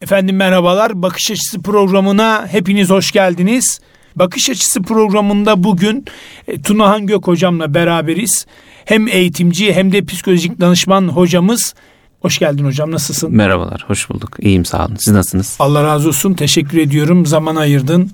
Efendim 0.00 0.36
merhabalar. 0.36 1.02
Bakış 1.02 1.30
Açısı 1.30 1.62
programına 1.62 2.46
hepiniz 2.50 2.90
hoş 2.90 3.12
geldiniz. 3.12 3.80
Bakış 4.16 4.50
Açısı 4.50 4.82
programında 4.82 5.64
bugün 5.64 6.04
e, 6.48 6.62
Tunahan 6.62 7.06
Gök 7.06 7.26
hocamla 7.26 7.74
beraberiz. 7.74 8.46
Hem 8.84 9.08
eğitimci 9.08 9.72
hem 9.74 9.92
de 9.92 10.04
psikolojik 10.04 10.60
danışman 10.60 11.08
hocamız. 11.08 11.74
Hoş 12.20 12.38
geldin 12.38 12.64
hocam 12.64 12.90
nasılsın? 12.90 13.32
Merhabalar 13.36 13.84
hoş 13.86 14.10
bulduk. 14.10 14.36
İyiyim 14.40 14.64
sağ 14.64 14.86
olun. 14.86 14.96
Siz 15.00 15.14
nasılsınız? 15.14 15.56
Allah 15.58 15.84
razı 15.84 16.08
olsun. 16.08 16.34
Teşekkür 16.34 16.78
ediyorum. 16.78 17.26
Zaman 17.26 17.56
ayırdın. 17.56 18.10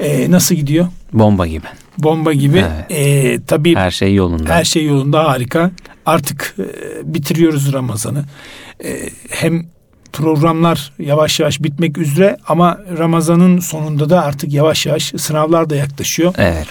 Ee, 0.00 0.30
nasıl 0.30 0.54
gidiyor? 0.54 0.86
Bomba 1.12 1.46
gibi. 1.46 1.66
Bomba 1.98 2.32
gibi. 2.32 2.58
Evet. 2.58 2.86
Ee, 2.90 3.40
tabii 3.46 3.74
Her 3.76 3.90
şey 3.90 4.14
yolunda. 4.14 4.54
her 4.54 4.64
şey 4.64 4.86
yolunda 4.86 5.24
harika. 5.24 5.70
Artık 6.06 6.54
e, 6.58 6.64
bitiriyoruz 7.14 7.72
Ramazan'ı. 7.72 8.24
E, 8.84 9.08
hem 9.30 9.66
programlar 10.12 10.92
yavaş 10.98 11.40
yavaş 11.40 11.62
bitmek 11.62 11.98
üzere 11.98 12.36
ama 12.48 12.78
Ramazan'ın 12.98 13.58
sonunda 13.58 14.10
da 14.10 14.24
artık 14.24 14.52
yavaş 14.52 14.86
yavaş 14.86 15.12
sınavlar 15.16 15.70
da 15.70 15.76
yaklaşıyor. 15.76 16.34
Evet. 16.38 16.66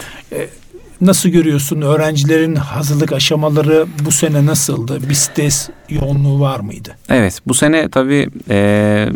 Nasıl 1.02 1.30
görüyorsun 1.30 1.82
öğrencilerin 1.82 2.56
hazırlık 2.56 3.12
aşamaları 3.12 3.86
bu 4.06 4.12
sene 4.12 4.46
nasıldı? 4.46 5.10
Bir 5.10 5.14
stres 5.14 5.70
yoğunluğu 5.90 6.40
var 6.40 6.60
mıydı? 6.60 6.96
Evet 7.10 7.40
bu 7.48 7.54
sene 7.54 7.90
tabii 7.90 8.30
e, 8.50 9.10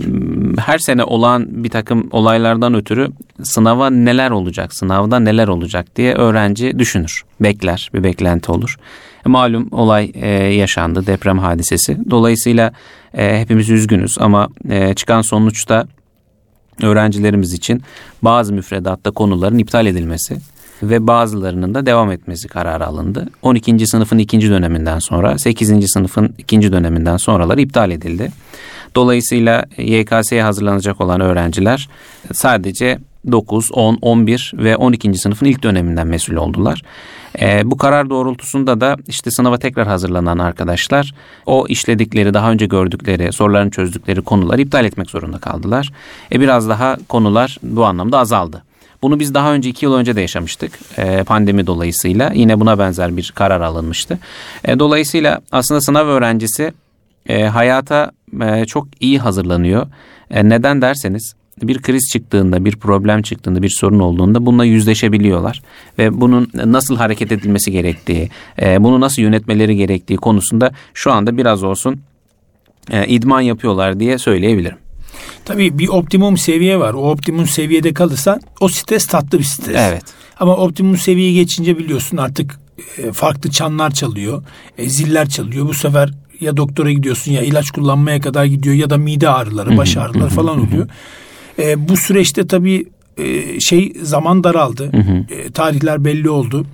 her 0.57 0.79
sene 0.79 1.03
olan 1.03 1.63
bir 1.63 1.69
takım 1.69 2.09
olaylardan 2.11 2.73
ötürü 2.73 3.09
sınava 3.43 3.89
neler 3.89 4.31
olacak, 4.31 4.75
sınavda 4.75 5.19
neler 5.19 5.47
olacak 5.47 5.95
diye 5.95 6.13
öğrenci 6.13 6.79
düşünür. 6.79 7.23
Bekler, 7.39 7.89
bir 7.93 8.03
beklenti 8.03 8.51
olur. 8.51 8.77
E, 9.25 9.29
malum 9.29 9.67
olay 9.71 10.11
e, 10.15 10.29
yaşandı, 10.33 11.05
deprem 11.05 11.39
hadisesi. 11.39 11.97
Dolayısıyla 12.09 12.73
e, 13.13 13.39
hepimiz 13.39 13.69
üzgünüz 13.69 14.17
ama 14.19 14.49
e, 14.69 14.93
çıkan 14.93 15.21
sonuçta 15.21 15.87
öğrencilerimiz 16.81 17.53
için 17.53 17.83
bazı 18.21 18.53
müfredatta 18.53 19.11
konuların 19.11 19.57
iptal 19.57 19.85
edilmesi 19.85 20.37
ve 20.83 21.07
bazılarının 21.07 21.73
da 21.73 21.85
devam 21.85 22.11
etmesi 22.11 22.47
kararı 22.47 22.87
alındı. 22.87 23.27
12. 23.41 23.87
sınıfın 23.87 24.17
ikinci 24.17 24.49
döneminden 24.49 24.99
sonra 24.99 25.37
8. 25.37 25.91
sınıfın 25.91 26.35
ikinci 26.37 26.71
döneminden 26.71 27.17
sonraları 27.17 27.61
iptal 27.61 27.91
edildi. 27.91 28.31
Dolayısıyla 28.95 29.65
YKS'ye 29.77 30.43
hazırlanacak 30.43 31.01
olan 31.01 31.21
öğrenciler 31.21 31.89
sadece 32.33 32.99
9, 33.31 33.71
10, 33.71 33.97
11 34.01 34.51
ve 34.55 34.77
12. 34.77 35.13
sınıfın 35.13 35.45
ilk 35.45 35.63
döneminden 35.63 36.07
mesul 36.07 36.35
oldular. 36.35 36.81
Ee, 37.39 37.61
bu 37.65 37.77
karar 37.77 38.09
doğrultusunda 38.09 38.81
da 38.81 38.97
işte 39.07 39.31
sınava 39.31 39.57
tekrar 39.57 39.87
hazırlanan 39.87 40.37
arkadaşlar 40.37 41.13
o 41.45 41.67
işledikleri 41.67 42.33
daha 42.33 42.51
önce 42.51 42.65
gördükleri 42.65 43.31
soruların 43.31 43.69
çözdükleri 43.69 44.21
konuları 44.21 44.61
iptal 44.61 44.85
etmek 44.85 45.09
zorunda 45.09 45.37
kaldılar. 45.37 45.91
E 46.31 46.39
biraz 46.39 46.69
daha 46.69 46.97
konular 47.07 47.57
bu 47.63 47.85
anlamda 47.85 48.19
azaldı. 48.19 48.63
Bunu 49.05 49.19
biz 49.19 49.33
daha 49.33 49.53
önce 49.53 49.69
iki 49.69 49.85
yıl 49.85 49.93
önce 49.93 50.15
de 50.15 50.21
yaşamıştık 50.21 50.79
e, 50.97 51.23
pandemi 51.23 51.67
dolayısıyla. 51.67 52.31
Yine 52.33 52.59
buna 52.59 52.79
benzer 52.79 53.17
bir 53.17 53.31
karar 53.35 53.61
alınmıştı. 53.61 54.19
E, 54.63 54.79
dolayısıyla 54.79 55.41
aslında 55.51 55.81
sınav 55.81 56.07
öğrencisi 56.07 56.73
e, 57.29 57.43
hayata 57.43 58.11
e, 58.41 58.65
çok 58.65 58.87
iyi 58.99 59.19
hazırlanıyor. 59.19 59.87
E, 60.31 60.49
neden 60.49 60.81
derseniz 60.81 61.33
bir 61.61 61.81
kriz 61.81 62.09
çıktığında, 62.11 62.65
bir 62.65 62.75
problem 62.75 63.21
çıktığında, 63.21 63.61
bir 63.61 63.69
sorun 63.69 63.99
olduğunda 63.99 64.45
bununla 64.45 64.65
yüzleşebiliyorlar. 64.65 65.61
Ve 65.99 66.21
bunun 66.21 66.49
nasıl 66.53 66.95
hareket 66.97 67.31
edilmesi 67.31 67.71
gerektiği, 67.71 68.29
e, 68.61 68.83
bunu 68.83 69.01
nasıl 69.01 69.21
yönetmeleri 69.21 69.75
gerektiği 69.75 70.17
konusunda 70.17 70.71
şu 70.93 71.11
anda 71.11 71.37
biraz 71.37 71.63
olsun 71.63 72.01
e, 72.91 73.07
idman 73.07 73.41
yapıyorlar 73.41 73.99
diye 73.99 74.17
söyleyebilirim. 74.17 74.84
Tabii 75.45 75.79
bir 75.79 75.87
optimum 75.87 76.37
seviye 76.37 76.79
var. 76.79 76.93
O 76.93 77.11
optimum 77.11 77.47
seviyede 77.47 77.93
kalırsan 77.93 78.41
o 78.59 78.67
stres 78.67 79.05
tatlı 79.07 79.39
bir 79.39 79.43
stres. 79.43 79.75
Evet. 79.79 80.03
Ama 80.39 80.55
optimum 80.57 80.97
seviyeyi 80.97 81.33
geçince 81.35 81.77
biliyorsun 81.77 82.17
artık 82.17 82.59
e, 82.97 83.11
farklı 83.11 83.51
çanlar 83.51 83.91
çalıyor. 83.91 84.43
e, 84.77 84.89
ziller 84.89 85.29
çalıyor. 85.29 85.67
Bu 85.67 85.73
sefer 85.73 86.11
ya 86.39 86.57
doktora 86.57 86.91
gidiyorsun 86.91 87.31
ya 87.31 87.41
ilaç 87.41 87.71
kullanmaya 87.71 88.21
kadar 88.21 88.45
gidiyor 88.45 88.75
ya 88.75 88.89
da 88.89 88.97
mide 88.97 89.29
ağrıları, 89.29 89.77
baş 89.77 89.97
ağrıları 89.97 90.29
falan 90.29 90.67
oluyor. 90.67 90.87
E, 91.59 91.89
bu 91.89 91.97
süreçte 91.97 92.47
tabii 92.47 92.85
e, 93.17 93.59
şey 93.59 93.93
zaman 94.01 94.43
daraldı. 94.43 94.91
E, 95.29 95.51
tarihler 95.51 96.05
belli 96.05 96.29
oldu. 96.29 96.65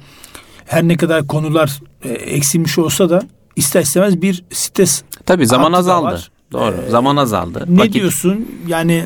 Her 0.65 0.83
ne 0.87 0.97
kadar 0.97 1.27
konular 1.27 1.79
e, 2.03 2.09
eksilmiş 2.09 2.77
olsa 2.77 3.09
da 3.09 3.21
ister 3.55 3.81
istemez 3.81 4.21
bir 4.21 4.43
stres 4.51 5.03
Tabii 5.25 5.47
zaman 5.47 5.73
azaldı. 5.73 6.05
var. 6.05 6.31
Doğru. 6.51 6.75
zaman 6.89 7.15
azaldı. 7.15 7.65
ne 7.69 7.79
Vakit- 7.79 7.93
diyorsun? 7.93 8.47
Yani 8.67 9.05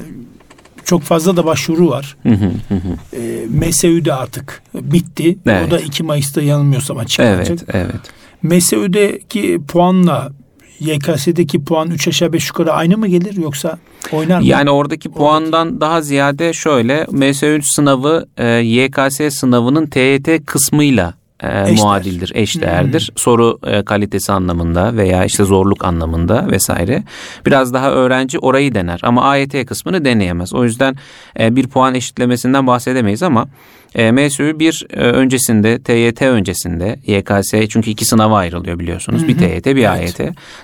çok 0.85 1.01
fazla 1.01 1.37
da 1.37 1.45
başvuru 1.45 1.89
var. 1.89 2.17
Hı 2.23 2.29
hı, 2.29 2.51
hı 2.69 2.75
hı. 2.75 3.17
E, 3.21 3.45
MSÜ 3.49 4.05
de 4.05 4.13
artık 4.13 4.61
bitti. 4.73 5.37
Evet. 5.45 5.67
O 5.67 5.71
da 5.71 5.79
2 5.79 6.03
Mayıs'ta 6.03 6.41
yanılmıyorsam 6.41 6.97
açıklanacak. 6.97 7.47
Evet, 7.49 7.63
evet. 7.73 8.01
MSÜ'deki 8.43 9.59
puanla 9.67 10.31
YKS'deki 10.79 11.63
puan 11.63 11.91
3 11.91 12.07
aşağı 12.07 12.33
5 12.33 12.47
yukarı 12.47 12.73
aynı 12.73 12.97
mı 12.97 13.07
gelir 13.07 13.37
yoksa 13.37 13.77
oynar 14.11 14.39
mı? 14.39 14.45
Yani 14.45 14.69
oradaki 14.69 15.11
puandan 15.11 15.81
daha 15.81 16.01
ziyade 16.01 16.53
şöyle 16.53 17.07
MSÜ 17.11 17.59
sınavı 17.63 18.25
e, 18.37 18.47
YKS 18.47 19.33
sınavının 19.39 19.85
TYT 19.85 20.45
kısmıyla 20.45 21.13
e, 21.43 21.61
Eşdeğer. 21.61 21.77
muadildir, 21.77 22.31
eşdeğerdir. 22.35 23.11
Soru 23.15 23.59
e, 23.67 23.83
kalitesi 23.83 24.31
anlamında 24.31 24.97
veya 24.97 25.25
işte 25.25 25.43
zorluk 25.43 25.85
anlamında 25.85 26.47
vesaire. 26.51 27.03
Biraz 27.45 27.73
daha 27.73 27.91
öğrenci 27.91 28.39
orayı 28.39 28.75
dener 28.75 28.99
ama 29.03 29.23
AYT 29.23 29.65
kısmını 29.65 30.05
deneyemez. 30.05 30.53
O 30.53 30.63
yüzden 30.63 30.95
e, 31.39 31.55
bir 31.55 31.67
puan 31.67 31.95
eşitlemesinden 31.95 32.67
bahsedemeyiz 32.67 33.23
ama 33.23 33.47
e, 33.95 34.11
MSÜ 34.11 34.59
bir 34.59 34.87
e, 34.93 34.99
öncesinde, 34.99 35.79
TYT 35.79 36.21
öncesinde, 36.21 36.99
YKS 37.05 37.69
çünkü 37.69 37.89
iki 37.89 38.05
sınava 38.05 38.37
ayrılıyor 38.37 38.79
biliyorsunuz. 38.79 39.27
Bir 39.27 39.37
TYT, 39.37 39.65
bir 39.65 39.91
AYT. 39.91 40.19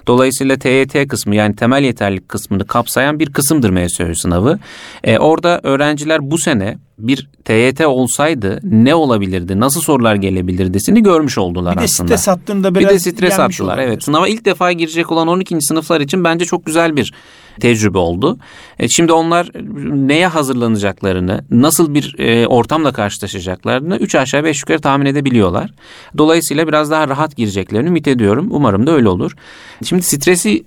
Dolayısıyla 0.08 0.58
TYT 0.58 1.08
kısmı 1.08 1.36
yani 1.36 1.56
temel 1.56 1.84
yeterlilik 1.84 2.30
kısmını 2.30 2.68
kapsayan 2.68 3.20
bir 3.20 3.34
kısımdır 3.34 3.70
MSÜ 3.70 4.16
sınavı. 4.16 4.60
E, 5.04 5.18
orada 5.18 5.60
öğrenciler 5.64 6.32
bu 6.32 6.38
sene 6.38 6.78
bir 7.00 7.30
TYT 7.46 7.82
olsaydı 7.86 8.60
ne 8.64 8.96
olabilirdi, 8.96 9.60
nasıl 9.60 9.82
sorular 9.82 10.16
gelebilirdisini 10.16 11.04
görmüş 11.04 11.38
oldular 11.38 11.76
bir 11.76 11.80
de 11.80 11.84
aslında. 11.86 12.18
stres 12.18 12.28
attığında 12.30 12.76
Bir 12.76 12.80
biraz 12.80 12.94
de 12.94 13.00
stres 13.00 13.40
attılar. 13.40 13.74
olabilir. 13.74 13.88
Evet. 13.88 14.04
Sınava 14.04 14.28
ilk 14.28 14.46
defa 14.46 14.72
girecek 14.72 15.12
olan 15.12 15.28
12. 15.28 15.62
sınıflar 15.62 16.02
için 16.02 16.24
bence 16.24 16.46
çok 16.46 16.66
güzel 16.66 16.96
bir 16.96 17.14
tecrübe 17.60 17.98
oldu. 17.98 18.38
E, 18.80 18.90
şimdi 18.90 19.12
onlar 19.14 19.50
neye 20.08 20.28
hazırlanacaklarını, 20.28 21.46
nasıl 21.52 21.94
bir 21.94 22.16
e, 22.20 22.48
ortamla 22.48 22.92
karşılaşacaklarını 22.94 23.98
3 23.98 24.16
aşağı 24.16 24.44
5 24.44 24.60
yukarı 24.60 24.82
tahmin 24.82 25.06
edebiliyorlar. 25.06 25.74
Dolayısıyla 26.18 26.68
biraz 26.68 26.92
daha 26.92 27.08
rahat 27.08 27.36
gireceklerini 27.36 27.88
ümit 27.88 28.08
ediyorum. 28.08 28.48
Umarım 28.52 28.88
da 28.88 28.92
öyle 28.92 29.10
olur. 29.10 29.32
Şimdi 29.86 30.02
stresi 30.04 30.64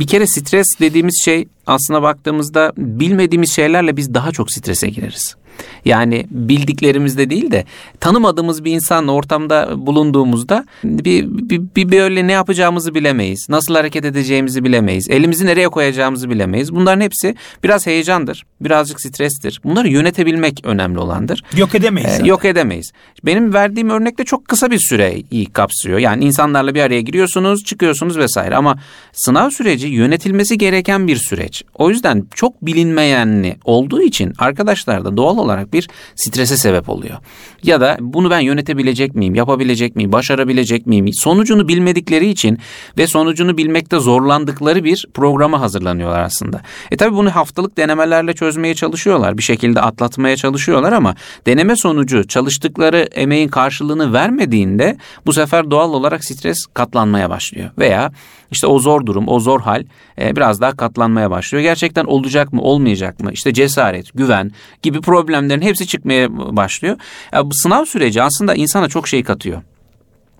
bir 0.00 0.06
kere 0.06 0.26
stres 0.26 0.66
dediğimiz 0.80 1.22
şey 1.24 1.48
aslına 1.66 2.02
baktığımızda 2.02 2.72
bilmediğimiz 2.76 3.52
şeylerle 3.52 3.96
biz 3.96 4.14
daha 4.14 4.32
çok 4.32 4.52
strese 4.52 4.88
gireriz. 4.88 5.36
Yani 5.84 6.26
bildiklerimizde 6.30 7.30
değil 7.30 7.50
de 7.50 7.64
tanımadığımız 8.00 8.64
bir 8.64 8.72
insanla 8.72 9.12
ortamda 9.12 9.86
bulunduğumuzda 9.86 10.64
bir, 10.84 11.26
bir, 11.28 11.62
bir 11.76 11.92
böyle 11.92 12.26
ne 12.26 12.32
yapacağımızı 12.32 12.94
bilemeyiz. 12.94 13.46
Nasıl 13.48 13.74
hareket 13.74 14.04
edeceğimizi 14.04 14.64
bilemeyiz. 14.64 15.10
Elimizi 15.10 15.46
nereye 15.46 15.68
koyacağımızı 15.68 16.30
bilemeyiz. 16.30 16.74
Bunların 16.74 17.00
hepsi 17.00 17.34
biraz 17.64 17.86
heyecandır. 17.86 18.46
Birazcık 18.60 19.00
strestir. 19.00 19.60
Bunları 19.64 19.88
yönetebilmek 19.88 20.60
önemli 20.64 20.98
olandır. 20.98 21.44
Yok 21.56 21.74
edemeyiz. 21.74 22.08
Ee, 22.08 22.12
zaten. 22.12 22.24
yok 22.24 22.44
edemeyiz. 22.44 22.92
Benim 23.24 23.54
verdiğim 23.54 23.90
örnekte 23.90 24.24
çok 24.24 24.48
kısa 24.48 24.70
bir 24.70 24.78
süreyi 24.78 25.46
kapsıyor. 25.52 25.98
Yani 25.98 26.24
insanlarla 26.24 26.74
bir 26.74 26.80
araya 26.80 27.00
giriyorsunuz, 27.00 27.64
çıkıyorsunuz 27.64 28.18
vesaire 28.18 28.56
ama 28.56 28.78
sınav 29.12 29.50
süreci 29.50 29.86
yönetilmesi 29.86 30.58
gereken 30.58 31.08
bir 31.08 31.16
süreç. 31.16 31.64
O 31.74 31.90
yüzden 31.90 32.26
çok 32.34 32.66
bilinmeyenli 32.66 33.56
olduğu 33.64 34.02
için 34.02 34.32
arkadaşlar 34.38 35.04
da 35.04 35.16
doğal 35.16 35.38
olarak 35.42 35.72
bir 35.72 35.88
strese 36.16 36.56
sebep 36.56 36.88
oluyor. 36.88 37.18
Ya 37.62 37.80
da 37.80 37.96
bunu 38.00 38.30
ben 38.30 38.40
yönetebilecek 38.40 39.14
miyim, 39.14 39.34
yapabilecek 39.34 39.96
miyim, 39.96 40.12
başarabilecek 40.12 40.86
miyim? 40.86 41.12
Sonucunu 41.12 41.68
bilmedikleri 41.68 42.28
için 42.28 42.58
ve 42.98 43.06
sonucunu 43.06 43.58
bilmekte 43.58 43.98
zorlandıkları 43.98 44.84
bir 44.84 45.06
programa 45.14 45.60
hazırlanıyorlar 45.60 46.20
aslında. 46.20 46.60
E 46.90 46.96
tabi 46.96 47.16
bunu 47.16 47.30
haftalık 47.30 47.76
denemelerle 47.76 48.32
çözmeye 48.32 48.74
çalışıyorlar. 48.74 49.38
Bir 49.38 49.42
şekilde 49.42 49.80
atlatmaya 49.80 50.36
çalışıyorlar 50.36 50.92
ama 50.92 51.14
deneme 51.46 51.76
sonucu 51.76 52.28
çalıştıkları 52.28 53.08
emeğin 53.12 53.48
karşılığını 53.48 54.12
vermediğinde 54.12 54.96
bu 55.26 55.32
sefer 55.32 55.70
doğal 55.70 55.92
olarak 55.92 56.24
stres 56.24 56.66
katlanmaya 56.74 57.30
başlıyor. 57.30 57.70
Veya 57.78 58.12
işte 58.52 58.66
o 58.66 58.78
zor 58.78 59.06
durum, 59.06 59.28
o 59.28 59.40
zor 59.40 59.60
hal 59.60 59.84
e, 60.20 60.36
biraz 60.36 60.60
daha 60.60 60.76
katlanmaya 60.76 61.30
başlıyor. 61.30 61.62
Gerçekten 61.62 62.04
olacak 62.04 62.52
mı, 62.52 62.62
olmayacak 62.62 63.20
mı? 63.20 63.32
İşte 63.32 63.52
cesaret, 63.52 64.14
güven 64.14 64.50
gibi 64.82 65.00
problemlerin 65.00 65.62
hepsi 65.62 65.86
çıkmaya 65.86 66.28
başlıyor. 66.56 66.96
Bu 67.44 67.54
sınav 67.54 67.84
süreci 67.84 68.22
aslında 68.22 68.54
insana 68.54 68.88
çok 68.88 69.08
şey 69.08 69.22
katıyor. 69.22 69.62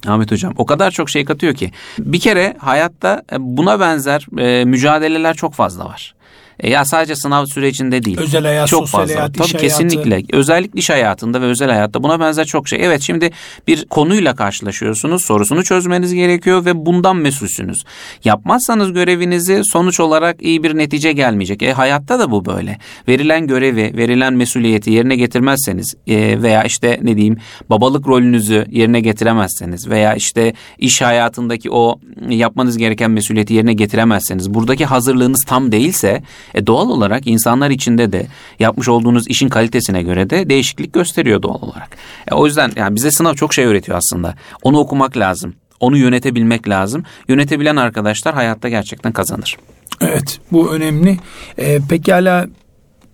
Ahmet 0.06 0.32
Hocam 0.32 0.54
o 0.56 0.66
kadar 0.66 0.90
çok 0.90 1.10
şey 1.10 1.24
katıyor 1.24 1.54
ki 1.54 1.70
bir 1.98 2.20
kere 2.20 2.56
hayatta 2.58 3.22
buna 3.38 3.80
benzer 3.80 4.26
e, 4.38 4.64
mücadeleler 4.64 5.34
çok 5.34 5.54
fazla 5.54 5.84
var. 5.84 6.14
E 6.62 6.70
ya 6.70 6.84
sadece 6.84 7.16
sınav 7.16 7.46
sürecinde 7.46 8.04
değil. 8.04 8.18
Özel 8.18 8.42
hayat, 8.44 8.68
çok 8.68 8.80
sosyal 8.80 9.00
fazla. 9.00 9.16
hayat, 9.16 9.34
Tabii 9.34 9.46
iş 9.46 9.52
kesinlikle. 9.52 10.10
hayatı. 10.10 10.36
Özellikle 10.36 10.78
iş 10.78 10.90
hayatında 10.90 11.40
ve 11.40 11.44
özel 11.44 11.70
hayatta 11.70 12.02
buna 12.02 12.20
benzer 12.20 12.44
çok 12.44 12.68
şey. 12.68 12.78
Evet 12.82 13.02
şimdi 13.02 13.30
bir 13.66 13.84
konuyla 13.84 14.34
karşılaşıyorsunuz. 14.34 15.24
Sorusunu 15.24 15.64
çözmeniz 15.64 16.14
gerekiyor 16.14 16.64
ve 16.64 16.86
bundan 16.86 17.16
mesulsünüz. 17.16 17.84
Yapmazsanız 18.24 18.92
görevinizi 18.92 19.62
sonuç 19.64 20.00
olarak 20.00 20.42
iyi 20.42 20.62
bir 20.62 20.76
netice 20.76 21.12
gelmeyecek. 21.12 21.62
E 21.62 21.72
hayatta 21.72 22.18
da 22.18 22.30
bu 22.30 22.44
böyle. 22.44 22.78
Verilen 23.08 23.46
görevi, 23.46 23.96
verilen 23.96 24.34
mesuliyeti 24.34 24.90
yerine 24.90 25.16
getirmezseniz 25.16 25.94
e, 26.06 26.42
veya 26.42 26.64
işte 26.64 26.98
ne 27.02 27.16
diyeyim 27.16 27.36
babalık 27.70 28.08
rolünüzü 28.08 28.66
yerine 28.70 29.00
getiremezseniz 29.00 29.88
veya 29.88 30.14
işte 30.14 30.52
iş 30.78 31.02
hayatındaki 31.02 31.70
o 31.70 32.00
yapmanız 32.28 32.78
gereken 32.78 33.10
mesuliyeti 33.10 33.54
yerine 33.54 33.72
getiremezseniz 33.72 34.54
buradaki 34.54 34.84
hazırlığınız 34.84 35.44
tam 35.46 35.72
değilse 35.72 36.22
e, 36.54 36.66
doğal 36.66 36.88
olarak 36.88 37.26
insanlar 37.26 37.70
içinde 37.70 38.12
de 38.12 38.26
yapmış 38.58 38.88
olduğunuz 38.88 39.28
işin 39.28 39.48
kalitesine 39.48 40.02
göre 40.02 40.30
de 40.30 40.50
değişiklik 40.50 40.92
gösteriyor 40.92 41.42
doğal 41.42 41.62
olarak. 41.62 41.96
E, 42.30 42.34
o 42.34 42.46
yüzden 42.46 42.72
yani 42.76 42.94
bize 42.94 43.10
sınav 43.10 43.34
çok 43.34 43.54
şey 43.54 43.64
öğretiyor 43.64 43.98
aslında. 43.98 44.34
Onu 44.62 44.78
okumak 44.78 45.16
lazım. 45.16 45.54
Onu 45.80 45.96
yönetebilmek 45.96 46.68
lazım. 46.68 47.04
Yönetebilen 47.28 47.76
arkadaşlar 47.76 48.34
hayatta 48.34 48.68
gerçekten 48.68 49.12
kazanır. 49.12 49.56
Evet 50.00 50.40
bu 50.52 50.72
önemli. 50.72 51.18
Ee, 51.58 51.80
pekala 51.88 52.46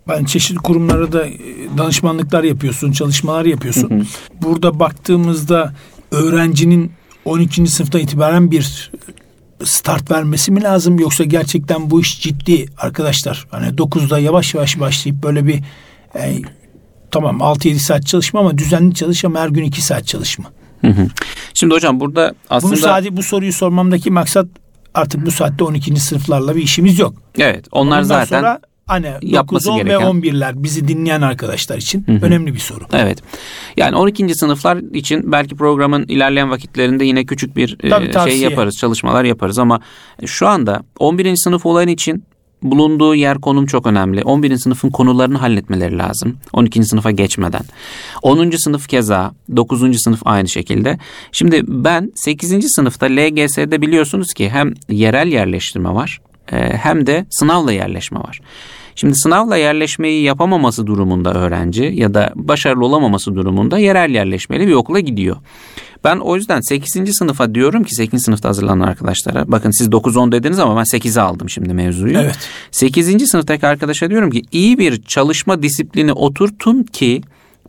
ben 0.09 0.25
çeşitli 0.25 0.57
kurumlara 0.57 1.13
da 1.13 1.27
e, 1.27 1.39
danışmanlıklar 1.79 2.45
yapıyorsun, 2.45 2.93
çalışmalar 2.93 3.45
yapıyorsun. 3.45 4.09
Burada 4.43 4.81
baktığımızda 4.81 5.75
öğrencinin 6.11 6.93
12. 7.25 7.67
sınıftan 7.67 8.01
itibaren 8.01 8.51
bir 8.51 8.93
start 9.65 10.11
vermesi 10.11 10.53
mi 10.53 10.63
lazım 10.63 10.99
yoksa 10.99 11.25
gerçekten 11.25 11.91
bu 11.91 12.01
iş 12.01 12.21
ciddi 12.21 12.67
arkadaşlar. 12.79 13.47
Hani 13.51 13.67
9'da 13.67 14.19
yavaş 14.19 14.55
yavaş 14.55 14.81
başlayıp 14.81 15.23
böyle 15.23 15.47
bir 15.47 15.63
e, 16.15 16.43
tamam 17.11 17.37
6-7 17.39 17.79
saat 17.79 18.07
çalışma 18.07 18.41
ama 18.41 18.59
düzenli 18.59 18.95
çalış 18.95 19.25
ama 19.25 19.41
her 19.41 19.49
gün 19.49 19.65
2 19.65 19.83
saat 19.83 20.07
çalışma. 20.07 20.45
Hı 20.81 20.89
hı. 20.89 21.07
Şimdi 21.55 21.75
hocam 21.75 22.01
burada 22.01 22.35
aslında 22.51 22.73
Bunu 22.73 22.81
sadece 22.81 23.17
bu 23.17 23.23
soruyu 23.23 23.53
sormamdaki 23.53 24.11
maksat 24.11 24.47
artık 24.95 25.27
bu 25.27 25.31
saatte 25.31 25.65
12. 25.65 26.01
sınıflarla 26.01 26.57
bir 26.57 26.63
işimiz 26.63 26.99
yok. 26.99 27.15
evet 27.39 27.67
onlar 27.73 27.97
Ondan 27.97 28.03
zaten 28.03 28.41
sonra 28.41 28.61
hani 28.89 29.07
9, 29.07 29.33
yapması 29.33 29.73
10 29.73 29.79
ve 29.79 29.83
gereken- 29.83 30.07
11'ler 30.07 30.63
bizi 30.63 30.89
dinleyen 30.89 31.23
arkadaşlar 31.23 31.79
için 31.79 32.07
önemli 32.23 32.55
bir 32.55 32.59
soru. 32.59 32.85
Evet. 32.93 33.19
Yani 33.77 33.97
12. 33.97 34.35
sınıflar 34.35 34.77
için 34.77 35.33
belki 35.33 35.57
programın 35.57 36.05
ilerleyen 36.09 36.51
vakitlerinde 36.51 37.05
yine 37.05 37.25
küçük 37.25 37.57
bir 37.57 37.77
e, 37.83 37.89
Tabii, 37.89 38.31
şey 38.31 38.41
yaparız, 38.41 38.77
çalışmalar 38.77 39.25
yaparız 39.25 39.59
ama 39.59 39.81
şu 40.27 40.49
anda 40.49 40.83
11. 40.99 41.37
sınıf 41.37 41.67
olan 41.67 41.89
için 41.89 42.25
bulunduğu 42.63 43.15
yer 43.15 43.39
konum 43.39 43.67
çok 43.67 43.87
önemli. 43.87 44.23
11. 44.23 44.57
sınıfın 44.57 44.91
konularını 44.91 45.39
halletmeleri 45.39 45.99
lazım. 45.99 46.37
12. 46.53 46.85
sınıfa 46.85 47.11
geçmeden. 47.11 47.63
10. 48.23 48.51
sınıf 48.51 48.89
keza, 48.89 49.33
9. 49.57 50.03
sınıf 50.03 50.21
aynı 50.25 50.49
şekilde. 50.49 50.99
Şimdi 51.33 51.63
ben 51.69 52.13
8. 52.15 52.75
sınıfta 52.75 53.07
LGS'de 53.07 53.83
biliyorsunuz 53.83 54.33
ki 54.33 54.51
hem 54.51 54.75
yerel 54.89 55.29
yerleştirme 55.29 55.95
var 55.95 56.21
e, 56.53 56.57
hem 56.57 57.07
de 57.07 57.27
sınavla 57.31 57.73
yerleşme 57.73 58.21
var. 58.21 58.41
Şimdi 59.01 59.15
sınavla 59.15 59.57
yerleşmeyi 59.57 60.23
yapamaması 60.23 60.87
durumunda 60.87 61.35
öğrenci 61.35 61.93
ya 61.95 62.15
da 62.15 62.33
başarılı 62.35 62.85
olamaması 62.85 63.35
durumunda 63.35 63.79
yerel 63.79 64.11
yerleşmeli 64.11 64.67
bir 64.69 64.73
okula 64.73 65.01
gidiyor. 65.01 65.37
Ben 66.05 66.17
o 66.17 66.37
yüzden 66.37 66.61
8. 66.61 67.17
sınıfa 67.17 67.55
diyorum 67.55 67.85
ki 67.85 67.95
8. 67.95 68.25
sınıfta 68.25 68.49
hazırlanan 68.49 68.87
arkadaşlara 68.87 69.53
bakın 69.53 69.71
siz 69.71 69.89
9-10 69.89 70.33
dediniz 70.33 70.59
ama 70.59 70.77
ben 70.77 70.99
8'e 70.99 71.23
aldım 71.23 71.51
şimdi 71.51 71.75
mevzuyu. 71.75 72.19
Evet. 72.19 72.39
8. 72.71 73.29
sınıftaki 73.29 73.67
arkadaşa 73.67 74.11
diyorum 74.11 74.31
ki 74.31 74.43
iyi 74.53 74.79
bir 74.79 75.03
çalışma 75.03 75.63
disiplini 75.63 76.13
oturtun 76.13 76.83
ki 76.83 77.23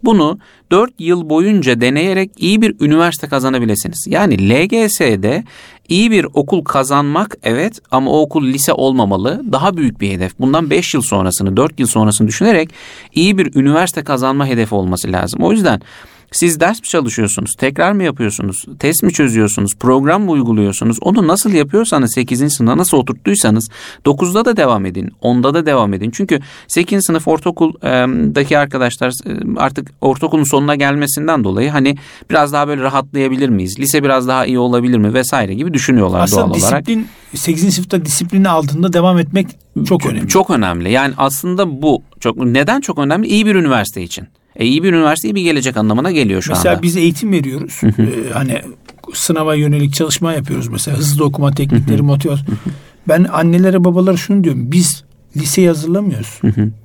bunu 0.04 0.40
4 0.72 0.94
yıl 1.00 1.30
boyunca 1.30 1.82
deneyerek 1.82 2.32
iyi 2.38 2.62
bir 2.62 2.76
üniversite 2.80 3.28
kazanabilirsiniz. 3.28 4.06
Yani 4.08 4.50
LGS'de 4.50 5.44
iyi 5.90 6.12
bir 6.12 6.28
okul 6.34 6.64
kazanmak 6.64 7.38
evet 7.44 7.80
ama 7.92 8.12
o 8.12 8.22
okul 8.22 8.44
lise 8.44 8.74
olmamalı. 8.74 9.42
Daha 9.52 9.78
büyük 9.78 10.02
bir 10.02 10.12
hedef. 10.12 10.40
Bundan 10.40 10.70
5 10.70 10.94
yıl 10.94 11.02
sonrasını 11.02 11.58
4 11.58 11.80
yıl 11.80 11.88
sonrasını 11.88 12.28
düşünerek 12.28 12.70
iyi 13.14 13.38
bir 13.38 13.56
üniversite 13.56 14.04
kazanma 14.04 14.46
hedefi 14.46 14.76
olması 14.76 15.12
lazım. 15.12 15.44
O 15.44 15.52
yüzden 15.52 15.82
siz 16.32 16.60
ders 16.60 16.80
mi 16.80 16.84
çalışıyorsunuz? 16.88 17.56
Tekrar 17.56 17.92
mı 17.92 18.04
yapıyorsunuz? 18.04 18.66
Test 18.80 19.04
mi 19.04 19.14
çözüyorsunuz? 19.14 19.76
Program 19.80 20.24
mı 20.24 20.32
uyguluyorsunuz? 20.32 20.98
Onu 21.02 21.28
nasıl 21.28 21.54
yapıyorsanız 21.54 22.14
8. 22.14 22.54
sınıfta 22.54 22.78
nasıl 22.78 22.98
oturttuysanız 22.98 23.70
9'da 24.06 24.46
da 24.46 24.58
devam 24.58 24.86
edin. 24.86 25.12
10'da 25.22 25.54
da 25.54 25.66
devam 25.66 25.94
edin. 25.94 26.12
Çünkü 26.12 26.40
8. 26.68 27.06
sınıf 27.06 27.28
ortaokuldaki 27.28 28.58
arkadaşlar 28.58 29.14
artık 29.58 29.92
ortaokulun 30.02 30.44
sonuna 30.44 30.76
gelmesinden 30.76 31.44
dolayı 31.44 31.70
hani 31.70 31.98
biraz 32.30 32.54
daha 32.54 32.68
böyle 32.68 32.82
rahatlayabilir 32.82 33.50
miyiz? 33.50 33.80
Lise 33.80 34.04
biraz 34.04 34.28
daha 34.28 34.46
iyi 34.46 34.60
olabilir 34.60 34.98
mi? 34.98 35.14
Vesaire 35.14 35.54
gibi 35.54 35.74
düşünüyorlar 35.74 36.20
Aslında 36.20 36.42
doğal 36.42 36.50
olarak. 36.50 36.86
disiplin 36.86 37.08
8. 37.36 37.74
sınıfta 37.76 38.06
disiplini 38.06 38.50
aldığında 38.50 38.94
devam 38.94 39.20
etmek 39.20 39.48
çok 39.88 40.06
önemli. 40.06 40.28
Çok 40.28 40.50
önemli. 40.50 40.92
Yani 40.92 41.14
aslında 41.18 41.82
bu 41.82 42.04
çok 42.20 42.38
neden 42.38 42.82
çok 42.82 42.98
önemli? 43.00 43.28
İyi 43.28 43.46
bir 43.46 43.56
üniversite 43.56 44.02
için. 44.02 44.28
E, 44.60 44.66
iyi 44.66 44.84
bir 44.84 44.94
üniversite 44.94 45.28
iyi 45.30 45.36
bir 45.36 45.42
gelecek 45.42 45.78
anlamına 45.78 46.12
geliyor 46.12 46.42
şu 46.42 46.52
Mesela 46.52 46.74
anda. 46.76 46.82
biz 46.84 46.98
eğitim 46.98 47.32
veriyoruz. 47.32 47.82
Ee, 47.84 48.34
hani 48.34 48.62
sınava 49.14 49.56
yönelik 49.56 49.94
çalışma 49.94 50.34
yapıyoruz 50.34 50.68
mesela 50.68 50.98
hızlı 50.98 51.26
okuma 51.26 51.52
teknikleri, 51.52 52.02
motivasyon. 52.02 52.58
Ben 53.08 53.24
annelere 53.24 53.84
babalara 53.84 54.18
şunu 54.18 54.44
diyorum. 54.44 54.72
Biz 54.72 55.04
liseyi 55.38 55.68
hazırlamıyoruz. 55.68 56.40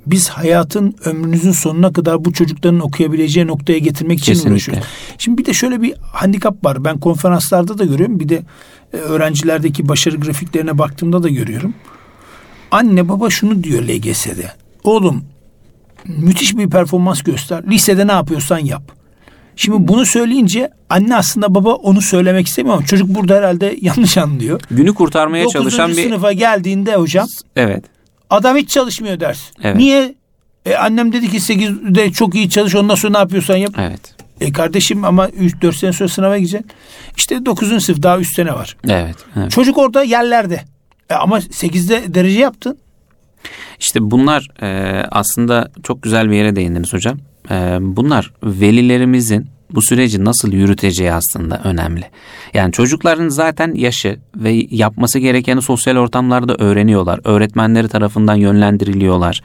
Biz 0.07 0.29
hayatın 0.29 0.95
ömrünüzün 1.05 1.53
sonuna 1.53 1.93
kadar 1.93 2.25
bu 2.25 2.33
çocukların 2.33 2.81
okuyabileceği 2.81 3.47
noktaya 3.47 3.79
getirmek 3.79 4.19
için 4.19 4.33
Kesinlikle. 4.33 4.53
uğraşıyoruz. 4.55 4.85
Şimdi 5.19 5.39
bir 5.39 5.45
de 5.47 5.53
şöyle 5.53 5.83
bir 5.83 5.95
handikap 6.13 6.65
var. 6.65 6.85
Ben 6.85 6.99
konferanslarda 7.01 7.79
da 7.79 7.85
görüyorum. 7.85 8.21
Bir 8.21 8.29
de 8.29 8.43
e, 8.93 8.97
öğrencilerdeki 8.97 9.89
başarı 9.89 10.17
grafiklerine 10.17 10.79
baktığımda 10.79 11.23
da 11.23 11.29
görüyorum. 11.29 11.75
Anne 12.71 13.09
baba 13.09 13.31
şunu 13.31 13.65
diyor 13.65 13.83
LGS'de. 13.83 14.53
Oğlum 14.85 15.25
müthiş 16.07 16.57
bir 16.57 16.71
performans 16.71 17.23
göster. 17.23 17.63
Lisede 17.71 18.07
ne 18.07 18.13
yapıyorsan 18.13 18.59
yap. 18.59 18.83
Şimdi 19.57 19.89
bunu 19.89 20.07
söyleyince 20.07 20.71
anne 20.91 21.17
aslında 21.17 21.55
baba 21.55 21.75
onu 21.75 22.01
söylemek 22.01 22.47
istemiyor 22.47 22.77
ama 22.77 22.87
çocuk 22.87 23.09
burada 23.09 23.35
herhalde 23.35 23.77
yanlış 23.81 24.19
anlıyor. 24.19 24.61
Günü 24.71 24.95
kurtarmaya 24.95 25.45
9. 25.45 25.53
çalışan 25.53 25.91
bir 25.91 26.03
sınıfa 26.03 26.33
geldiğinde 26.33 26.97
hocam 26.97 27.27
evet. 27.57 27.85
adam 28.31 28.57
hiç 28.57 28.71
çalışmıyor 28.71 29.21
ders. 29.21 29.41
Evet. 29.63 29.77
Niye? 29.77 30.15
E, 30.67 30.75
annem 30.75 31.13
dedi 31.13 31.31
ki 31.31 31.37
8'de 31.37 32.13
çok 32.13 32.35
iyi 32.35 32.51
çalış 32.51 32.75
ondan 32.75 32.95
sonra 32.95 33.13
ne 33.13 33.19
yapıyorsan 33.19 33.57
yap. 33.57 33.75
Evet. 33.79 34.15
E 34.41 34.53
kardeşim 34.53 35.05
ama 35.05 35.29
3-4 35.29 35.73
sene 35.73 35.93
sonra 35.93 36.09
sınava 36.09 36.39
gideceksin. 36.39 36.71
İşte 37.17 37.47
9. 37.47 37.85
sınıf 37.85 38.03
daha 38.03 38.19
3 38.19 38.35
sene 38.35 38.53
var. 38.53 38.77
Evet. 38.89 39.17
evet. 39.37 39.51
Çocuk 39.51 39.79
orada 39.79 40.03
yerlerde. 40.03 40.61
E, 41.11 41.15
ama 41.15 41.39
8'de 41.39 42.15
derece 42.15 42.39
yaptın. 42.39 42.79
İşte 43.81 44.11
bunlar 44.11 44.49
e, 44.63 45.01
aslında 45.11 45.71
çok 45.83 46.03
güzel 46.03 46.31
bir 46.31 46.37
yere 46.37 46.57
değindiniz 46.57 46.93
hocam. 46.93 47.19
E, 47.51 47.79
bunlar 47.81 48.33
velilerimizin 48.43 49.55
bu 49.75 49.83
süreci 49.83 50.25
nasıl 50.25 50.53
yürüteceği 50.53 51.13
aslında 51.13 51.61
önemli. 51.65 52.05
Yani 52.55 52.73
çocukların 52.73 53.29
zaten 53.29 53.75
yaşı 53.75 54.19
ve 54.37 54.67
yapması 54.71 55.19
gerekeni 55.19 55.63
sosyal 55.63 55.97
ortamlarda 55.97 56.55
öğreniyorlar. 56.55 57.21
Öğretmenleri 57.25 57.89
tarafından 57.89 58.35
yönlendiriliyorlar. 58.35 59.43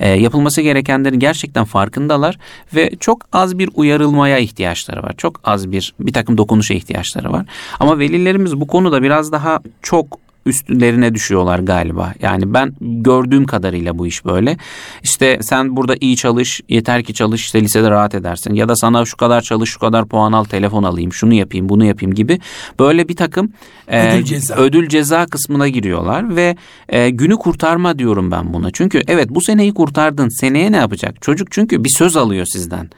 E, 0.00 0.08
yapılması 0.08 0.60
gerekenlerin 0.60 1.18
gerçekten 1.18 1.64
farkındalar 1.64 2.38
ve 2.74 2.90
çok 3.00 3.22
az 3.32 3.58
bir 3.58 3.70
uyarılmaya 3.74 4.38
ihtiyaçları 4.38 5.02
var. 5.02 5.14
Çok 5.16 5.40
az 5.44 5.72
bir 5.72 5.94
bir 6.00 6.12
takım 6.12 6.38
dokunuşa 6.38 6.74
ihtiyaçları 6.74 7.32
var. 7.32 7.46
Ama 7.80 7.98
velilerimiz 7.98 8.60
bu 8.60 8.66
konuda 8.66 9.02
biraz 9.02 9.32
daha 9.32 9.60
çok 9.82 10.25
üstlerine 10.46 11.14
düşüyorlar 11.14 11.58
galiba. 11.58 12.14
Yani 12.22 12.54
ben 12.54 12.72
gördüğüm 12.80 13.46
kadarıyla 13.46 13.98
bu 13.98 14.06
iş 14.06 14.24
böyle. 14.24 14.56
İşte 15.02 15.38
sen 15.42 15.76
burada 15.76 15.94
iyi 16.00 16.16
çalış, 16.16 16.60
yeter 16.68 17.02
ki 17.02 17.14
çalış, 17.14 17.44
işte 17.44 17.60
lisede 17.60 17.90
rahat 17.90 18.14
edersin. 18.14 18.54
Ya 18.54 18.68
da 18.68 18.76
sana 18.76 19.04
şu 19.04 19.16
kadar 19.16 19.40
çalış, 19.40 19.70
şu 19.70 19.78
kadar 19.78 20.06
puan 20.06 20.32
al, 20.32 20.44
telefon 20.44 20.82
alayım, 20.82 21.12
şunu 21.12 21.34
yapayım, 21.34 21.68
bunu 21.68 21.84
yapayım 21.84 22.14
gibi. 22.14 22.40
Böyle 22.78 23.08
bir 23.08 23.16
takım 23.16 23.52
e, 23.88 24.12
Ödül 24.12 24.24
ceza. 24.24 24.54
ödül 24.54 24.88
ceza 24.88 25.26
kısmına 25.26 25.68
giriyorlar 25.68 26.36
ve 26.36 26.56
e, 26.88 27.10
günü 27.10 27.36
kurtarma 27.36 27.98
diyorum 27.98 28.30
ben 28.30 28.52
buna. 28.52 28.70
Çünkü 28.70 29.02
evet 29.08 29.30
bu 29.30 29.40
seneyi 29.40 29.74
kurtardın, 29.74 30.28
seneye 30.28 30.72
ne 30.72 30.76
yapacak? 30.76 31.22
Çocuk 31.22 31.52
çünkü 31.52 31.84
bir 31.84 31.90
söz 31.98 32.16
alıyor 32.16 32.46
sizden. 32.46 32.90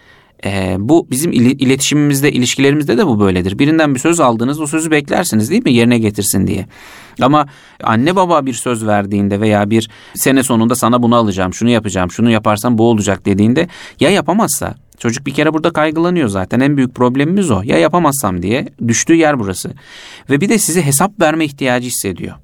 Ee, 0.44 0.76
bu 0.78 1.06
bizim 1.10 1.32
iletişimimizde, 1.32 2.32
ilişkilerimizde 2.32 2.98
de 2.98 3.06
bu 3.06 3.20
böyledir. 3.20 3.58
Birinden 3.58 3.94
bir 3.94 4.00
söz 4.00 4.20
aldınız, 4.20 4.60
o 4.60 4.66
sözü 4.66 4.90
beklersiniz 4.90 5.50
değil 5.50 5.64
mi? 5.64 5.72
Yerine 5.72 5.98
getirsin 5.98 6.46
diye. 6.46 6.66
Ama 7.22 7.46
anne 7.82 8.16
baba 8.16 8.46
bir 8.46 8.54
söz 8.54 8.86
verdiğinde 8.86 9.40
veya 9.40 9.70
bir 9.70 9.90
sene 10.14 10.42
sonunda 10.42 10.74
sana 10.74 11.02
bunu 11.02 11.16
alacağım, 11.16 11.54
şunu 11.54 11.70
yapacağım, 11.70 12.10
şunu 12.10 12.30
yaparsam 12.30 12.78
bu 12.78 12.90
olacak 12.90 13.26
dediğinde 13.26 13.68
ya 14.00 14.10
yapamazsa 14.10 14.74
Çocuk 14.98 15.26
bir 15.26 15.34
kere 15.34 15.54
burada 15.54 15.72
kaygılanıyor 15.72 16.28
zaten. 16.28 16.60
En 16.60 16.76
büyük 16.76 16.94
problemimiz 16.94 17.50
o. 17.50 17.62
Ya 17.64 17.78
yapamazsam 17.78 18.42
diye 18.42 18.68
düştüğü 18.88 19.14
yer 19.14 19.38
burası. 19.38 19.70
Ve 20.30 20.40
bir 20.40 20.48
de 20.48 20.58
size 20.58 20.82
hesap 20.82 21.20
verme 21.20 21.44
ihtiyacı 21.44 21.86
hissediyor. 21.86 22.34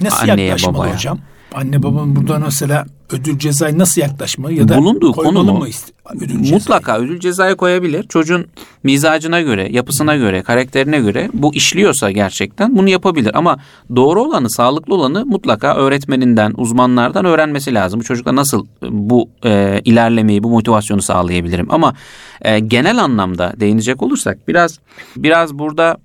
Nasıl 0.00 0.28
Anneye, 0.28 0.46
yaklaşmalı 0.46 0.78
babaya. 0.78 0.94
hocam? 0.94 1.18
Anne 1.54 1.82
babanın 1.82 2.16
burada 2.16 2.38
mesela 2.38 2.86
ödül 3.10 3.38
cezayı 3.38 3.78
nasıl 3.78 4.00
yaklaşmalı 4.00 4.52
ya 4.52 4.68
da 4.68 4.78
Bulunduğu 4.78 5.12
konu 5.12 5.44
mu? 5.44 5.66
ist- 5.68 5.92
ödül 6.16 6.28
cezayı? 6.28 6.52
Mutlaka 6.52 6.98
ödül 6.98 7.20
cezayı 7.20 7.56
koyabilir. 7.56 8.02
Çocuğun 8.08 8.46
mizacına 8.82 9.40
göre, 9.40 9.68
yapısına 9.72 10.16
göre, 10.16 10.42
karakterine 10.42 11.00
göre 11.00 11.30
bu 11.32 11.54
işliyorsa 11.54 12.10
gerçekten 12.10 12.76
bunu 12.76 12.88
yapabilir. 12.88 13.30
Ama 13.34 13.58
doğru 13.96 14.22
olanı, 14.22 14.50
sağlıklı 14.50 14.94
olanı 14.94 15.26
mutlaka 15.26 15.74
öğretmeninden, 15.74 16.54
uzmanlardan 16.56 17.24
öğrenmesi 17.24 17.74
lazım. 17.74 18.00
Bu 18.00 18.04
çocukla 18.04 18.36
nasıl 18.36 18.66
bu 18.90 19.28
e, 19.44 19.80
ilerlemeyi, 19.84 20.42
bu 20.42 20.50
motivasyonu 20.50 21.02
sağlayabilirim? 21.02 21.66
Ama 21.70 21.94
e, 22.42 22.58
genel 22.58 22.98
anlamda 23.04 23.52
değinecek 23.60 24.02
olursak 24.02 24.48
biraz 24.48 24.78
biraz 25.16 25.58
burada 25.58 25.96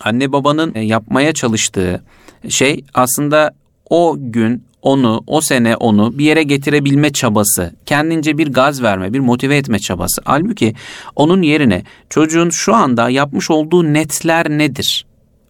anne 0.00 0.32
babanın 0.32 0.72
e, 0.74 0.80
yapmaya 0.80 1.32
çalıştığı 1.32 2.02
şey 2.48 2.84
aslında 2.94 3.54
o 3.90 4.16
gün 4.18 4.62
onu, 4.82 5.24
o 5.26 5.40
sene 5.40 5.76
onu 5.76 6.18
bir 6.18 6.24
yere 6.24 6.42
getirebilme 6.42 7.12
çabası, 7.12 7.74
kendince 7.86 8.38
bir 8.38 8.52
gaz 8.52 8.82
verme, 8.82 9.12
bir 9.12 9.20
motive 9.20 9.56
etme 9.56 9.78
çabası. 9.78 10.22
Halbuki 10.24 10.74
onun 11.16 11.42
yerine 11.42 11.82
çocuğun 12.10 12.50
şu 12.50 12.74
anda 12.74 13.10
yapmış 13.10 13.50
olduğu 13.50 13.92
netler 13.92 14.50
nedir? 14.50 15.06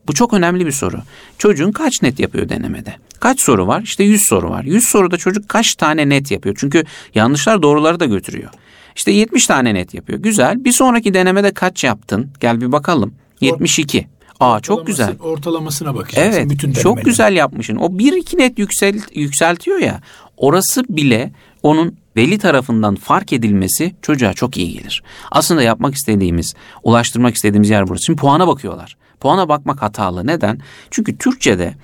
Bu 0.06 0.14
çok 0.14 0.32
önemli 0.34 0.66
bir 0.66 0.72
soru. 0.72 0.96
Çocuğun 1.38 1.72
kaç 1.72 2.02
net 2.02 2.20
yapıyor 2.20 2.48
denemede? 2.48 2.94
Kaç 3.20 3.40
soru 3.40 3.66
var? 3.66 3.82
İşte 3.82 4.04
100 4.04 4.22
soru 4.22 4.50
var. 4.50 4.64
100 4.64 4.88
soruda 4.88 5.16
çocuk 5.16 5.48
kaç 5.48 5.74
tane 5.74 6.08
net 6.08 6.30
yapıyor? 6.30 6.56
Çünkü 6.58 6.84
yanlışlar 7.14 7.62
doğruları 7.62 8.00
da 8.00 8.04
götürüyor. 8.04 8.50
İşte 8.96 9.10
70 9.10 9.46
tane 9.46 9.74
net 9.74 9.94
yapıyor. 9.94 10.18
Güzel. 10.18 10.64
Bir 10.64 10.72
sonraki 10.72 11.14
denemede 11.14 11.54
kaç 11.54 11.84
yaptın? 11.84 12.30
Gel 12.40 12.60
bir 12.60 12.72
bakalım. 12.72 13.14
72. 13.40 14.06
Aa 14.40 14.60
çok 14.60 14.86
güzel. 14.86 15.18
Ortalamasına 15.18 15.94
bakacaksın. 15.94 16.32
Evet 16.32 16.50
bütün 16.50 16.72
çok 16.72 16.84
denemelerin. 16.84 17.04
güzel 17.04 17.36
yapmışsın. 17.36 17.76
O 17.76 17.98
bir 17.98 18.12
iki 18.12 18.38
net 18.38 18.58
yüksel, 18.58 19.00
yükseltiyor 19.14 19.78
ya 19.78 20.00
orası 20.36 20.84
bile 20.88 21.32
onun 21.62 21.96
veli 22.16 22.38
tarafından 22.38 22.94
fark 22.94 23.32
edilmesi 23.32 23.94
çocuğa 24.02 24.32
çok 24.34 24.56
iyi 24.56 24.72
gelir. 24.72 25.02
Aslında 25.30 25.62
yapmak 25.62 25.94
istediğimiz, 25.94 26.54
ulaştırmak 26.82 27.34
istediğimiz 27.34 27.70
yer 27.70 27.88
burası. 27.88 28.04
Şimdi 28.04 28.20
puana 28.20 28.48
bakıyorlar. 28.48 28.96
Puana 29.20 29.48
bakmak 29.48 29.82
hatalı. 29.82 30.26
Neden? 30.26 30.60
Çünkü 30.90 31.18
Türkçe'de 31.18 31.74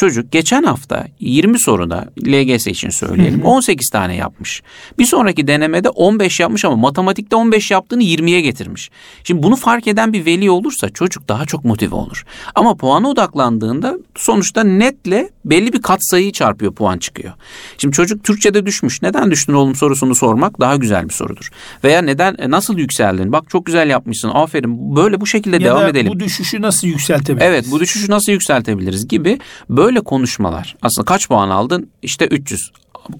çocuk 0.00 0.32
geçen 0.32 0.62
hafta 0.62 1.06
20 1.20 1.60
soruda 1.60 2.08
LGS 2.26 2.66
için 2.66 2.90
söyleyelim 2.90 3.42
18 3.42 3.90
tane 3.90 4.16
yapmış. 4.16 4.62
Bir 4.98 5.04
sonraki 5.04 5.46
denemede 5.48 5.88
15 5.88 6.40
yapmış 6.40 6.64
ama 6.64 6.76
matematikte 6.76 7.36
15 7.36 7.70
yaptığını 7.70 8.02
20'ye 8.02 8.40
getirmiş. 8.40 8.90
Şimdi 9.24 9.42
bunu 9.42 9.56
fark 9.56 9.86
eden 9.86 10.12
bir 10.12 10.24
veli 10.26 10.50
olursa 10.50 10.88
çocuk 10.88 11.28
daha 11.28 11.46
çok 11.46 11.64
motive 11.64 11.94
olur. 11.94 12.24
Ama 12.54 12.74
puana 12.76 13.08
odaklandığında 13.08 13.98
sonuçta 14.16 14.64
netle 14.64 15.30
belli 15.44 15.72
bir 15.72 15.82
katsayıyı 15.82 16.32
çarpıyor 16.32 16.74
puan 16.74 16.98
çıkıyor. 16.98 17.32
Şimdi 17.78 17.96
çocuk 17.96 18.24
Türkçe'de 18.24 18.66
düşmüş. 18.66 19.02
Neden 19.02 19.30
düştün 19.30 19.52
oğlum 19.52 19.74
sorusunu 19.74 20.14
sormak 20.14 20.60
daha 20.60 20.76
güzel 20.76 21.08
bir 21.08 21.14
sorudur. 21.14 21.48
Veya 21.84 22.02
neden 22.02 22.36
e, 22.38 22.50
nasıl 22.50 22.78
yükseldin? 22.78 23.32
Bak 23.32 23.44
çok 23.50 23.66
güzel 23.66 23.90
yapmışsın. 23.90 24.30
Aferin. 24.34 24.96
Böyle 24.96 25.20
bu 25.20 25.26
şekilde 25.26 25.56
Ya 25.56 25.62
devam 25.62 25.82
da 25.82 25.88
edelim. 25.88 26.12
bu 26.12 26.20
düşüşü 26.20 26.62
nasıl 26.62 26.88
yükseltebiliriz? 26.88 27.46
Evet 27.48 27.66
bu 27.70 27.80
düşüşü 27.80 28.10
nasıl 28.10 28.32
yükseltebiliriz 28.32 29.08
gibi 29.08 29.38
böyle 29.70 29.89
konuşmalar. 30.00 30.76
Aslında 30.82 31.04
kaç 31.04 31.28
puan 31.28 31.50
aldın? 31.50 31.90
İşte 32.02 32.26
300. 32.26 32.70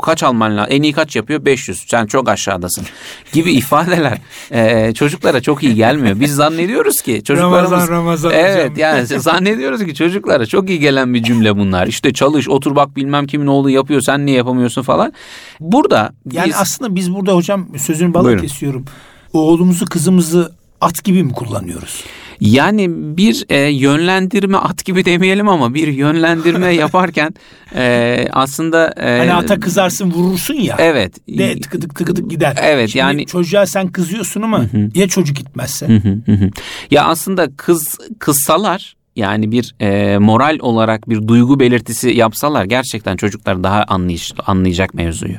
Kaç 0.02 0.22
alman 0.22 0.56
lazım? 0.56 0.72
En 0.72 0.82
iyi 0.82 0.92
kaç 0.92 1.16
yapıyor? 1.16 1.44
500. 1.44 1.84
Sen 1.88 2.06
çok 2.06 2.28
aşağıdasın. 2.28 2.84
Gibi 3.32 3.52
ifadeler 3.52 4.18
e, 4.50 4.92
çocuklara 4.94 5.40
çok 5.40 5.62
iyi 5.62 5.74
gelmiyor. 5.74 6.20
Biz 6.20 6.34
zannediyoruz 6.34 7.00
ki 7.00 7.22
çocuklarımız... 7.24 7.70
Ramazan, 7.70 7.88
Ramazan 7.94 8.32
Evet 8.34 8.70
hocam. 8.70 8.78
yani 8.78 9.06
zannediyoruz 9.06 9.84
ki 9.84 9.94
çocuklara 9.94 10.46
çok 10.46 10.70
iyi 10.70 10.78
gelen 10.78 11.14
bir 11.14 11.22
cümle 11.22 11.56
bunlar. 11.56 11.86
İşte 11.86 12.12
çalış 12.12 12.48
otur 12.48 12.76
bak 12.76 12.96
bilmem 12.96 13.26
kimin 13.26 13.46
oğlu 13.46 13.70
yapıyor 13.70 14.00
sen 14.00 14.26
niye 14.26 14.36
yapamıyorsun 14.36 14.82
falan. 14.82 15.12
Burada 15.60 16.12
Yani 16.32 16.46
biz... 16.48 16.56
aslında 16.56 16.94
biz 16.94 17.14
burada 17.14 17.34
hocam 17.34 17.66
sözünü 17.78 18.14
Buyurun. 18.14 18.42
kesiyorum. 18.42 18.84
Oğlumuzu 19.32 19.86
kızımızı 19.86 20.52
at 20.80 21.04
gibi 21.04 21.22
mi 21.24 21.32
kullanıyoruz? 21.32 22.04
Yani 22.40 22.86
bir 23.16 23.44
e, 23.48 23.58
yönlendirme 23.60 24.58
at 24.58 24.84
gibi 24.84 25.04
demeyelim 25.04 25.48
ama 25.48 25.74
bir 25.74 25.88
yönlendirme 25.88 26.74
yaparken 26.74 27.34
e, 27.74 28.26
aslında 28.32 28.94
e, 28.96 29.18
Hani 29.18 29.34
ata 29.34 29.60
kızarsın 29.60 30.10
vurursun 30.10 30.54
ya. 30.54 30.76
evet 30.78 31.14
De 31.38 31.60
tıkıdık 31.60 31.94
tıkıdık 31.96 32.30
gider. 32.30 32.56
Evet, 32.62 32.88
Şimdi 32.90 32.98
yani- 32.98 33.26
çocuğa 33.26 33.66
sen 33.66 33.88
kızıyorsun 33.88 34.42
ama 34.42 34.64
ya 34.94 35.08
çocuk 35.08 35.36
gitmezse? 35.36 35.88
Hı 35.88 35.96
hı 35.96 36.18
hı 36.26 36.32
hı. 36.32 36.50
ya 36.90 37.04
aslında 37.04 37.48
kız 37.56 37.98
kızsalar 38.18 38.96
yani 39.16 39.52
bir 39.52 39.74
e, 39.80 40.18
moral 40.18 40.58
olarak 40.60 41.08
bir 41.08 41.28
duygu 41.28 41.60
belirtisi 41.60 42.10
yapsalar 42.10 42.64
gerçekten 42.64 43.16
çocuklar 43.16 43.64
daha 43.64 43.84
anlayış, 43.88 44.32
anlayacak 44.46 44.94
mevzuyu. 44.94 45.34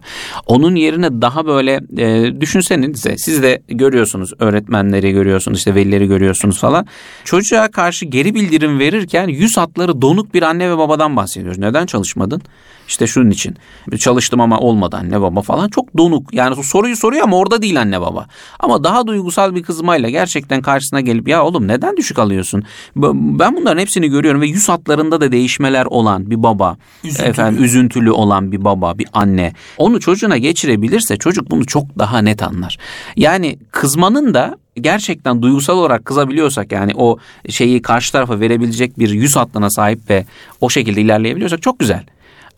Onun 0.45 0.75
yerine 0.75 1.21
daha 1.21 1.45
böyle 1.45 1.79
e, 1.97 2.41
düşünsenize 2.41 3.17
siz 3.17 3.43
de 3.43 3.61
görüyorsunuz 3.67 4.33
öğretmenleri 4.39 5.11
görüyorsunuz 5.11 5.57
işte 5.57 5.75
velileri 5.75 6.07
görüyorsunuz 6.07 6.59
falan. 6.59 6.87
Çocuğa 7.23 7.71
karşı 7.71 8.05
geri 8.05 8.35
bildirim 8.35 8.79
verirken 8.79 9.27
yüz 9.27 9.57
hatları 9.57 10.01
donuk 10.01 10.33
bir 10.33 10.41
anne 10.41 10.71
ve 10.71 10.77
babadan 10.77 11.15
bahsediyoruz. 11.15 11.57
Neden 11.57 11.85
çalışmadın? 11.85 12.41
İşte 12.87 13.07
şunun 13.07 13.29
için. 13.29 13.55
Çalıştım 13.99 14.41
ama 14.41 14.59
olmadı 14.59 14.97
anne 14.99 15.21
baba 15.21 15.41
falan. 15.41 15.69
Çok 15.69 15.97
donuk. 15.97 16.33
Yani 16.33 16.63
soruyu 16.63 16.95
soruyor 16.95 17.23
ama 17.23 17.37
orada 17.37 17.61
değil 17.61 17.81
anne 17.81 18.01
baba. 18.01 18.27
Ama 18.59 18.83
daha 18.83 19.07
duygusal 19.07 19.55
bir 19.55 19.63
kızmayla 19.63 20.09
gerçekten 20.09 20.61
karşısına 20.61 21.01
gelip 21.01 21.27
ya 21.27 21.43
oğlum 21.43 21.67
neden 21.67 21.97
düşük 21.97 22.19
alıyorsun? 22.19 22.63
Ben 22.95 23.55
bunların 23.55 23.81
hepsini 23.81 24.07
görüyorum 24.07 24.41
ve 24.41 24.47
yüz 24.47 24.69
hatlarında 24.69 25.21
da 25.21 25.31
değişmeler 25.31 25.85
olan 25.85 26.29
bir 26.29 26.43
baba, 26.43 26.77
Üzüntülü. 27.03 27.27
efendim 27.27 27.63
üzüntülü 27.63 28.11
olan 28.11 28.51
bir 28.51 28.63
baba, 28.63 28.97
bir 28.97 29.07
anne. 29.13 29.53
Onu 29.77 29.99
çocuğuna 29.99 30.37
geçirebilirse 30.37 31.17
çocuk 31.17 31.51
bunu 31.51 31.65
çok 31.65 31.99
daha 31.99 32.17
net 32.21 32.43
anlar. 32.43 32.77
Yani 33.15 33.59
kızmanın 33.71 34.33
da 34.33 34.57
gerçekten 34.75 35.41
duygusal 35.41 35.77
olarak 35.77 36.05
kızabiliyorsak 36.05 36.71
yani 36.71 36.91
o 36.95 37.17
şeyi 37.49 37.81
karşı 37.81 38.11
tarafa 38.11 38.39
verebilecek 38.39 38.99
bir 38.99 39.09
yüz 39.09 39.35
hattına 39.35 39.69
sahip 39.69 40.09
ve 40.09 40.25
o 40.61 40.69
şekilde 40.69 41.01
ilerleyebiliyorsak 41.01 41.61
çok 41.61 41.79
güzel. 41.79 42.03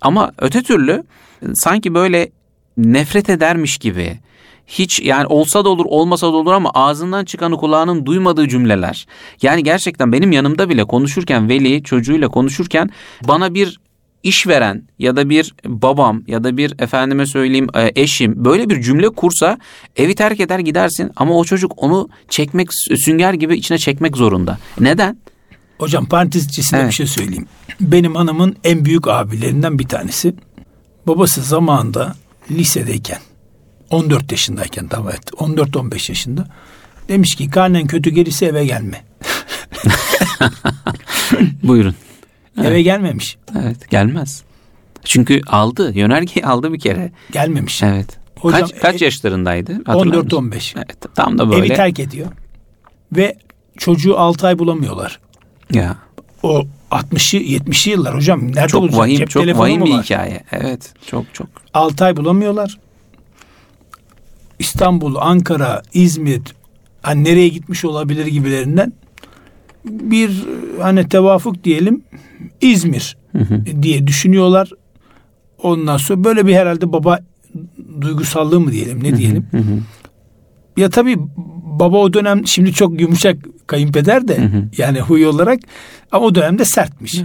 Ama 0.04 0.32
öte 0.40 0.64
türlü 0.64 1.04
sanki 1.54 1.94
böyle 1.94 2.30
nefret 2.78 3.30
edermiş 3.30 3.78
gibi 3.78 4.20
hiç 4.68 5.00
yani 5.00 5.26
olsa 5.26 5.66
da 5.66 5.70
olur 5.70 5.86
olmasa 5.86 6.28
da 6.28 6.36
olur 6.36 6.54
ama 6.54 6.72
ağzından 6.74 7.26
çıkanı 7.26 7.58
kulağının 7.58 8.06
duymadığı 8.06 8.48
cümleler. 8.48 9.08
Yani 9.42 9.64
gerçekten 9.64 10.12
benim 10.12 10.32
yanımda 10.32 10.70
bile 10.70 10.84
konuşurken 10.84 11.50
veli 11.50 11.84
çocuğuyla 11.84 12.28
konuşurken 12.28 12.90
bana 13.28 13.54
bir 13.54 13.80
işveren 14.24 14.84
ya 15.00 15.16
da 15.16 15.30
bir 15.30 15.54
babam 15.66 16.24
ya 16.28 16.44
da 16.44 16.58
bir 16.58 16.74
efendime 16.80 17.26
söyleyeyim 17.26 17.68
e, 17.76 17.92
eşim 17.96 18.46
böyle 18.46 18.70
bir 18.70 18.82
cümle 18.82 19.10
kursa 19.10 19.58
evi 19.96 20.16
terk 20.16 20.40
eder 20.40 20.60
gidersin 20.60 21.12
ama 21.16 21.38
o 21.38 21.46
çocuk 21.46 21.84
onu 21.84 22.10
çekmek 22.30 22.68
sünger 22.74 23.34
gibi 23.34 23.56
içine 23.56 23.78
çekmek 23.78 24.18
zorunda. 24.18 24.58
Neden? 24.80 25.18
Hocam 25.78 26.06
parantez 26.06 26.46
içerisinde 26.46 26.80
Evet. 26.80 26.90
bir 26.90 26.96
şey 26.96 27.08
söyleyeyim. 27.08 27.48
Benim 27.82 28.16
hanımın 28.16 28.56
en 28.64 28.86
büyük 28.86 29.08
abilerinden 29.08 29.80
bir 29.80 29.88
tanesi. 29.88 30.36
Babası 31.08 31.42
zamanında 31.42 32.16
lisedeyken 32.52 33.20
14 33.90 34.32
yaşındayken 34.32 34.88
tamam 34.88 35.10
evet 35.12 35.32
14-15 35.32 36.12
yaşında 36.12 36.48
demiş 37.10 37.36
ki 37.36 37.50
karnen 37.50 37.88
kötü 37.88 38.10
gelirse 38.10 38.46
eve 38.46 38.66
gelme. 38.66 39.04
Buyurun. 41.64 41.96
Eve 42.64 42.82
gelmemiş. 42.82 43.38
Evet 43.60 43.90
gelmez. 43.90 44.44
Çünkü 45.04 45.42
aldı 45.48 45.92
yönergeyi 45.98 46.46
aldı 46.46 46.74
bir 46.74 46.80
kere. 46.80 47.12
Gelmemiş. 47.32 47.84
Evet. 47.84 48.18
Hocam, 48.40 48.62
kaç 48.62 48.80
kaç 48.82 49.02
e- 49.02 49.06
yaşlarındaydı? 49.06 49.74
Hatırlar 49.86 50.16
mısın? 50.16 50.30
14-15. 50.30 50.74
Evet, 50.78 50.98
tam 51.16 51.38
da 51.38 51.50
böyle. 51.50 51.66
Evi 51.66 51.76
terk 51.76 52.00
ediyor. 52.00 52.28
Ve 53.12 53.38
çocuğu 53.78 54.18
6 54.18 54.48
ay 54.48 54.60
bulamıyorlar. 54.60 55.20
Ya 55.74 55.98
O 56.44 56.64
60'ı 56.92 57.42
70'li 57.42 57.92
yıllar 57.92 58.16
hocam. 58.16 58.48
Nerede 58.56 58.68
çok 58.68 58.82
bulacak? 58.82 59.00
vahim 59.00 59.18
Cep 59.18 59.30
çok 59.30 59.58
vahim 59.58 59.86
bir 59.86 59.92
var? 59.92 60.04
hikaye. 60.04 60.44
Evet. 60.52 60.94
Çok 61.08 61.34
çok. 61.34 61.48
6 61.74 62.06
ay 62.06 62.18
bulamıyorlar. 62.18 62.80
İstanbul, 64.60 65.16
Ankara, 65.16 65.82
İzmir 65.94 66.42
hani 67.02 67.24
nereye 67.24 67.48
gitmiş 67.48 67.86
olabilir 67.86 68.26
gibilerinden 68.26 68.94
bir 69.86 70.46
hani 70.82 71.10
tevafuk 71.10 71.64
diyelim 71.64 72.04
İzmir 72.62 73.18
diye 73.82 74.08
düşünüyorlar. 74.08 74.70
Ondan 75.64 75.98
sonra 75.98 76.24
böyle 76.24 76.48
bir 76.48 76.56
herhalde 76.56 76.94
baba 76.94 77.20
duygusallığı 78.02 78.60
mı 78.60 78.72
diyelim 78.72 79.04
ne 79.04 79.18
diyelim. 79.18 79.48
Ya 80.78 80.90
tabii 80.90 81.18
baba 81.80 81.98
o 81.98 82.14
dönem 82.14 82.48
şimdi 82.48 82.74
çok 82.74 83.02
yumuşak 83.02 83.38
kayınpeder 83.68 84.28
de 84.28 84.50
yani 84.78 85.00
huy 85.00 85.28
olarak 85.28 85.60
ama 86.12 86.26
o 86.26 86.36
dönemde 86.36 86.66
sertmiş. 86.66 87.22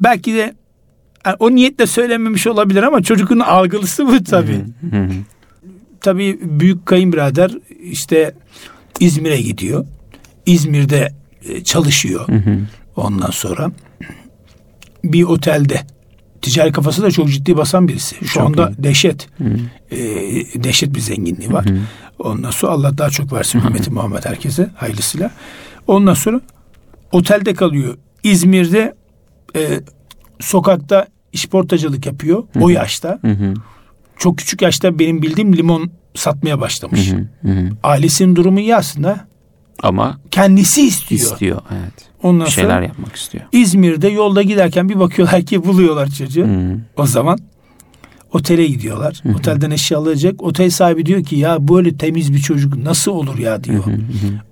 Belki 0.00 0.34
de 0.34 0.54
yani 1.26 1.36
o 1.38 1.50
niyetle 1.50 1.86
söylememiş 1.86 2.46
olabilir 2.46 2.82
ama 2.82 3.02
çocuğun 3.02 3.40
algılısı 3.40 4.06
bu 4.06 4.24
tabii. 4.24 4.64
Hı 4.90 4.96
hı. 4.96 5.08
Tabii 6.00 6.38
büyük 6.42 6.86
kayınbirader 6.86 7.52
işte 7.82 8.34
İzmir'e 9.00 9.42
gidiyor. 9.42 9.86
İzmir'de 10.46 11.12
e, 11.48 11.64
çalışıyor. 11.64 12.26
Ondan 12.96 13.30
sonra 13.30 13.70
bir 15.04 15.22
otelde 15.22 15.80
ticari 16.42 16.72
kafası 16.72 17.02
da 17.02 17.10
çok 17.10 17.28
ciddi 17.28 17.56
basan 17.56 17.88
birisi. 17.88 18.16
Şu 18.16 18.26
Çok 18.26 18.42
anda 18.42 18.70
iyi. 18.70 18.84
dehşet. 18.84 19.28
E, 19.90 19.98
dehşet 20.64 20.94
bir 20.94 21.00
zenginliği 21.00 21.52
var. 21.52 21.64
Ondan 22.18 22.50
sonra 22.50 22.72
Allah 22.72 22.98
daha 22.98 23.10
çok 23.10 23.32
versin 23.32 23.60
ümmeti 23.60 23.90
Muhammed 23.90 24.24
herkese 24.24 24.70
hayırlısıyla. 24.76 25.30
Ondan 25.86 26.14
sonra 26.14 26.40
otelde 27.12 27.54
kalıyor. 27.54 27.96
İzmir'de 28.22 28.94
e, 29.56 29.80
sokakta 30.40 31.06
işportacılık 31.32 32.06
yapıyor. 32.06 32.44
O 32.60 32.68
yaşta. 32.68 33.18
Hı 33.22 33.30
hı. 33.30 33.54
Çok 34.18 34.38
küçük 34.38 34.62
yaşta 34.62 34.98
benim 34.98 35.22
bildiğim 35.22 35.56
limon 35.56 35.90
satmaya 36.14 36.60
başlamış. 36.60 37.12
Hı 37.12 37.48
hı. 37.48 37.68
Ailesinin 37.82 38.36
durumu 38.36 38.60
iyi 38.60 38.76
aslında. 38.76 39.31
Ama 39.82 40.18
Kendisi 40.30 40.82
istiyor. 40.86 41.20
istiyor 41.20 41.62
evet. 41.72 41.92
Ondan 42.22 42.46
Bir 42.46 42.50
şeyler 42.50 42.70
sonra 42.70 42.84
yapmak 42.84 43.16
istiyor. 43.16 43.44
İzmir'de 43.52 44.08
yolda 44.08 44.42
giderken 44.42 44.88
bir 44.88 44.98
bakıyorlar 45.00 45.42
ki 45.42 45.64
buluyorlar 45.64 46.08
çocuğu. 46.08 46.46
Hı. 46.46 46.78
O 46.96 47.06
zaman 47.06 47.38
otele 48.32 48.66
gidiyorlar. 48.66 49.22
Otelden 49.36 49.70
eşya 49.70 49.98
alacak. 49.98 50.42
Otel 50.42 50.70
sahibi 50.70 51.06
diyor 51.06 51.24
ki 51.24 51.36
ya 51.36 51.68
böyle 51.68 51.96
temiz 51.96 52.32
bir 52.32 52.38
çocuk 52.38 52.76
nasıl 52.76 53.12
olur 53.12 53.38
ya 53.38 53.64
diyor. 53.64 53.84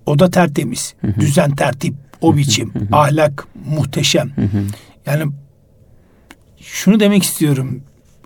O 0.07 0.19
da 0.19 0.31
tertemiz. 0.31 0.95
Düzen 1.21 1.51
tertip. 1.57 1.95
O 2.21 2.37
biçim. 2.37 2.73
Ahlak 2.93 3.47
muhteşem. 3.69 4.31
Yani 5.07 5.33
şunu 6.61 7.01
demek 7.01 7.23
istiyorum. 7.23 7.81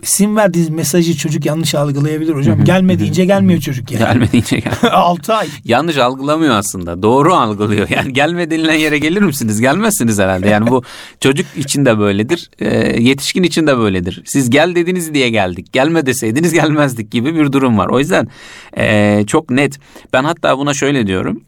Sizin 0.04 0.36
verdiğiniz 0.36 0.70
mesajı 0.70 1.16
çocuk 1.16 1.46
yanlış 1.46 1.74
algılayabilir 1.74 2.34
hocam. 2.34 2.64
Gelme 2.64 2.98
deyince 2.98 3.24
gelmiyor 3.24 3.60
çocuk 3.60 3.90
yani. 3.90 4.04
Gelme 4.04 4.32
deyince 4.32 4.58
gel. 4.58 4.72
6 4.92 5.34
ay. 5.34 5.48
Yanlış 5.64 5.96
algılamıyor 5.98 6.54
aslında. 6.54 7.02
Doğru 7.02 7.34
algılıyor. 7.34 7.88
Yani 7.88 8.12
gelme 8.12 8.50
denilen 8.50 8.74
yere 8.74 8.98
gelir 8.98 9.22
misiniz? 9.22 9.60
Gelmezsiniz 9.60 10.18
herhalde. 10.18 10.48
Yani 10.48 10.70
bu 10.70 10.82
çocuk 11.20 11.46
için 11.56 11.84
de 11.84 11.98
böyledir. 11.98 12.50
e, 12.58 13.02
yetişkin 13.02 13.42
için 13.42 13.66
de 13.66 13.78
böyledir. 13.78 14.22
Siz 14.26 14.50
gel 14.50 14.74
dediniz 14.74 15.14
diye 15.14 15.30
geldik. 15.30 15.72
Gelme 15.72 16.06
deseydiniz 16.06 16.52
gelmezdik 16.52 17.10
gibi 17.10 17.34
bir 17.34 17.52
durum 17.52 17.78
var. 17.78 17.88
O 17.88 17.98
yüzden 17.98 18.28
e, 18.78 19.24
çok 19.26 19.50
net. 19.50 19.78
Ben 20.12 20.24
hatta 20.24 20.58
buna 20.58 20.74
şöyle 20.74 21.06
diyorum. 21.06 21.42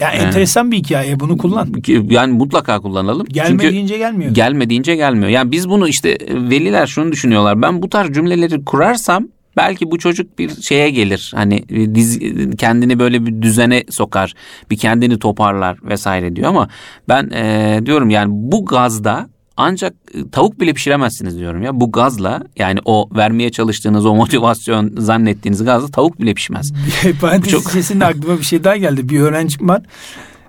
Ya 0.00 0.10
enteresan 0.10 0.72
bir 0.72 0.76
hikaye 0.76 1.20
bunu 1.20 1.38
kullan. 1.38 1.68
Yani 2.10 2.32
mutlaka 2.32 2.80
kullanalım. 2.80 3.26
Gelme 3.26 3.48
Çünkü 3.48 3.72
deyince 3.72 3.98
gelmiyor. 3.98 4.34
gelme 4.34 4.70
deyince 4.70 4.96
gelmiyor. 4.96 5.28
Yani 5.28 5.52
biz 5.52 5.68
bunu 5.68 5.88
işte 5.88 6.18
veliler 6.30 6.86
şunu 6.86 7.12
düşünüyorlar. 7.12 7.62
Ben 7.62 7.82
bu 7.82 7.88
tarz 7.88 8.12
cümleleri 8.12 8.64
kurarsam 8.64 9.28
belki 9.56 9.90
bu 9.90 9.98
çocuk 9.98 10.38
bir 10.38 10.62
şeye 10.62 10.90
gelir. 10.90 11.32
Hani 11.34 11.68
diz, 11.94 12.18
kendini 12.58 12.98
böyle 12.98 13.26
bir 13.26 13.42
düzene 13.42 13.84
sokar. 13.90 14.34
Bir 14.70 14.76
kendini 14.76 15.18
toparlar 15.18 15.78
vesaire 15.82 16.36
diyor 16.36 16.48
ama 16.48 16.68
ben 17.08 17.30
e, 17.30 17.80
diyorum 17.86 18.10
yani 18.10 18.28
bu 18.32 18.64
gazda 18.64 19.28
ancak 19.60 19.94
e, 20.14 20.30
tavuk 20.30 20.60
bile 20.60 20.72
pişiremezsiniz 20.72 21.38
diyorum 21.38 21.62
ya. 21.62 21.80
Bu 21.80 21.92
gazla 21.92 22.42
yani 22.56 22.78
o 22.84 23.08
vermeye 23.16 23.50
çalıştığınız 23.50 24.06
o 24.06 24.14
motivasyon 24.14 24.92
zannettiğiniz 24.98 25.64
gazla 25.64 25.88
tavuk 25.88 26.20
bile 26.20 26.34
pişmez. 26.34 26.72
Parantez 27.20 27.52
Çok- 27.52 27.68
içerisinde 27.68 28.06
aklıma 28.06 28.38
bir 28.38 28.44
şey 28.44 28.64
daha 28.64 28.76
geldi. 28.76 29.08
Bir 29.08 29.20
öğrencim 29.20 29.68
var. 29.68 29.82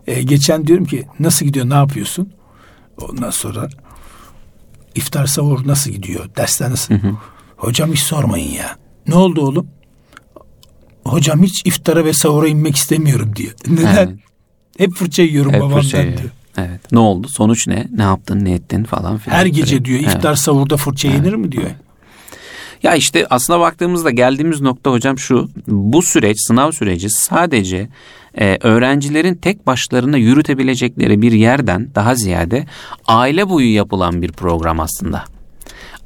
Ee, 0.08 0.24
geçen 0.24 0.68
diyorum 0.68 0.86
ki 0.86 1.08
nasıl 1.20 1.46
gidiyor 1.46 1.70
ne 1.70 1.74
yapıyorsun? 1.74 2.34
Ondan 3.02 3.30
sonra 3.30 3.70
iftar 4.96 5.26
sahur 5.26 5.68
nasıl 5.68 5.92
gidiyor? 5.92 6.26
Dersler 6.38 6.72
nasıl? 6.72 6.94
Hocam 7.58 7.92
hiç 7.92 8.00
sormayın 8.00 8.52
ya. 8.52 8.76
Ne 9.08 9.16
oldu 9.16 9.42
oğlum? 9.42 9.68
Hocam 11.06 11.44
hiç 11.44 11.66
iftara 11.66 12.06
ve 12.06 12.14
sahura 12.14 12.48
inmek 12.48 12.76
istemiyorum 12.76 13.36
diyor. 13.36 13.54
Neden? 13.68 14.08
Evet. 14.08 14.20
Hep 14.78 14.94
fırça 14.94 15.24
yiyorum 15.24 15.54
Hep 15.54 15.62
babamdan 15.62 15.82
fırça 15.82 16.04
diyor. 16.04 16.30
Evet. 16.58 16.92
Ne 16.92 17.00
oldu? 17.00 17.28
Sonuç 17.28 17.68
ne? 17.68 17.88
Ne 17.96 18.04
yaptın? 18.04 18.46
Ne 18.46 18.52
ettin 18.52 18.84
falan 18.84 19.18
filan. 19.18 19.38
Her 19.38 19.46
gece 19.46 19.86
diyor 19.86 20.00
Evet. 20.04 20.16
iftar 20.16 20.36
sahurda 20.36 20.78
fırça 20.78 21.08
yenir 21.08 21.34
mi 21.34 21.52
diyor. 21.52 21.70
Ya 22.84 22.96
işte 22.96 23.28
aslına 23.30 23.60
baktığımızda 23.60 24.10
geldiğimiz 24.10 24.62
nokta 24.62 24.92
hocam 24.92 25.20
şu. 25.20 25.50
Bu 25.68 26.02
süreç, 26.02 26.38
sınav 26.42 26.72
süreci 26.72 27.10
sadece 27.10 27.90
e, 28.40 28.58
öğrencilerin 28.62 29.36
tek 29.36 29.68
başlarına 29.68 30.18
yürütebilecekleri 30.18 31.22
bir 31.22 31.32
yerden 31.32 31.90
daha 31.96 32.16
ziyade 32.16 32.66
aile 33.08 33.50
boyu 33.50 33.74
yapılan 33.74 34.22
bir 34.22 34.32
program 34.32 34.80
aslında. 34.80 35.24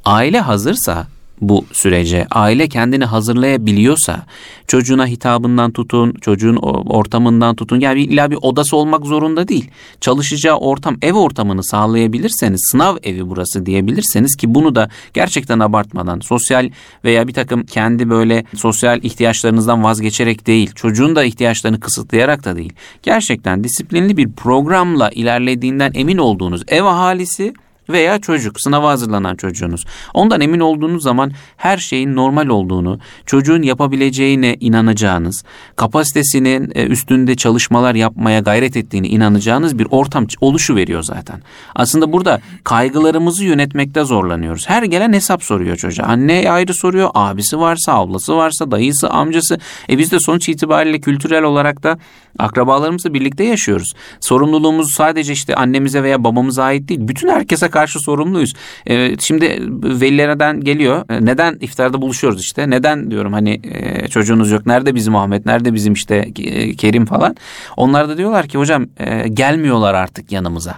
Aile 0.06 0.40
hazırsa 0.40 1.08
bu 1.42 1.66
sürece, 1.72 2.28
aile 2.32 2.68
kendini 2.68 3.06
hazırlayabiliyorsa, 3.06 4.26
çocuğuna 4.68 5.08
hitabından 5.08 5.72
tutun, 5.72 6.14
çocuğun 6.22 6.56
ortamından 6.56 7.56
tutun, 7.56 7.80
yani 7.80 8.02
illa 8.02 8.32
bir 8.32 8.38
odası 8.42 8.78
olmak 8.78 9.06
zorunda 9.06 9.48
değil. 9.48 9.70
Çalışacağı 10.02 10.58
ortam, 10.58 10.98
ev 11.02 11.14
ortamını 11.14 11.64
sağlayabilirseniz, 11.64 12.62
sınav 12.72 12.98
evi 13.04 13.30
burası 13.30 13.66
diyebilirseniz 13.66 14.36
ki 14.36 14.56
bunu 14.56 14.76
da 14.76 14.90
gerçekten 15.14 15.60
abartmadan, 15.60 16.20
sosyal 16.20 16.70
veya 17.04 17.28
bir 17.28 17.34
takım 17.34 17.64
kendi 17.64 18.10
böyle 18.10 18.46
sosyal 18.56 19.04
ihtiyaçlarınızdan 19.04 19.84
vazgeçerek 19.84 20.48
değil, 20.48 20.72
çocuğun 20.76 21.16
da 21.16 21.24
ihtiyaçlarını 21.24 21.80
kısıtlayarak 21.80 22.46
da 22.46 22.56
değil, 22.56 22.74
gerçekten 23.04 23.64
disiplinli 23.64 24.18
bir 24.18 24.32
programla 24.32 25.10
ilerlediğinden 25.10 25.92
emin 25.96 26.18
olduğunuz 26.18 26.64
ev 26.68 26.84
ahalisi, 26.84 27.54
veya 27.90 28.20
çocuk 28.20 28.62
sınava 28.62 28.90
hazırlanan 28.90 29.36
çocuğunuz. 29.36 29.86
Ondan 30.14 30.42
emin 30.42 30.60
olduğunuz 30.60 31.04
zaman 31.04 31.32
her 31.58 31.78
şeyin 31.78 32.16
normal 32.16 32.48
olduğunu, 32.48 33.00
çocuğun 33.26 33.62
yapabileceğine 33.62 34.58
inanacağınız, 34.60 35.44
kapasitesinin 35.76 36.72
e, 36.76 36.86
üstünde 36.86 37.36
çalışmalar 37.36 37.96
yapmaya 37.96 38.40
gayret 38.40 38.78
ettiğini 38.78 39.08
inanacağınız 39.08 39.80
bir 39.80 39.88
ortam 39.92 40.28
oluşu 40.42 40.76
veriyor 40.76 41.04
zaten. 41.04 41.42
Aslında 41.76 42.14
burada 42.14 42.42
kaygılarımızı 42.64 43.44
yönetmekte 43.46 44.04
zorlanıyoruz. 44.04 44.70
Her 44.70 44.84
gelen 44.84 45.14
hesap 45.14 45.44
soruyor 45.44 45.76
çocuğa. 45.76 46.06
Anne 46.06 46.52
ayrı 46.52 46.74
soruyor, 46.74 47.10
abisi 47.14 47.60
varsa, 47.60 47.94
ablası 47.94 48.38
varsa, 48.38 48.72
dayısı, 48.72 49.10
amcası. 49.10 49.58
E 49.90 49.98
biz 49.98 50.12
de 50.12 50.20
sonuç 50.20 50.50
itibariyle 50.50 51.00
kültürel 51.00 51.44
olarak 51.44 51.84
da 51.84 51.98
akrabalarımızla 52.40 53.14
birlikte 53.14 53.44
yaşıyoruz. 53.44 53.94
Sorumluluğumuz 54.20 54.94
sadece 54.94 55.34
işte 55.34 55.56
annemize 55.56 56.04
veya 56.04 56.24
babamıza 56.24 56.64
ait 56.64 56.90
değil. 56.90 57.00
Bütün 57.04 57.30
herkese 57.30 57.70
karşı 57.76 58.00
sorumluyuz. 58.00 58.54
Ee, 58.90 59.16
şimdi 59.20 59.60
velilerden 60.02 60.62
geliyor. 60.62 61.06
Ee, 61.10 61.26
Neden 61.26 61.58
iftarda 61.62 62.02
buluşuyoruz 62.02 62.42
işte? 62.42 62.70
Neden 62.70 63.12
diyorum 63.12 63.34
hani 63.34 63.62
e, 63.64 64.08
çocuğunuz 64.08 64.52
yok? 64.52 64.66
Nerede 64.66 64.96
bizim 64.96 65.16
Ahmet? 65.16 65.46
Nerede 65.46 65.74
bizim 65.74 65.94
işte 65.94 66.16
e, 66.40 66.76
Kerim 66.76 67.06
falan? 67.06 67.36
Onlar 67.78 68.10
da 68.10 68.18
diyorlar 68.18 68.48
ki 68.48 68.58
hocam 68.58 68.88
e, 69.00 69.28
gelmiyorlar 69.28 69.94
artık 69.94 70.32
yanımıza. 70.32 70.76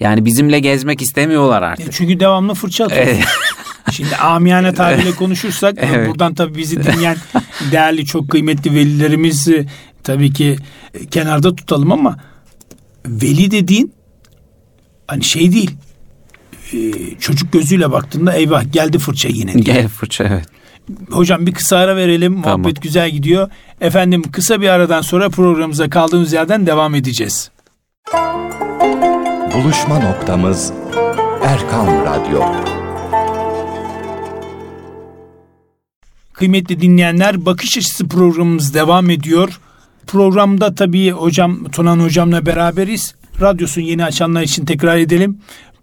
Yani 0.00 0.24
bizimle 0.24 0.60
gezmek 0.60 1.02
istemiyorlar 1.02 1.62
E, 1.62 1.66
artık. 1.66 1.92
Çünkü 1.92 2.20
devamlı 2.20 2.54
fırça 2.54 2.84
atıyor. 2.84 3.06
Şimdi 3.92 4.16
amiyane 4.16 4.74
tabirle 4.74 5.10
konuşursak 5.12 5.74
Evet. 5.80 6.08
buradan 6.08 6.34
tabii 6.34 6.58
bizi 6.58 6.84
dinleyen 6.84 7.16
değerli 7.72 8.06
çok 8.06 8.30
kıymetli 8.30 8.74
velilerimizi 8.74 9.66
tabii 10.02 10.32
ki 10.32 10.56
e, 10.94 11.06
kenarda 11.06 11.54
tutalım 11.56 11.92
ama 11.92 12.16
veli 13.06 13.50
dediğin 13.50 13.92
hani 15.06 15.24
şey 15.24 15.52
değil 15.52 15.70
e, 15.70 15.91
çocuk 17.20 17.52
gözüyle 17.52 17.92
baktığında 17.92 18.32
eyvah 18.34 18.72
geldi 18.72 18.98
fırça 18.98 19.28
yine. 19.28 19.52
diye. 19.52 19.64
Gel 19.64 19.88
fırça 19.88 20.24
evet. 20.24 20.46
Hocam 21.10 21.46
bir 21.46 21.54
kısa 21.54 21.76
ara 21.76 21.96
verelim. 21.96 22.42
Tamam. 22.42 22.60
Muhabbet 22.60 22.82
güzel 22.82 23.10
gidiyor. 23.10 23.50
Efendim 23.80 24.22
kısa 24.32 24.60
bir 24.60 24.68
aradan 24.68 25.00
sonra 25.02 25.28
programımıza 25.28 25.90
kaldığımız 25.90 26.32
yerden 26.32 26.66
devam 26.66 26.94
edeceğiz. 26.94 27.50
Buluşma 29.54 29.98
noktamız 29.98 30.72
Erkan 31.44 31.86
Radyo. 31.86 32.40
Kıymetli 36.32 36.80
dinleyenler 36.80 37.46
bakış 37.46 37.78
açısı 37.78 38.08
programımız 38.08 38.74
devam 38.74 39.10
ediyor. 39.10 39.60
Programda 40.06 40.74
tabii 40.74 41.10
hocam 41.10 41.64
Tunan 41.64 42.00
hocamla 42.00 42.46
beraberiz. 42.46 43.14
Radyosunu 43.40 43.84
yeni 43.84 44.04
açanlar 44.04 44.42
için 44.42 44.64
tekrar 44.64 44.96
edelim. 44.96 45.38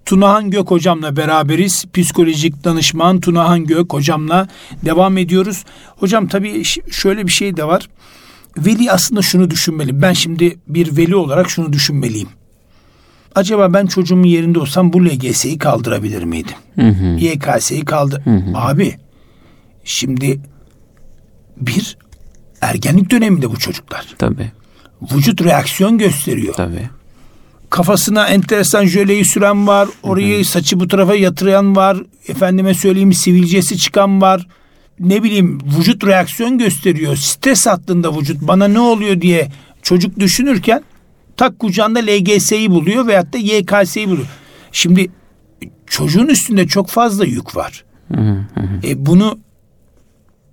Tunahan 0.09 0.51
Gök 0.51 0.71
hocamla 0.71 1.15
beraberiz. 1.15 1.85
Psikolojik 1.93 2.63
danışman 2.63 3.19
Tunahan 3.19 3.65
Gök 3.65 3.93
hocamla 3.93 4.47
devam 4.85 5.17
ediyoruz. 5.17 5.65
Hocam 5.95 6.27
tabii 6.27 6.63
şöyle 6.91 7.27
bir 7.27 7.31
şey 7.31 7.57
de 7.57 7.63
var. 7.63 7.89
Veli 8.57 8.91
aslında 8.91 9.21
şunu 9.21 9.49
düşünmeli. 9.49 10.01
Ben 10.01 10.13
şimdi 10.13 10.59
bir 10.67 10.97
veli 10.97 11.15
olarak 11.15 11.49
şunu 11.49 11.73
düşünmeliyim. 11.73 12.29
Acaba 13.35 13.73
ben 13.73 13.85
çocuğumun 13.85 14.23
yerinde 14.23 14.59
olsam 14.59 14.93
bu 14.93 15.05
LGS'yi 15.05 15.57
kaldırabilir 15.57 16.23
miydim? 16.23 16.55
YKS'yi 17.19 17.85
kaldır. 17.85 18.21
Abi 18.55 18.95
Şimdi 19.83 20.41
bir 21.57 21.97
ergenlik 22.61 23.11
döneminde 23.11 23.51
bu 23.51 23.59
çocuklar. 23.59 24.07
Tabii. 24.17 24.51
Vücut 25.01 25.43
reaksiyon 25.43 25.97
gösteriyor. 25.97 26.53
Tabii. 26.53 26.89
Kafasına 27.69 28.27
enteresan 28.27 28.85
jöleyi 28.85 29.25
süren 29.25 29.67
var. 29.67 29.89
Orayı 30.03 30.45
saçı 30.45 30.79
bu 30.79 30.87
tarafa 30.87 31.15
yatıran 31.15 31.75
var. 31.75 31.97
Efendime 32.27 32.73
söyleyeyim 32.73 33.13
sivilcesi 33.13 33.77
çıkan 33.77 34.21
var. 34.21 34.47
Ne 34.99 35.23
bileyim 35.23 35.59
vücut 35.77 36.05
reaksiyon 36.05 36.57
gösteriyor. 36.57 37.15
Stres 37.15 37.67
hattında 37.67 38.17
vücut 38.17 38.41
bana 38.41 38.67
ne 38.67 38.79
oluyor 38.79 39.21
diye 39.21 39.51
çocuk 39.81 40.19
düşünürken 40.19 40.83
tak 41.37 41.59
kucağında 41.59 41.99
LGS'yi 41.99 42.71
buluyor 42.71 43.07
veyahut 43.07 43.33
da 43.33 43.37
YKS'yi 43.37 44.07
buluyor. 44.09 44.27
Şimdi 44.71 45.11
çocuğun 45.87 46.27
üstünde 46.27 46.67
çok 46.67 46.89
fazla 46.89 47.25
yük 47.25 47.55
var. 47.55 47.85
E, 48.83 49.05
bunu 49.05 49.39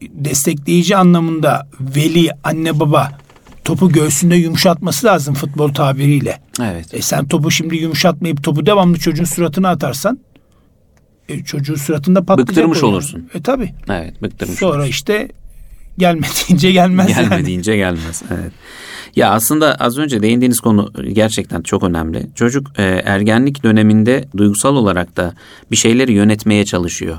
destekleyici 0.02 0.96
anlamında 0.96 1.68
veli, 1.80 2.30
anne 2.44 2.80
baba 2.80 3.18
topu 3.66 3.92
göğsünde 3.92 4.36
yumuşatması 4.36 5.06
lazım 5.06 5.34
futbol 5.34 5.74
tabiriyle. 5.74 6.40
Evet. 6.62 6.94
E 6.94 7.02
sen 7.02 7.28
topu 7.28 7.50
şimdi 7.50 7.76
yumuşatmayıp 7.76 8.44
topu 8.44 8.66
devamlı 8.66 8.98
çocuğun 8.98 9.24
suratına 9.24 9.68
atarsan 9.68 10.18
e, 11.28 11.44
çocuğun 11.44 11.74
suratında 11.74 12.24
patlayacak. 12.24 12.48
Bıktırmış 12.48 12.78
yani. 12.82 12.86
olursun. 12.86 13.28
E 13.34 13.42
tabi. 13.42 13.74
Evet, 13.88 14.22
bıktırmış. 14.22 14.58
Sonra 14.58 14.74
olursun. 14.74 14.90
işte 14.90 15.28
gelmediğince 15.98 16.72
gelmez 16.72 17.10
yani. 17.10 17.28
Gelmediğince 17.28 17.76
gelmez. 17.86 18.22
Evet. 18.30 18.52
Ya 19.16 19.30
aslında 19.30 19.74
az 19.74 19.98
önce 19.98 20.22
değindiğiniz 20.22 20.60
konu 20.60 20.92
gerçekten 21.12 21.62
çok 21.62 21.82
önemli. 21.82 22.26
Çocuk 22.34 22.78
e, 22.78 22.82
ergenlik 22.82 23.62
döneminde 23.62 24.24
duygusal 24.36 24.76
olarak 24.76 25.16
da 25.16 25.34
bir 25.70 25.76
şeyleri 25.76 26.12
yönetmeye 26.12 26.64
çalışıyor. 26.64 27.18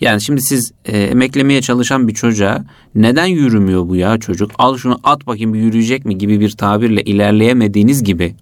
Yani 0.00 0.20
şimdi 0.20 0.42
siz 0.42 0.72
e, 0.84 0.98
emeklemeye 0.98 1.62
çalışan 1.62 2.08
bir 2.08 2.14
çocuğa 2.14 2.64
neden 2.94 3.26
yürümüyor 3.26 3.88
bu 3.88 3.96
ya 3.96 4.18
çocuk? 4.18 4.50
Al 4.58 4.76
şunu 4.76 5.00
at 5.04 5.26
bakayım 5.26 5.54
bir 5.54 5.58
yürüyecek 5.58 6.04
mi 6.04 6.18
gibi 6.18 6.40
bir 6.40 6.50
tabirle 6.50 7.02
ilerleyemediğiniz 7.02 8.04
gibi 8.04 8.34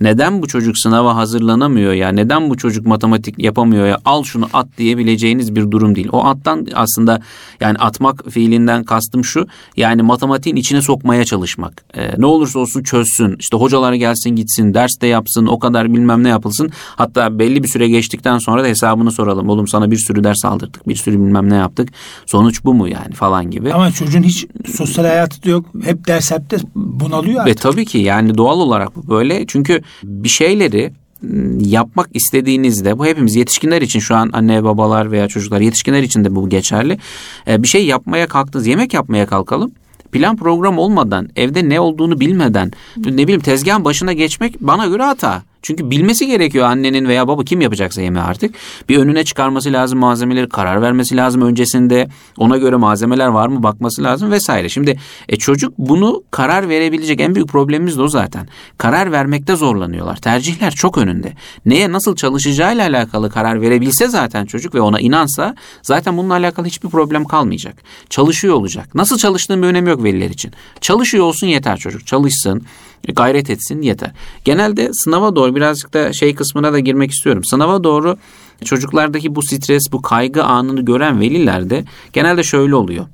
neden 0.00 0.42
bu 0.42 0.46
çocuk 0.46 0.78
sınava 0.78 1.16
hazırlanamıyor 1.16 1.92
ya 1.92 2.08
neden 2.08 2.50
bu 2.50 2.56
çocuk 2.56 2.86
matematik 2.86 3.38
yapamıyor 3.38 3.86
ya 3.86 3.98
al 4.04 4.24
şunu 4.24 4.48
at 4.52 4.66
diyebileceğiniz 4.78 5.54
bir 5.56 5.70
durum 5.70 5.94
değil. 5.94 6.08
O 6.12 6.24
attan 6.24 6.66
aslında 6.74 7.20
yani 7.60 7.78
atmak 7.78 8.30
fiilinden 8.30 8.84
kastım 8.84 9.24
şu 9.24 9.46
yani 9.76 10.02
matematiğin 10.02 10.56
içine 10.56 10.82
sokmaya 10.82 11.24
çalışmak. 11.24 11.84
Ee, 11.96 12.10
ne 12.18 12.26
olursa 12.26 12.58
olsun 12.58 12.82
çözsün 12.82 13.36
işte 13.38 13.56
hocaları 13.56 13.96
gelsin 13.96 14.30
gitsin 14.30 14.74
ders 14.74 15.00
de 15.00 15.06
yapsın 15.06 15.46
o 15.46 15.58
kadar 15.58 15.92
bilmem 15.94 16.24
ne 16.24 16.28
yapılsın. 16.28 16.70
Hatta 16.96 17.38
belli 17.38 17.62
bir 17.62 17.68
süre 17.68 17.88
geçtikten 17.88 18.38
sonra 18.38 18.64
da 18.64 18.68
hesabını 18.68 19.12
soralım. 19.12 19.48
Oğlum 19.48 19.68
sana 19.68 19.90
bir 19.90 19.96
sürü 19.96 20.24
ders 20.24 20.44
aldırdık 20.44 20.88
bir 20.88 20.96
sürü 20.96 21.14
bilmem 21.14 21.50
ne 21.50 21.54
yaptık 21.56 21.88
sonuç 22.26 22.64
bu 22.64 22.74
mu 22.74 22.88
yani 22.88 23.14
falan 23.14 23.50
gibi. 23.50 23.72
Ama 23.72 23.90
çocuğun 23.90 24.22
hiç 24.22 24.46
sosyal 24.74 25.04
hayatı 25.04 25.42
da 25.42 25.50
yok. 25.50 25.66
Hep 25.84 26.06
ders 26.06 26.30
hep 26.30 26.50
de 26.50 26.56
bunalıyor 26.74 27.36
Ve 27.36 27.40
artık. 27.40 27.60
tabii 27.60 27.84
ki 27.84 27.98
yani 27.98 28.38
doğal 28.38 28.60
olarak 28.60 28.96
bu 28.96 29.08
böyle. 29.08 29.46
Çünkü 29.46 29.82
bir 30.02 30.28
şeyleri 30.28 30.92
m, 31.22 31.62
yapmak 31.64 32.08
istediğinizde 32.14 32.98
bu 32.98 33.06
hepimiz 33.06 33.36
yetişkinler 33.36 33.82
için 33.82 34.00
şu 34.00 34.14
an 34.14 34.30
anne 34.32 34.64
babalar 34.64 35.10
veya 35.10 35.28
çocuklar 35.28 35.60
yetişkinler 35.60 36.02
için 36.02 36.24
de 36.24 36.34
bu 36.34 36.48
geçerli. 36.48 36.98
Bir 37.46 37.68
şey 37.68 37.86
yapmaya 37.86 38.26
kalktınız 38.26 38.66
yemek 38.66 38.94
yapmaya 38.94 39.26
kalkalım. 39.26 39.72
Plan 40.12 40.36
program 40.36 40.78
olmadan 40.78 41.28
evde 41.36 41.68
ne 41.68 41.80
olduğunu 41.80 42.20
bilmeden 42.20 42.72
ne 42.96 43.22
bileyim 43.22 43.40
tezgahın 43.40 43.84
başına 43.84 44.12
geçmek 44.12 44.60
bana 44.60 44.86
göre 44.86 45.02
hata. 45.02 45.42
Çünkü 45.64 45.90
bilmesi 45.90 46.26
gerekiyor 46.26 46.66
annenin 46.66 47.08
veya 47.08 47.28
baba 47.28 47.44
kim 47.44 47.60
yapacaksa 47.60 48.02
yemeği 48.02 48.24
artık. 48.24 48.54
Bir 48.88 48.98
önüne 48.98 49.24
çıkarması 49.24 49.72
lazım 49.72 49.98
malzemeleri, 49.98 50.48
karar 50.48 50.82
vermesi 50.82 51.16
lazım 51.16 51.42
öncesinde. 51.42 52.08
Ona 52.38 52.58
göre 52.58 52.76
malzemeler 52.76 53.26
var 53.26 53.48
mı 53.48 53.62
bakması 53.62 54.02
lazım 54.02 54.30
vesaire. 54.30 54.68
Şimdi 54.68 54.98
e, 55.28 55.36
çocuk 55.36 55.74
bunu 55.78 56.22
karar 56.30 56.68
verebilecek 56.68 57.20
en 57.20 57.34
büyük 57.34 57.48
problemimiz 57.48 57.98
de 57.98 58.02
o 58.02 58.08
zaten. 58.08 58.48
Karar 58.78 59.12
vermekte 59.12 59.56
zorlanıyorlar. 59.56 60.16
Tercihler 60.16 60.70
çok 60.70 60.98
önünde. 60.98 61.32
Neye 61.66 61.92
nasıl 61.92 62.16
çalışacağıyla 62.16 62.88
alakalı 62.88 63.30
karar 63.30 63.60
verebilse 63.60 64.08
zaten 64.08 64.46
çocuk 64.46 64.74
ve 64.74 64.80
ona 64.80 65.00
inansa 65.00 65.54
zaten 65.82 66.16
bununla 66.16 66.34
alakalı 66.34 66.66
hiçbir 66.66 66.88
problem 66.88 67.24
kalmayacak. 67.24 67.76
Çalışıyor 68.10 68.54
olacak. 68.54 68.94
Nasıl 68.94 69.18
çalıştığın 69.18 69.62
bir 69.62 69.66
önemi 69.66 69.90
yok 69.90 70.04
veliler 70.04 70.30
için. 70.30 70.52
Çalışıyor 70.80 71.24
olsun 71.24 71.46
yeter 71.46 71.76
çocuk. 71.76 72.06
Çalışsın, 72.06 72.66
gayret 73.12 73.50
etsin 73.50 73.82
yeter. 73.82 74.12
Genelde 74.44 74.92
sınava 74.92 75.36
doğru 75.36 75.54
birazcık 75.56 75.94
da 75.94 76.12
şey 76.12 76.34
kısmına 76.34 76.72
da 76.72 76.78
girmek 76.78 77.10
istiyorum. 77.10 77.44
Sınava 77.44 77.84
doğru 77.84 78.16
çocuklardaki 78.64 79.34
bu 79.34 79.42
stres, 79.42 79.92
bu 79.92 80.02
kaygı 80.02 80.44
anını 80.44 80.80
gören 80.80 81.20
velilerde 81.20 81.84
genelde 82.12 82.42
şöyle 82.42 82.74
oluyor. 82.74 83.06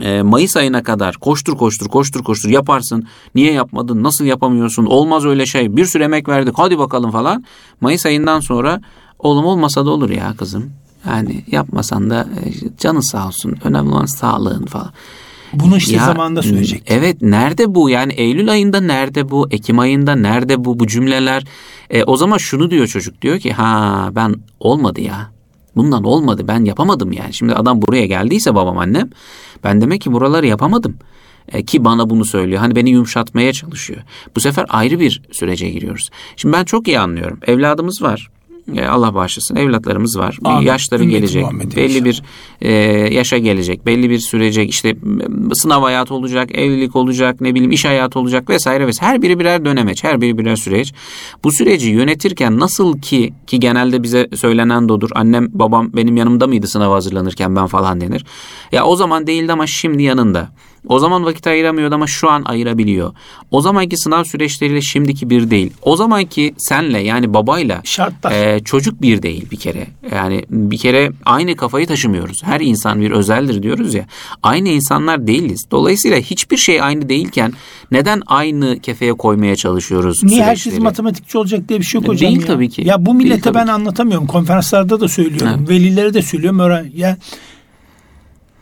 E, 0.00 0.22
Mayıs 0.22 0.56
ayına 0.56 0.82
kadar 0.82 1.14
koştur 1.14 1.56
koştur 1.56 1.88
koştur 1.88 2.24
koştur 2.24 2.48
yaparsın. 2.48 3.06
Niye 3.34 3.52
yapmadın? 3.52 4.02
Nasıl 4.02 4.24
yapamıyorsun? 4.24 4.86
Olmaz 4.86 5.24
öyle 5.24 5.46
şey. 5.46 5.76
Bir 5.76 5.84
sürü 5.84 6.02
emek 6.02 6.28
verdik. 6.28 6.54
Hadi 6.56 6.78
bakalım 6.78 7.10
falan. 7.10 7.44
Mayıs 7.80 8.06
ayından 8.06 8.40
sonra 8.40 8.80
oğlum 9.18 9.44
olmasa 9.44 9.86
da 9.86 9.90
olur 9.90 10.10
ya 10.10 10.34
kızım. 10.38 10.70
Yani 11.06 11.44
yapmasan 11.50 12.10
da 12.10 12.20
e, 12.20 12.76
canın 12.78 13.00
sağ 13.00 13.26
olsun. 13.26 13.56
Önemli 13.64 13.90
olan 13.90 14.06
sağlığın 14.06 14.66
falan. 14.66 14.90
Bunu 15.52 15.76
işte 15.76 15.96
Ya, 15.96 16.04
zamanında 16.04 16.42
söyleyecek. 16.42 16.82
Evet 16.86 17.22
nerede 17.22 17.74
bu? 17.74 17.90
Yani 17.90 18.12
Eylül 18.12 18.50
ayında 18.50 18.80
nerede 18.80 19.30
bu? 19.30 19.48
Ekim 19.50 19.78
ayında 19.78 20.14
nerede 20.14 20.64
bu? 20.64 20.80
Bu 20.80 20.86
cümleler. 20.86 21.44
E, 21.90 22.04
o 22.04 22.16
zaman 22.16 22.38
şunu 22.38 22.70
diyor 22.70 22.86
çocuk 22.86 23.22
diyor 23.22 23.38
ki 23.38 23.52
ha 23.52 24.08
ben 24.12 24.34
olmadı 24.60 25.00
ya. 25.00 25.30
Bundan 25.76 26.04
olmadı 26.04 26.44
ben 26.48 26.64
yapamadım 26.64 27.12
yani. 27.12 27.34
Şimdi 27.34 27.54
adam 27.54 27.82
buraya 27.82 28.06
geldiyse 28.06 28.54
babam 28.54 28.78
annem 28.78 29.10
ben 29.64 29.80
demek 29.80 30.00
ki 30.00 30.12
buraları 30.12 30.46
yapamadım. 30.46 30.96
E, 31.52 31.64
ki 31.64 31.84
bana 31.84 32.10
bunu 32.10 32.24
söylüyor. 32.24 32.60
Hani 32.60 32.76
beni 32.76 32.90
yumuşatmaya 32.90 33.52
çalışıyor. 33.52 34.02
Bu 34.36 34.40
sefer 34.40 34.66
ayrı 34.68 35.00
bir 35.00 35.22
sürece 35.32 35.70
giriyoruz. 35.70 36.08
Şimdi 36.36 36.52
ben 36.52 36.64
çok 36.64 36.88
iyi 36.88 36.98
anlıyorum. 36.98 37.40
Evladımız 37.46 38.02
var 38.02 38.30
Allah 38.88 39.14
bağışlasın. 39.14 39.56
Evlatlarımız 39.56 40.18
var. 40.18 40.38
Bir 40.44 40.66
yaşları 40.66 41.02
Ümmeti 41.02 41.18
gelecek. 41.18 41.42
Muhammed'e 41.42 41.76
belli 41.76 41.98
inşallah. 41.98 42.04
bir 42.04 42.22
e, 42.60 42.72
yaşa 43.14 43.38
gelecek. 43.38 43.86
Belli 43.86 44.10
bir 44.10 44.18
sürece 44.18 44.64
işte 44.64 44.96
sınav 45.52 45.82
hayatı 45.82 46.14
olacak 46.14 46.50
evlilik 46.54 46.96
olacak 46.96 47.40
ne 47.40 47.54
bileyim 47.54 47.72
iş 47.72 47.84
hayatı 47.84 48.18
olacak 48.18 48.50
vesaire 48.50 48.86
vesaire. 48.86 49.12
Her 49.12 49.22
biri 49.22 49.38
birer 49.38 49.64
dönemeç 49.64 50.04
her 50.04 50.20
biri 50.20 50.38
birer 50.38 50.56
süreç. 50.56 50.94
Bu 51.44 51.52
süreci 51.52 51.90
yönetirken 51.90 52.60
nasıl 52.60 53.00
ki 53.00 53.32
ki 53.46 53.60
genelde 53.60 54.02
bize 54.02 54.28
söylenen 54.34 54.88
de 54.88 54.92
odur. 54.92 55.10
Annem 55.14 55.48
babam 55.52 55.90
benim 55.92 56.16
yanımda 56.16 56.46
mıydı 56.46 56.66
sınava 56.66 56.94
hazırlanırken 56.94 57.56
ben 57.56 57.66
falan 57.66 58.00
denir. 58.00 58.24
Ya 58.72 58.84
o 58.84 58.96
zaman 58.96 59.26
değildi 59.26 59.52
ama 59.52 59.66
şimdi 59.66 60.02
yanında 60.02 60.48
o 60.88 60.98
zaman 60.98 61.24
vakit 61.24 61.46
ayıramıyordu 61.46 61.94
ama 61.94 62.06
şu 62.06 62.30
an 62.30 62.42
ayırabiliyor. 62.44 63.14
O 63.50 63.60
zamanki 63.60 63.96
sınav 63.96 64.24
süreçleriyle 64.24 64.80
şimdiki 64.80 65.30
bir 65.30 65.50
değil. 65.50 65.70
O 65.82 65.96
zamanki 65.96 66.54
senle 66.58 66.98
yani 67.00 67.34
babayla 67.34 67.80
Şartlar. 67.84 68.32
e, 68.32 68.60
çocuk 68.64 69.02
bir 69.02 69.22
değil 69.22 69.50
bir 69.50 69.56
kere. 69.56 69.86
Yani 70.14 70.44
bir 70.50 70.78
kere 70.78 71.12
aynı 71.24 71.56
kafayı 71.56 71.86
taşımıyoruz. 71.86 72.42
Her 72.44 72.60
insan 72.60 73.00
bir 73.00 73.10
özeldir 73.10 73.62
diyoruz 73.62 73.94
ya. 73.94 74.06
Aynı 74.42 74.68
insanlar 74.68 75.26
değiliz. 75.26 75.66
Dolayısıyla 75.70 76.18
hiçbir 76.18 76.56
şey 76.56 76.82
aynı 76.82 77.08
değilken 77.08 77.52
neden 77.90 78.22
aynı 78.26 78.78
kefeye 78.80 79.12
koymaya 79.14 79.56
çalışıyoruz 79.56 80.24
Niye 80.24 80.34
süreçleri? 80.44 80.50
herkes 80.50 80.78
matematikçi 80.78 81.38
olacak 81.38 81.68
diye 81.68 81.78
bir 81.78 81.84
şey 81.84 82.00
yok 82.00 82.08
hocam 82.08 82.30
Değil 82.30 82.40
ya. 82.40 82.46
tabii 82.46 82.68
ki. 82.68 82.82
Ya 82.86 83.06
bu 83.06 83.14
millete 83.14 83.54
ben 83.54 83.66
ki. 83.66 83.72
anlatamıyorum. 83.72 84.26
Konferanslarda 84.26 85.00
da 85.00 85.08
söylüyorum. 85.08 85.56
Evet. 85.58 85.68
Velilere 85.68 86.14
de 86.14 86.22
söylüyorum. 86.22 86.86
Ya 86.94 87.16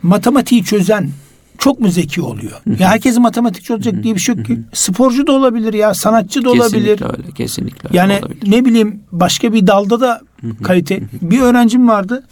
matematiği 0.02 0.64
çözen 0.64 1.10
çok 1.58 1.80
mu 1.80 1.88
zeki 1.88 2.22
oluyor? 2.22 2.60
ya 2.78 2.88
herkes 2.88 3.18
matematikçi 3.18 3.72
olacak 3.74 4.02
diye 4.02 4.14
bir 4.14 4.20
şey 4.20 4.34
yok 4.34 4.46
ki. 4.46 4.60
Sporcu 4.72 5.26
da 5.26 5.32
olabilir 5.32 5.74
ya, 5.74 5.94
sanatçı 5.94 6.44
da 6.44 6.50
olabilir. 6.50 6.96
Kesinlikle 6.98 7.06
öyle. 7.22 7.32
Kesinlikle 7.32 7.88
öyle 7.88 7.98
Yani 7.98 8.18
olabilir. 8.22 8.50
ne 8.50 8.64
bileyim 8.64 9.00
başka 9.12 9.52
bir 9.52 9.66
dalda 9.66 10.00
da 10.00 10.20
kalite. 10.62 11.00
bir 11.22 11.40
öğrencim 11.40 11.88
vardı. 11.88 12.26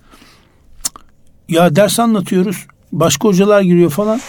Ya 1.49 1.77
ders 1.77 2.01
anlatıyoruz. 2.01 2.67
Başka 2.93 3.29
hocalar 3.29 3.61
giriyor 3.63 3.91
falan. 3.91 4.21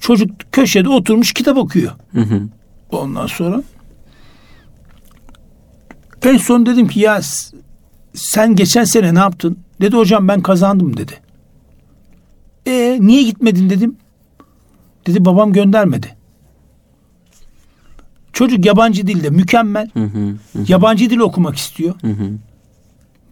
Çocuk 0.00 0.30
köşede 0.52 0.88
oturmuş 0.88 1.32
kitap 1.32 1.56
okuyor. 1.56 1.92
Ondan 2.90 3.26
sonra 3.26 3.62
en 6.22 6.36
son 6.36 6.66
dedim 6.66 6.88
ki 6.88 7.00
ya 7.00 7.20
sen 8.14 8.54
geçen 8.56 8.84
sene 8.84 9.14
ne 9.14 9.18
yaptın? 9.18 9.58
Dedi 9.80 9.96
hocam 9.96 10.28
ben 10.28 10.40
kazandım 10.42 10.96
dedi. 10.96 11.12
E 12.66 12.98
niye 13.00 13.22
gitmedin 13.22 13.70
dedim. 13.70 13.96
Dedi 15.06 15.24
babam 15.24 15.52
göndermedi. 15.52 16.16
Çocuk 18.32 18.64
yabancı 18.64 19.06
dilde 19.06 19.30
mükemmel. 19.30 19.90
Hı 19.94 20.04
hı. 20.04 20.28
Hı 20.52 20.64
Yabancı 20.68 21.10
dil 21.10 21.18
okumak 21.18 21.56
istiyor. 21.56 21.94
hı. 22.00 22.06
hı. 22.08 22.30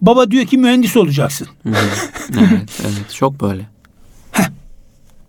Baba 0.01 0.31
diyor 0.31 0.45
ki 0.45 0.57
mühendis 0.57 0.97
olacaksın. 0.97 1.47
evet, 1.65 2.81
evet. 2.81 3.13
Çok 3.13 3.41
böyle. 3.41 3.65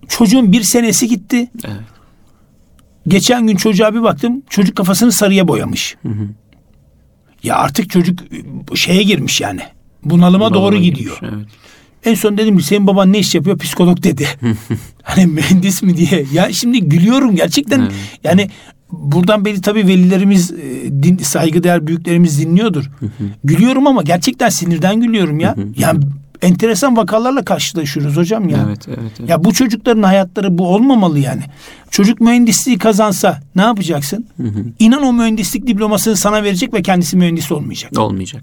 Çocuğun 0.08 0.52
bir 0.52 0.62
senesi 0.62 1.08
gitti. 1.08 1.50
Evet. 1.64 1.76
Geçen 3.08 3.46
gün 3.46 3.56
çocuğa 3.56 3.94
bir 3.94 4.02
baktım. 4.02 4.42
Çocuk 4.50 4.76
kafasını 4.76 5.12
sarıya 5.12 5.48
boyamış. 5.48 5.96
Hı 6.02 6.08
hı. 6.08 6.28
Ya 7.42 7.56
artık 7.56 7.90
çocuk 7.90 8.20
e, 8.72 8.76
şeye 8.76 9.02
girmiş 9.02 9.40
yani. 9.40 9.60
Bunalıma 10.04 10.54
doğru 10.54 10.60
Bunalıma 10.62 10.82
gidiyor. 10.82 11.18
girmiş, 11.20 11.34
Evet. 11.36 11.46
En 12.04 12.14
son 12.14 12.38
dedim 12.38 12.58
ki 12.58 12.64
senin 12.64 12.86
baban 12.86 13.12
ne 13.12 13.18
iş 13.18 13.34
yapıyor? 13.34 13.58
Psikolog 13.58 14.02
dedi. 14.02 14.28
hani 15.02 15.26
mühendis 15.26 15.82
mi 15.82 15.96
diye. 15.96 16.26
Ya 16.32 16.52
şimdi 16.52 16.80
gülüyorum 16.88 17.36
gerçekten. 17.36 17.80
Evet. 17.80 17.92
Yani 18.24 18.50
buradan 18.92 19.44
beri 19.44 19.60
tabii 19.60 19.86
velilerimiz, 19.86 20.50
e, 20.52 21.02
din, 21.02 21.16
saygıdeğer 21.16 21.86
büyüklerimiz 21.86 22.40
dinliyordur. 22.40 22.90
Gülüyorum 23.44 23.86
ama 23.86 24.02
gerçekten 24.02 24.48
sinirden 24.48 25.00
gülüyorum 25.00 25.40
ya. 25.40 25.56
Yani 25.76 26.00
enteresan 26.44 26.96
vakalarla 26.96 27.44
karşılaşıyoruz 27.44 28.16
hocam 28.16 28.48
ya. 28.48 28.58
Evet, 28.66 28.88
evet, 28.88 29.12
evet. 29.20 29.28
Ya 29.28 29.44
bu 29.44 29.52
çocukların 29.52 30.02
hayatları 30.02 30.58
bu 30.58 30.66
olmamalı 30.74 31.18
yani. 31.18 31.42
Çocuk 31.90 32.20
mühendisliği 32.20 32.78
kazansa 32.78 33.40
ne 33.56 33.62
yapacaksın? 33.62 34.26
İnan 34.78 35.02
o 35.02 35.12
mühendislik 35.12 35.66
diplomasını 35.66 36.16
sana 36.16 36.42
verecek 36.42 36.74
ve 36.74 36.82
kendisi 36.82 37.16
mühendis 37.16 37.52
olmayacak. 37.52 37.98
Olmayacak. 37.98 38.42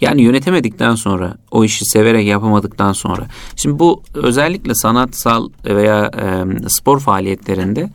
Yani 0.00 0.22
yönetemedikten 0.22 0.94
sonra, 0.94 1.34
o 1.50 1.64
işi 1.64 1.84
severek 1.84 2.26
yapamadıktan 2.26 2.92
sonra. 2.92 3.26
Şimdi 3.56 3.78
bu 3.78 4.02
özellikle 4.14 4.74
sanatsal 4.74 5.48
veya 5.64 6.10
e, 6.18 6.68
spor 6.68 7.00
faaliyetlerinde 7.00 7.90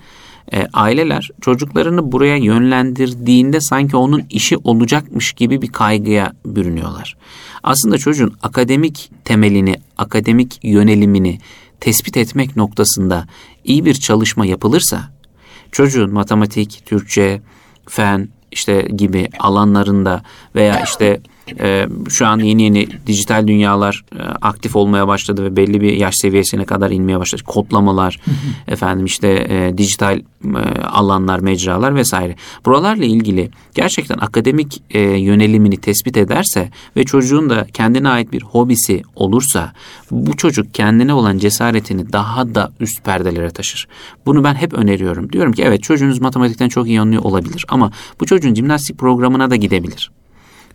e, 0.54 0.68
aileler 0.74 1.30
çocuklarını 1.42 2.12
buraya 2.12 2.38
yönlendirdiğinde 2.38 3.62
sanki 3.62 3.98
onun 3.98 4.24
işi 4.30 4.58
olacakmış 4.58 5.34
gibi 5.34 5.62
bir 5.62 5.68
kaygıya 5.68 6.34
bürünüyorlar. 6.46 7.18
Aslında 7.64 7.98
çocuğun 7.98 8.34
akademik 8.42 9.12
temelini, 9.26 9.76
akademik 9.98 10.60
yönelimini 10.64 11.40
tespit 11.80 12.18
etmek 12.18 12.56
noktasında 12.56 13.28
iyi 13.64 13.86
bir 13.86 13.94
çalışma 13.94 14.46
yapılırsa 14.46 15.12
çocuğun 15.72 16.14
matematik, 16.14 16.82
Türkçe, 16.86 17.42
fen 17.90 18.30
işte 18.52 18.82
gibi 18.96 19.30
alanlarında 19.40 20.24
veya 20.56 20.84
işte 20.84 21.22
e, 21.60 21.88
şu 22.10 22.28
an 22.28 22.40
yeni 22.40 22.62
yeni 22.62 22.88
dijital 23.08 23.48
dünyalar 23.48 24.04
e, 24.20 24.22
aktif 24.22 24.76
olmaya 24.76 25.08
başladı 25.08 25.44
ve 25.44 25.56
belli 25.56 25.82
bir 25.82 25.94
yaş 25.94 26.16
seviyesine 26.16 26.66
kadar 26.66 26.92
inmeye 26.92 27.20
başladı. 27.20 27.44
Kodlamalar, 27.44 28.20
efendim 28.68 29.06
işte 29.06 29.48
e, 29.50 29.78
dijital 29.78 30.22
e, 30.46 30.82
alanlar, 30.82 31.40
mecralar 31.40 31.96
vesaire. 31.96 32.36
Buralarla 32.66 33.06
ilgili 33.06 33.50
gerçekten 33.76 34.18
akademik 34.18 34.84
e, 34.90 35.00
yönelimini 35.00 35.78
tespit 35.78 36.18
ederse 36.18 36.70
ve 36.96 37.04
çocuğun 37.04 37.50
da 37.50 37.68
kendine 37.74 38.10
ait 38.10 38.32
bir 38.32 38.42
hobisi 38.42 39.02
olursa 39.16 39.74
bu 40.12 40.38
çocuk 40.38 40.74
kendine 40.74 41.14
olan 41.14 41.38
cesaretini 41.38 42.14
daha 42.14 42.56
da 42.56 42.72
üst 42.80 43.04
perdelere 43.04 43.50
taşır. 43.50 43.88
Bunu 44.26 44.44
ben 44.44 44.56
hep 44.56 44.74
öneriyorum. 44.74 45.32
Diyorum 45.32 45.54
ki 45.54 45.64
evet 45.64 45.84
çocuğunuz 45.84 46.22
matematikten 46.22 46.70
çok 46.70 46.88
iyi 46.88 47.02
anlıyor 47.02 47.24
olabilir 47.24 47.66
ama 47.70 47.92
bu 48.20 48.26
çocuğun 48.26 48.54
jimnastik 48.54 48.98
programına 48.98 49.50
da 49.50 49.56
gidebilir. 49.56 50.12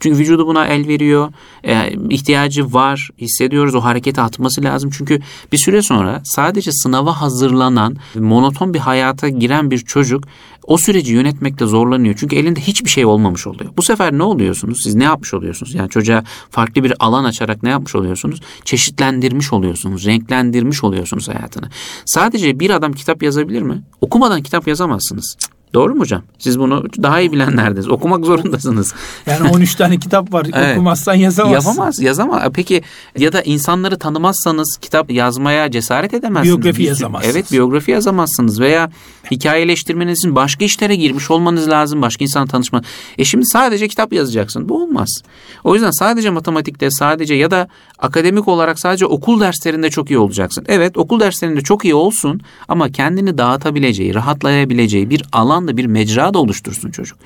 Çünkü 0.03 0.19
vücudu 0.19 0.47
buna 0.47 0.67
el 0.67 0.89
veriyor. 0.89 1.33
E, 1.65 1.93
ihtiyacı 2.11 2.73
var. 2.73 3.11
Hissediyoruz 3.19 3.75
o 3.75 3.81
hareketi 3.81 4.21
atması 4.21 4.65
lazım. 4.65 4.91
Çünkü 4.99 5.21
bir 5.53 5.59
süre 5.59 5.83
sonra 5.83 6.21
sadece 6.25 6.73
sınava 6.73 7.21
hazırlanan 7.21 7.97
monoton 8.15 8.75
bir 8.75 8.79
hayata 8.79 9.29
giren 9.29 9.71
bir 9.71 9.79
çocuk 9.79 10.25
o 10.67 10.79
süreci 10.79 11.15
yönetmekte 11.15 11.67
zorlanıyor. 11.67 12.15
Çünkü 12.19 12.37
elinde 12.37 12.61
hiçbir 12.61 12.91
şey 12.91 13.05
olmamış 13.05 13.47
oluyor. 13.47 13.71
Bu 13.77 13.83
sefer 13.83 14.13
ne 14.13 14.23
oluyorsunuz? 14.23 14.81
Siz 14.83 14.95
ne 14.95 15.05
yapmış 15.05 15.35
oluyorsunuz? 15.35 15.75
Yani 15.75 15.91
çocuğa 15.91 16.25
farklı 16.51 16.85
bir 16.85 16.93
alan 16.99 17.25
açarak 17.25 17.63
ne 17.63 17.69
yapmış 17.69 17.95
oluyorsunuz? 17.95 18.41
Çeşitlendirmiş 18.65 19.53
oluyorsunuz. 19.53 20.07
Renklendirmiş 20.07 20.85
oluyorsunuz 20.85 21.29
hayatını. 21.29 21.69
Sadece 22.07 22.61
bir 22.61 22.71
adam 22.71 22.93
kitap 22.93 23.23
yazabilir 23.23 23.63
mi? 23.63 23.83
Okumadan 24.01 24.43
kitap 24.43 24.69
yazamazsınız. 24.69 25.37
Doğru 25.75 25.95
mu 25.95 26.01
hocam? 26.01 26.23
Siz 26.39 26.59
bunu 26.59 26.85
daha 27.03 27.21
iyi 27.21 27.33
bilenlerdiniz. 27.33 27.89
Okumak 27.89 28.25
zorundasınız. 28.25 28.95
Yani 29.27 29.51
13 29.51 29.75
tane 29.75 29.99
kitap 29.99 30.33
var. 30.33 30.47
Evet. 30.55 30.77
Okumazsan 30.77 31.15
yazamazsın. 31.15 31.71
Yapamaz, 31.71 32.01
yazamaz. 32.01 32.43
Peki 32.55 32.83
ya 33.19 33.33
da 33.33 33.43
insanları 33.43 33.99
tanımazsanız 33.99 34.79
kitap 34.81 35.11
yazmaya 35.11 35.71
cesaret 35.71 36.15
edemezsiniz. 36.15 36.57
Biyografi 36.57 36.83
yazamazsınız. 36.83 37.37
Evet, 37.37 37.53
biyografi 37.53 37.91
yazamazsınız 37.91 38.61
veya 38.61 38.91
hikayeleştirmeniz 39.31 40.19
için 40.19 40.37
başka 40.37 40.65
işlere 40.65 40.97
girmiş 40.97 41.31
olmanız 41.31 41.69
lazım. 41.69 42.03
Başka 42.03 42.25
insan 42.25 42.47
tanışma. 42.47 42.83
E 43.19 43.25
şimdi 43.25 43.47
sadece 43.47 43.89
kitap 43.89 44.13
yazacaksın. 44.13 44.69
Bu 44.69 44.83
olmaz. 44.83 45.23
O 45.65 45.75
yüzden 45.75 45.91
sadece 45.91 46.31
matematikte 46.31 46.91
sadece 46.91 47.35
ya 47.35 47.51
da 47.51 47.69
akademik 47.99 48.49
olarak 48.49 48.79
sadece 48.79 49.07
okul 49.07 49.41
derslerinde 49.41 49.91
çok 49.91 50.11
iyi 50.11 50.19
olacaksın. 50.19 50.65
Evet, 50.69 50.97
okul 50.97 51.21
derslerinde 51.21 51.61
çok 51.61 51.85
iyi 51.85 51.95
olsun 51.95 52.41
ama 52.69 52.93
kendini 52.93 53.39
dağıtabileceği, 53.39 54.15
rahatlayabileceği 54.15 55.11
bir 55.11 55.25
alanda 55.63 55.77
bir 55.77 55.87
mecra 55.87 56.35
da 56.35 56.39
oluştursun 56.39 56.91
çocuk. 56.91 57.19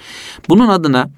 Bunun 0.49 0.69
adına 0.69 1.11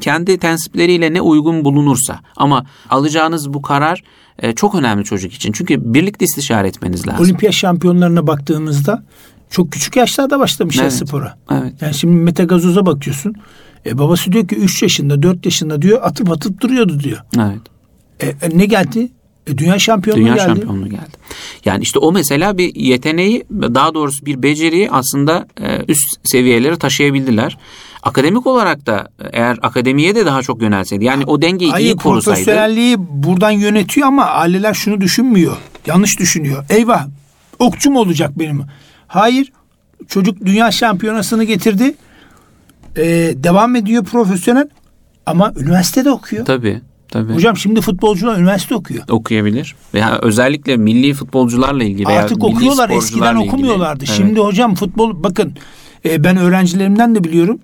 kendi 0.00 0.38
tensipleriyle 0.38 1.12
ne 1.12 1.20
uygun 1.20 1.64
bulunursa 1.64 2.20
ama 2.36 2.66
alacağınız 2.90 3.54
bu 3.54 3.62
karar 3.62 4.02
e, 4.38 4.52
çok 4.52 4.74
önemli 4.74 5.04
çocuk 5.04 5.32
için. 5.32 5.52
Çünkü 5.52 5.94
birlikte 5.94 6.24
istişare 6.24 6.68
etmeniz 6.68 7.06
lazım. 7.06 7.24
Olimpiyat 7.24 7.54
şampiyonlarına 7.54 8.26
baktığımızda 8.26 9.04
çok 9.50 9.72
küçük 9.72 9.96
yaşlarda 9.96 10.38
başlamışlar 10.38 10.82
Evet. 10.82 10.92
spora. 10.92 11.36
Evet. 11.50 11.82
Yani 11.82 11.94
şimdi 11.94 12.16
Mete 12.16 12.44
Gazoz'a 12.44 12.86
bakıyorsun. 12.86 13.34
E, 13.86 13.98
babası 13.98 14.32
diyor 14.32 14.48
ki 14.48 14.56
3 14.56 14.82
yaşında 14.82 15.22
4 15.22 15.44
yaşında 15.44 15.82
diyor 15.82 16.02
atıp 16.02 16.30
atıp 16.30 16.60
duruyordu 16.60 17.00
diyor. 17.00 17.20
Evet. 17.36 17.60
E, 18.20 18.26
e, 18.26 18.58
ne 18.58 18.66
geldi? 18.66 19.12
E, 19.46 19.58
dünya 19.58 19.78
şampiyonluğu 19.78 20.20
Dünya 20.22 20.34
geldi. 20.34 20.46
şampiyonluğu 20.46 20.88
geldi. 20.88 21.16
Yani 21.64 21.82
işte 21.82 21.98
o 21.98 22.12
mesela 22.12 22.58
bir 22.58 22.74
yeteneği 22.74 23.44
daha 23.50 23.94
doğrusu 23.94 24.26
bir 24.26 24.42
beceriyi 24.42 24.90
aslında 24.90 25.46
e, 25.60 25.84
üst 25.88 26.28
seviyelere 26.28 26.76
taşıyabildiler. 26.76 27.58
Akademik 28.02 28.46
olarak 28.46 28.86
da 28.86 29.08
eğer 29.32 29.58
akademiye 29.62 30.14
de 30.14 30.26
daha 30.26 30.42
çok 30.42 30.62
yönelseydi 30.62 31.04
yani 31.04 31.24
o 31.24 31.42
dengeyi 31.42 31.68
iyi 31.70 31.72
Hayır 31.72 31.96
korusaydı. 31.96 32.36
profesyonelliği 32.36 32.96
buradan 32.98 33.50
yönetiyor 33.50 34.08
ama 34.08 34.24
aileler 34.24 34.74
şunu 34.74 35.00
düşünmüyor. 35.00 35.56
Yanlış 35.86 36.18
düşünüyor. 36.18 36.64
Eyvah 36.70 37.06
okçu 37.58 37.90
mu 37.90 38.00
olacak 38.00 38.38
benim? 38.38 38.62
Hayır 39.06 39.52
çocuk 40.08 40.46
dünya 40.46 40.70
şampiyonasını 40.70 41.44
getirdi. 41.44 41.94
E, 42.96 43.02
devam 43.36 43.76
ediyor 43.76 44.04
profesyonel 44.04 44.68
ama 45.26 45.52
üniversitede 45.56 46.10
okuyor. 46.10 46.44
Tabii 46.44 46.80
tabii. 47.14 47.34
Hocam 47.34 47.56
şimdi 47.56 47.80
futbolcular 47.80 48.38
üniversite 48.38 48.74
okuyor. 48.74 49.04
okuyabilir. 49.08 49.74
Veya 49.94 50.18
özellikle 50.22 50.76
milli 50.76 51.14
futbolcularla 51.14 51.84
ilgili 51.84 52.06
Artık 52.06 52.44
okuyorlar. 52.44 52.90
Eskiden 52.90 53.36
ilgili. 53.36 53.48
okumuyorlardı. 53.48 54.04
Evet. 54.08 54.16
Şimdi 54.16 54.40
hocam 54.40 54.74
futbol 54.74 55.22
bakın 55.22 55.54
e, 56.04 56.24
ben 56.24 56.36
öğrencilerimden 56.36 57.14
de 57.14 57.24
biliyorum. 57.24 57.58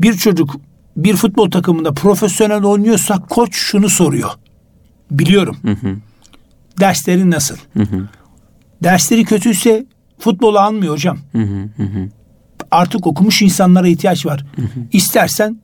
Bir 0.00 0.14
çocuk 0.14 0.56
bir 0.96 1.16
futbol 1.16 1.50
takımında 1.50 1.92
profesyonel 1.92 2.64
oynuyorsa 2.64 3.18
koç 3.30 3.54
şunu 3.54 3.88
soruyor. 3.88 4.30
Biliyorum. 5.10 5.56
Dersleri 6.80 7.30
nasıl? 7.30 7.56
Dersleri 8.82 9.24
kötüyse 9.24 9.86
futbolu 10.18 10.58
almıyor 10.58 10.92
hocam. 10.94 11.18
Artık 12.70 13.06
okumuş 13.06 13.42
insanlara 13.42 13.88
ihtiyaç 13.88 14.26
var. 14.26 14.44
İstersen 14.92 15.60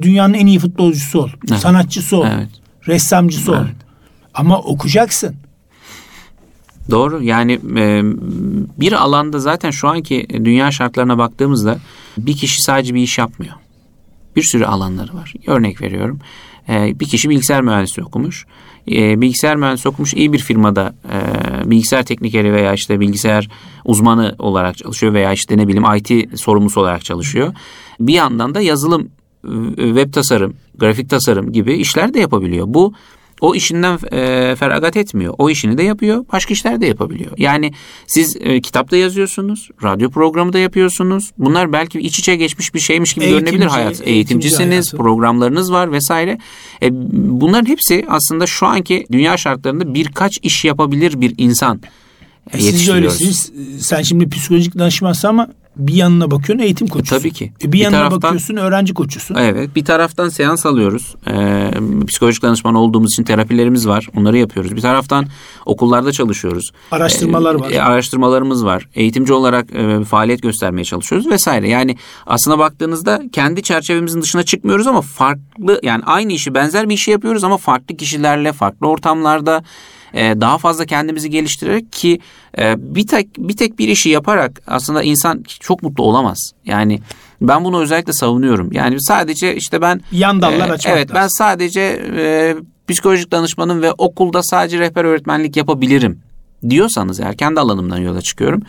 dünyanın 0.00 0.34
en 0.34 0.46
iyi 0.46 0.58
futbolcusu 0.58 1.22
ol. 1.22 1.28
Evet. 1.50 1.60
Sanatçısı 1.60 2.16
ol. 2.16 2.26
Evet. 2.34 2.48
Ressamcısı 2.88 3.52
ol. 3.52 3.56
Evet. 3.56 3.76
Ama 4.34 4.58
okuyacaksın. 4.58 5.36
Doğru 6.90 7.22
yani 7.22 7.52
e, 7.76 8.02
bir 8.80 8.92
alanda 8.92 9.38
zaten 9.38 9.70
şu 9.70 9.88
anki 9.88 10.26
dünya 10.30 10.70
şartlarına 10.70 11.18
baktığımızda 11.18 11.78
bir 12.18 12.36
kişi 12.36 12.62
sadece 12.62 12.94
bir 12.94 13.02
iş 13.02 13.18
yapmıyor. 13.18 13.54
Bir 14.36 14.42
sürü 14.42 14.64
alanları 14.64 15.14
var. 15.14 15.34
Örnek 15.46 15.82
veriyorum. 15.82 16.20
E, 16.68 17.00
bir 17.00 17.06
kişi 17.06 17.30
bilgisayar 17.30 17.62
mühendisliği 17.62 18.06
okumuş. 18.06 18.46
E, 18.90 19.20
bilgisayar 19.20 19.56
mühendisliği 19.56 19.92
okumuş 19.92 20.14
iyi 20.14 20.32
bir 20.32 20.38
firmada 20.38 20.94
e, 21.12 21.70
bilgisayar 21.70 22.02
teknikeri 22.02 22.52
veya 22.52 22.72
işte 22.72 23.00
bilgisayar 23.00 23.48
uzmanı 23.84 24.34
olarak 24.38 24.76
çalışıyor 24.76 25.14
veya 25.14 25.32
işte 25.32 25.56
ne 25.56 25.68
bileyim 25.68 25.96
IT 25.96 26.38
sorumlusu 26.40 26.80
olarak 26.80 27.04
çalışıyor. 27.04 27.54
Bir 28.00 28.14
yandan 28.14 28.54
da 28.54 28.60
yazılım, 28.60 29.10
web 29.76 30.12
tasarım, 30.12 30.54
grafik 30.78 31.10
tasarım 31.10 31.52
gibi 31.52 31.74
işler 31.74 32.14
de 32.14 32.20
yapabiliyor. 32.20 32.66
Bu 32.68 32.92
o 33.40 33.54
işinden 33.54 33.98
e, 34.12 34.56
feragat 34.56 34.96
etmiyor. 34.96 35.34
O 35.38 35.50
işini 35.50 35.78
de 35.78 35.82
yapıyor, 35.82 36.24
başka 36.32 36.52
işler 36.54 36.80
de 36.80 36.86
yapabiliyor. 36.86 37.30
Yani 37.36 37.72
siz 38.06 38.36
e, 38.40 38.60
kitap 38.60 38.90
da 38.90 38.96
yazıyorsunuz, 38.96 39.68
radyo 39.82 40.10
programı 40.10 40.52
da 40.52 40.58
yapıyorsunuz. 40.58 41.30
Bunlar 41.38 41.72
belki 41.72 42.00
iç 42.00 42.18
içe 42.18 42.36
geçmiş 42.36 42.74
bir 42.74 42.80
şeymiş 42.80 43.14
gibi 43.14 43.24
Eğitimci, 43.24 43.44
görünebilir 43.44 43.70
hayat. 43.70 43.86
eğitimci 43.88 44.10
Eğitimcisiniz, 44.10 44.70
hayatı. 44.70 44.96
programlarınız 44.96 45.72
var 45.72 45.92
vesaire. 45.92 46.38
E, 46.82 46.88
bunların 47.40 47.66
hepsi 47.66 48.04
aslında 48.08 48.46
şu 48.46 48.66
anki 48.66 49.06
dünya 49.12 49.36
şartlarında 49.36 49.94
birkaç 49.94 50.38
iş 50.42 50.64
yapabilir 50.64 51.20
bir 51.20 51.34
insan 51.38 51.80
E, 52.52 52.60
Siz 52.60 52.88
öylesiniz. 52.88 53.52
Sen 53.80 54.02
şimdi 54.02 54.28
psikolojik 54.28 54.78
danışmansın 54.78 55.28
ama 55.28 55.48
bir 55.78 55.94
yanına 55.94 56.30
bakıyorsun 56.30 56.64
eğitim 56.64 56.86
koçusun. 56.86 57.18
Tabii 57.18 57.32
ki. 57.32 57.52
E, 57.62 57.66
bir, 57.66 57.72
Bir 57.72 57.78
yanına 57.78 57.98
taraftan- 57.98 58.22
bakıyorsun 58.22 58.56
öğrenci 58.56 58.94
koçusun. 58.94 59.34
Evet 59.34 59.76
bir 59.76 59.84
taraftan 59.84 60.28
seans 60.28 60.66
alıyoruz. 60.66 61.14
Ee, 61.30 61.70
psikolojik 62.08 62.42
danışman 62.42 62.74
olduğumuz 62.74 63.12
için 63.12 63.24
terapilerimiz 63.24 63.88
var. 63.88 64.06
Onları 64.16 64.38
yapıyoruz. 64.38 64.76
Bir 64.76 64.80
taraftan 64.80 65.26
okullarda 65.66 66.12
çalışıyoruz. 66.12 66.70
Araştırmalar 66.90 67.54
Ee, 67.54 67.58
var. 67.60 67.70
e, 67.70 67.82
araştırmalarımız 67.82 68.64
var. 68.64 68.88
Eğitimci 68.94 69.32
olarak 69.32 69.74
e, 69.74 70.04
faaliyet 70.04 70.42
göstermeye 70.42 70.84
çalışıyoruz 70.84 71.26
vesaire. 71.30 71.68
Yani 71.68 71.96
aslına 72.26 72.58
baktığınızda 72.58 73.22
kendi 73.32 73.62
çerçevemizin 73.62 74.22
dışına 74.22 74.42
çıkmıyoruz 74.42 74.86
ama 74.86 75.00
farklı 75.00 75.80
yani 75.82 76.02
aynı 76.06 76.32
işi 76.32 76.54
benzer 76.54 76.88
bir 76.88 76.94
işi 76.94 77.10
yapıyoruz 77.10 77.44
ama 77.44 77.56
farklı 77.56 77.96
kişilerle 77.96 78.52
farklı 78.52 78.86
ortamlarda 78.86 79.62
e, 80.14 80.40
daha 80.40 80.58
fazla 80.58 80.86
kendimizi 80.86 81.30
geliştirerek 81.30 81.92
ki 81.92 82.20
e, 82.58 82.74
bir 82.78 83.06
tek 83.06 83.28
bir 83.38 83.56
tek 83.56 83.78
bir 83.78 83.88
işi 83.88 84.08
yaparak 84.08 84.62
aslında 84.66 85.02
insan 85.02 85.42
çok 85.60 85.82
mutlu 85.82 86.04
olamaz. 86.04 86.52
Yani 86.64 87.00
ben 87.40 87.64
bunu 87.64 87.80
özellikle 87.80 88.12
savunuyorum. 88.12 88.72
Yani 88.72 89.02
sadece 89.02 89.56
işte 89.56 89.80
ben 89.80 90.00
Yan 90.12 90.42
dallar 90.42 90.68
e, 90.68 90.72
açmak 90.72 90.96
Evet 90.96 91.10
ben 91.14 91.28
sadece 91.28 92.02
e, 92.16 92.56
psikolojik 92.88 93.32
danışmanım 93.32 93.82
ve 93.82 93.92
okulda 93.98 94.42
sadece 94.42 94.78
rehber 94.78 95.04
öğretmenlik 95.04 95.56
yapabilirim 95.56 96.20
diyorsanız 96.68 97.20
eğer 97.20 97.36
kendi 97.36 97.60
alanımdan 97.60 97.98
yola 97.98 98.20
çıkıyorum. 98.20 98.62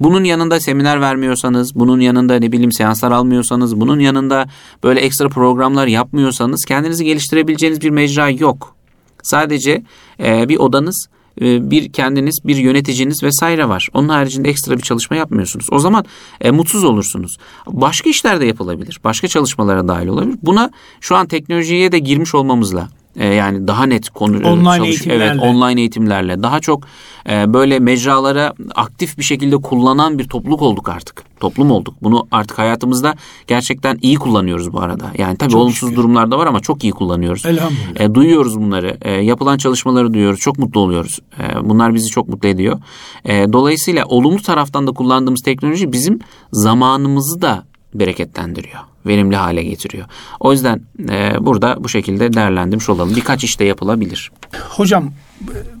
Bunun 0.00 0.24
yanında 0.24 0.60
seminer 0.60 1.00
vermiyorsanız, 1.00 1.74
bunun 1.74 2.00
yanında 2.00 2.34
ne 2.34 2.52
bileyim 2.52 2.72
seanslar 2.72 3.10
almıyorsanız, 3.10 3.80
bunun 3.80 4.00
yanında 4.00 4.46
böyle 4.84 5.00
ekstra 5.00 5.28
programlar 5.28 5.86
yapmıyorsanız 5.86 6.64
kendinizi 6.64 7.04
geliştirebileceğiniz 7.04 7.80
bir 7.80 7.90
mecra 7.90 8.30
yok. 8.30 8.76
Sadece 9.22 9.82
e, 10.20 10.48
bir 10.48 10.56
odanız, 10.56 11.08
e, 11.40 11.70
bir 11.70 11.92
kendiniz, 11.92 12.38
bir 12.44 12.56
yöneticiniz 12.56 13.22
vesaire 13.22 13.68
var. 13.68 13.88
Onun 13.94 14.08
haricinde 14.08 14.50
ekstra 14.50 14.76
bir 14.76 14.82
çalışma 14.82 15.16
yapmıyorsunuz. 15.16 15.66
O 15.70 15.78
zaman 15.78 16.04
e, 16.40 16.50
mutsuz 16.50 16.84
olursunuz. 16.84 17.36
Başka 17.66 18.10
işler 18.10 18.40
de 18.40 18.46
yapılabilir. 18.46 19.00
Başka 19.04 19.28
çalışmalara 19.28 19.88
dahil 19.88 20.06
olabilir. 20.06 20.38
Buna 20.42 20.70
şu 21.00 21.16
an 21.16 21.26
teknolojiye 21.26 21.92
de 21.92 21.98
girmiş 21.98 22.34
olmamızla 22.34 22.88
e, 23.16 23.26
yani 23.26 23.68
daha 23.68 23.84
net 23.86 24.10
konu 24.10 24.48
online 24.48 24.76
çalış, 24.76 24.88
eğitimlerle. 24.88 25.24
evet 25.24 25.42
online 25.42 25.80
eğitimlerle 25.80 26.42
daha 26.42 26.60
çok 26.60 26.84
e, 27.30 27.54
böyle 27.54 27.78
mecralara 27.78 28.54
aktif 28.74 29.18
bir 29.18 29.22
şekilde 29.22 29.56
kullanan 29.56 30.18
bir 30.18 30.28
topluluk 30.28 30.62
olduk 30.62 30.88
artık. 30.88 31.24
Toplum 31.40 31.70
olduk. 31.70 31.94
Bunu 32.02 32.26
artık 32.30 32.58
hayatımızda 32.58 33.14
gerçekten 33.46 33.98
iyi 34.02 34.16
kullanıyoruz 34.16 34.72
bu 34.72 34.80
arada. 34.80 35.04
Yani 35.18 35.36
tabii 35.36 35.50
Çok 35.50 35.60
olumsuz 35.60 35.88
şükür. 35.88 35.96
durumlar 35.96 36.30
da 36.30 36.38
var 36.38 36.46
ama 36.46 36.60
çok 36.60 36.84
iyi 36.84 36.92
kullanıyoruz. 36.92 37.46
Elhamdülillah. 37.46 38.00
E, 38.00 38.14
duyuyoruz 38.14 38.60
bunları. 38.60 38.96
E, 39.02 39.10
yapılan 39.12 39.56
çalışmaları 39.58 40.14
duyuyoruz. 40.14 40.40
Çok 40.40 40.58
mutlu 40.58 40.80
oluyoruz. 40.80 41.18
E, 41.40 41.68
bunlar 41.68 41.94
bizi 41.94 42.08
çok 42.08 42.28
mutlu 42.28 42.48
ediyor. 42.48 42.80
E, 43.24 43.52
dolayısıyla 43.52 44.04
olumlu 44.04 44.42
taraftan 44.42 44.86
da 44.86 44.92
kullandığımız 44.92 45.42
teknoloji 45.42 45.92
bizim 45.92 46.18
zamanımızı 46.52 47.42
da 47.42 47.64
bereketlendiriyor. 47.94 48.80
Verimli 49.06 49.36
hale 49.36 49.62
getiriyor. 49.62 50.06
O 50.40 50.52
yüzden 50.52 50.80
e, 51.10 51.34
burada 51.40 51.84
bu 51.84 51.88
şekilde 51.88 52.32
değerlendirmiş 52.32 52.88
olalım. 52.88 53.16
Birkaç 53.16 53.44
işte 53.44 53.64
yapılabilir. 53.64 54.32
Hocam 54.68 55.12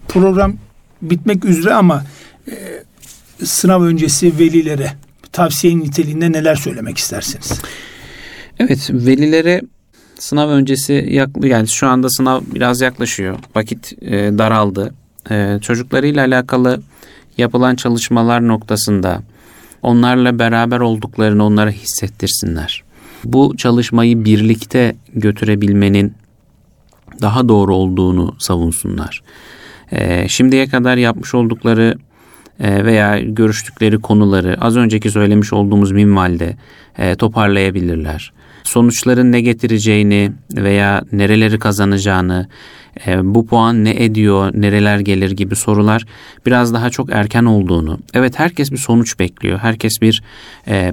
program 0.08 0.54
bitmek 1.02 1.44
üzere 1.44 1.74
ama 1.74 2.04
e, 2.48 2.84
sınav 3.44 3.82
öncesi 3.82 4.38
velilere 4.38 4.92
tavsiye 5.32 5.78
niteliğinde 5.78 6.32
neler 6.32 6.54
söylemek 6.54 6.98
istersiniz? 6.98 7.60
Evet 8.58 8.90
velilere 8.90 9.60
sınav 10.18 10.48
öncesi 10.48 11.06
yaklı 11.10 11.48
yani 11.48 11.68
şu 11.68 11.86
anda 11.86 12.10
sınav 12.10 12.40
biraz 12.54 12.80
yaklaşıyor. 12.80 13.38
Vakit 13.54 13.92
e, 14.02 14.10
daraldı. 14.38 14.94
E, 15.30 15.58
çocuklarıyla 15.62 16.24
alakalı 16.24 16.82
yapılan 17.38 17.76
çalışmalar 17.76 18.48
noktasında 18.48 19.22
onlarla 19.82 20.38
beraber 20.38 20.80
olduklarını 20.80 21.44
onlara 21.44 21.70
hissettirsinler. 21.70 22.82
Bu 23.24 23.56
çalışmayı 23.56 24.24
birlikte 24.24 24.96
götürebilmenin 25.14 26.14
daha 27.22 27.48
doğru 27.48 27.74
olduğunu 27.74 28.34
savunsunlar. 28.38 29.22
E, 29.92 30.28
şimdiye 30.28 30.66
kadar 30.66 30.96
yapmış 30.96 31.34
oldukları 31.34 31.98
e, 32.60 32.84
veya 32.84 33.20
görüştükleri 33.20 33.98
konuları 33.98 34.56
az 34.60 34.76
önceki 34.76 35.10
söylemiş 35.10 35.52
olduğumuz 35.52 35.92
minvalde 35.92 36.56
e, 36.98 37.14
toparlayabilirler. 37.14 38.32
Sonuçların 38.64 39.32
ne 39.32 39.40
getireceğini 39.40 40.32
veya 40.56 41.02
nereleri 41.12 41.58
kazanacağını, 41.58 42.48
e, 43.06 43.34
bu 43.34 43.46
puan 43.46 43.84
ne 43.84 44.04
ediyor, 44.04 44.50
nereler 44.54 44.98
gelir 44.98 45.30
gibi 45.30 45.56
sorular 45.56 46.04
biraz 46.46 46.74
daha 46.74 46.90
çok 46.90 47.12
erken 47.12 47.44
olduğunu. 47.44 47.98
Evet 48.14 48.38
herkes 48.38 48.72
bir 48.72 48.76
sonuç 48.76 49.18
bekliyor. 49.18 49.58
Herkes 49.58 50.02
bir 50.02 50.22
e, 50.68 50.90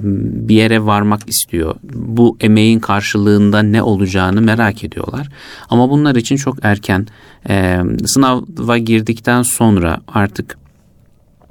bir 0.48 0.54
yere 0.54 0.86
varmak 0.86 1.28
istiyor. 1.28 1.74
Bu 1.94 2.36
emeğin 2.40 2.80
karşılığında 2.80 3.62
ne 3.62 3.82
olacağını 3.82 4.40
merak 4.40 4.84
ediyorlar. 4.84 5.28
Ama 5.70 5.90
bunlar 5.90 6.14
için 6.14 6.36
çok 6.36 6.56
erken. 6.62 7.06
E, 7.48 7.80
sınava 8.06 8.78
girdikten 8.78 9.42
sonra 9.42 10.00
artık 10.08 10.59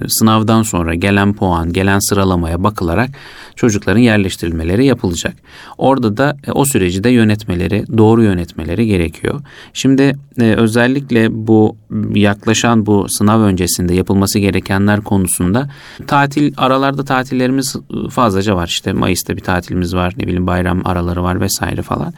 sınavdan 0.07 0.63
sonra 0.63 0.95
gelen 0.95 1.33
puan, 1.33 1.73
gelen 1.73 1.99
sıralamaya 1.99 2.63
bakılarak 2.63 3.09
çocukların 3.55 3.99
yerleştirilmeleri 3.99 4.85
yapılacak. 4.85 5.35
Orada 5.77 6.17
da 6.17 6.37
e, 6.47 6.51
o 6.51 6.65
süreci 6.65 7.03
de 7.03 7.09
yönetmeleri, 7.09 7.85
doğru 7.97 8.23
yönetmeleri 8.23 8.87
gerekiyor. 8.87 9.41
Şimdi 9.73 10.15
e, 10.41 10.53
özellikle 10.53 11.27
bu 11.31 11.77
yaklaşan 12.13 12.85
bu 12.85 13.05
sınav 13.09 13.41
öncesinde 13.41 13.93
yapılması 13.93 14.39
gerekenler 14.39 15.01
konusunda 15.01 15.69
tatil 16.07 16.53
aralarda 16.57 17.05
tatillerimiz 17.05 17.75
fazlaca 18.09 18.55
var. 18.55 18.67
İşte 18.67 18.93
Mayıs'ta 18.93 19.35
bir 19.35 19.41
tatilimiz 19.41 19.95
var, 19.95 20.13
ne 20.17 20.23
bileyim 20.23 20.47
bayram 20.47 20.87
araları 20.87 21.23
var 21.23 21.41
vesaire 21.41 21.81
falan. 21.81 22.13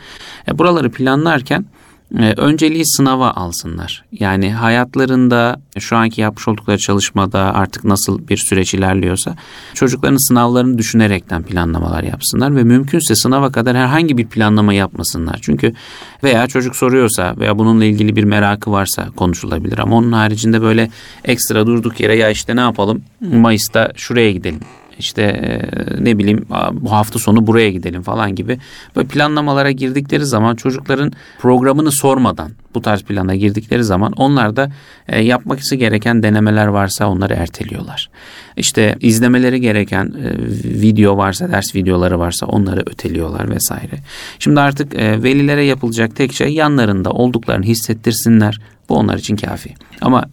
E, 0.47 0.57
buraları 0.57 0.91
planlarken 0.91 1.61
e, 1.61 1.80
önceliği 2.19 2.85
sınava 2.85 3.31
alsınlar. 3.31 4.05
Yani 4.11 4.53
hayatlarında 4.53 5.61
şu 5.79 5.97
anki 5.97 6.21
yapmış 6.21 6.47
oldukları 6.47 6.77
çalışmada 6.77 7.39
artık 7.39 7.83
nasıl 7.83 8.27
bir 8.27 8.37
süreç 8.37 8.73
ilerliyorsa 8.73 9.35
çocukların 9.73 10.27
sınavlarını 10.27 10.77
düşünerekten 10.77 11.43
planlamalar 11.43 12.03
yapsınlar 12.03 12.55
ve 12.55 12.63
mümkünse 12.63 13.15
sınava 13.15 13.51
kadar 13.51 13.77
herhangi 13.77 14.17
bir 14.17 14.27
planlama 14.27 14.73
yapmasınlar. 14.73 15.39
Çünkü 15.41 15.73
veya 16.23 16.47
çocuk 16.47 16.75
soruyorsa 16.75 17.35
veya 17.37 17.57
bununla 17.57 17.85
ilgili 17.85 18.15
bir 18.15 18.23
merakı 18.23 18.71
varsa 18.71 19.07
konuşulabilir 19.15 19.77
ama 19.77 19.95
onun 19.95 20.11
haricinde 20.11 20.61
böyle 20.61 20.91
ekstra 21.25 21.67
durduk 21.67 21.99
yere 21.99 22.15
ya 22.15 22.29
işte 22.29 22.55
ne 22.55 22.61
yapalım 22.61 23.01
Mayıs'ta 23.21 23.91
şuraya 23.95 24.31
gidelim 24.31 24.59
işte 25.01 25.21
e, 25.21 25.61
ne 26.03 26.17
bileyim 26.17 26.45
bu 26.71 26.91
hafta 26.91 27.19
sonu 27.19 27.47
buraya 27.47 27.71
gidelim 27.71 28.01
falan 28.01 28.35
gibi 28.35 28.59
böyle 28.95 29.07
planlamalara 29.07 29.71
girdikleri 29.71 30.25
zaman 30.25 30.55
çocukların 30.55 31.11
programını 31.39 31.91
sormadan 31.91 32.51
bu 32.75 32.81
tarz 32.81 33.01
plana 33.01 33.35
girdikleri 33.35 33.83
zaman 33.83 34.11
onlar 34.11 34.55
da 34.55 34.71
e, 35.07 35.23
gereken 35.75 36.23
denemeler 36.23 36.67
varsa 36.67 37.07
onları 37.07 37.33
erteliyorlar. 37.33 38.09
İşte 38.57 38.95
izlemeleri 38.99 39.61
gereken 39.61 40.05
e, 40.05 40.37
video 40.81 41.17
varsa 41.17 41.51
ders 41.51 41.75
videoları 41.75 42.19
varsa 42.19 42.45
onları 42.45 42.79
öteliyorlar 42.79 43.49
vesaire. 43.49 43.95
Şimdi 44.39 44.59
artık 44.59 44.95
velilere 44.95 45.63
yapılacak 45.63 46.15
tek 46.15 46.33
şey 46.33 46.53
yanlarında 46.53 47.11
olduklarını 47.11 47.65
hissettirsinler. 47.65 48.59
Bu 48.89 48.95
onlar 48.95 49.17
için 49.17 49.35
kafi. 49.35 49.73
Ama 50.01 50.25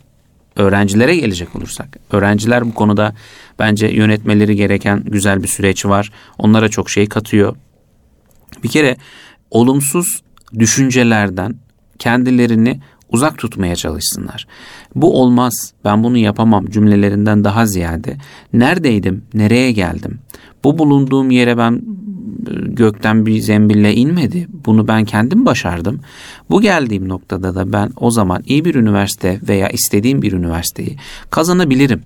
öğrencilere 0.59 1.17
gelecek 1.17 1.57
olursak, 1.57 1.97
öğrenciler 2.13 2.67
bu 2.67 2.75
konuda 2.75 3.15
bence 3.59 3.87
yönetmeleri 3.87 4.57
gereken 4.57 5.03
güzel 5.05 5.43
bir 5.43 5.49
süreç 5.49 5.87
var. 5.87 6.13
Onlara 6.39 6.69
çok 6.69 6.91
şey 6.91 7.07
katıyor. 7.09 7.57
Bir 8.63 8.69
kere 8.69 8.97
olumsuz 9.51 10.23
düşüncelerden 10.59 11.55
kendilerini 11.99 12.81
uzak 13.13 13.39
tutmaya 13.39 13.77
çalışsınlar. 13.77 14.47
Bu 14.95 15.21
olmaz, 15.21 15.73
ben 15.85 16.05
bunu 16.05 16.19
yapamam 16.19 16.67
cümlelerinden 16.67 17.45
daha 17.45 17.67
ziyade 17.67 18.17
neredeydim, 18.53 19.25
nereye 19.35 19.73
geldim? 19.73 20.19
Bu 20.65 20.79
bulunduğum 20.79 21.31
yere 21.31 21.59
ben 21.59 21.83
gökten 22.67 23.27
bir 23.27 23.41
zembille 23.41 23.95
inmedi. 23.95 24.49
Bunu 24.67 24.89
ben 24.89 25.05
kendim 25.05 25.47
başardım. 25.47 26.01
Bu 26.51 26.61
geldiğim 26.61 27.09
noktada 27.09 27.55
da 27.55 27.73
ben 27.73 27.91
o 27.97 28.11
zaman 28.11 28.43
iyi 28.47 28.65
bir 28.65 28.75
üniversite 28.75 29.41
veya 29.49 29.69
istediğim 29.69 30.23
bir 30.23 30.33
üniversiteyi 30.33 30.97
kazanabilirim. 31.31 32.03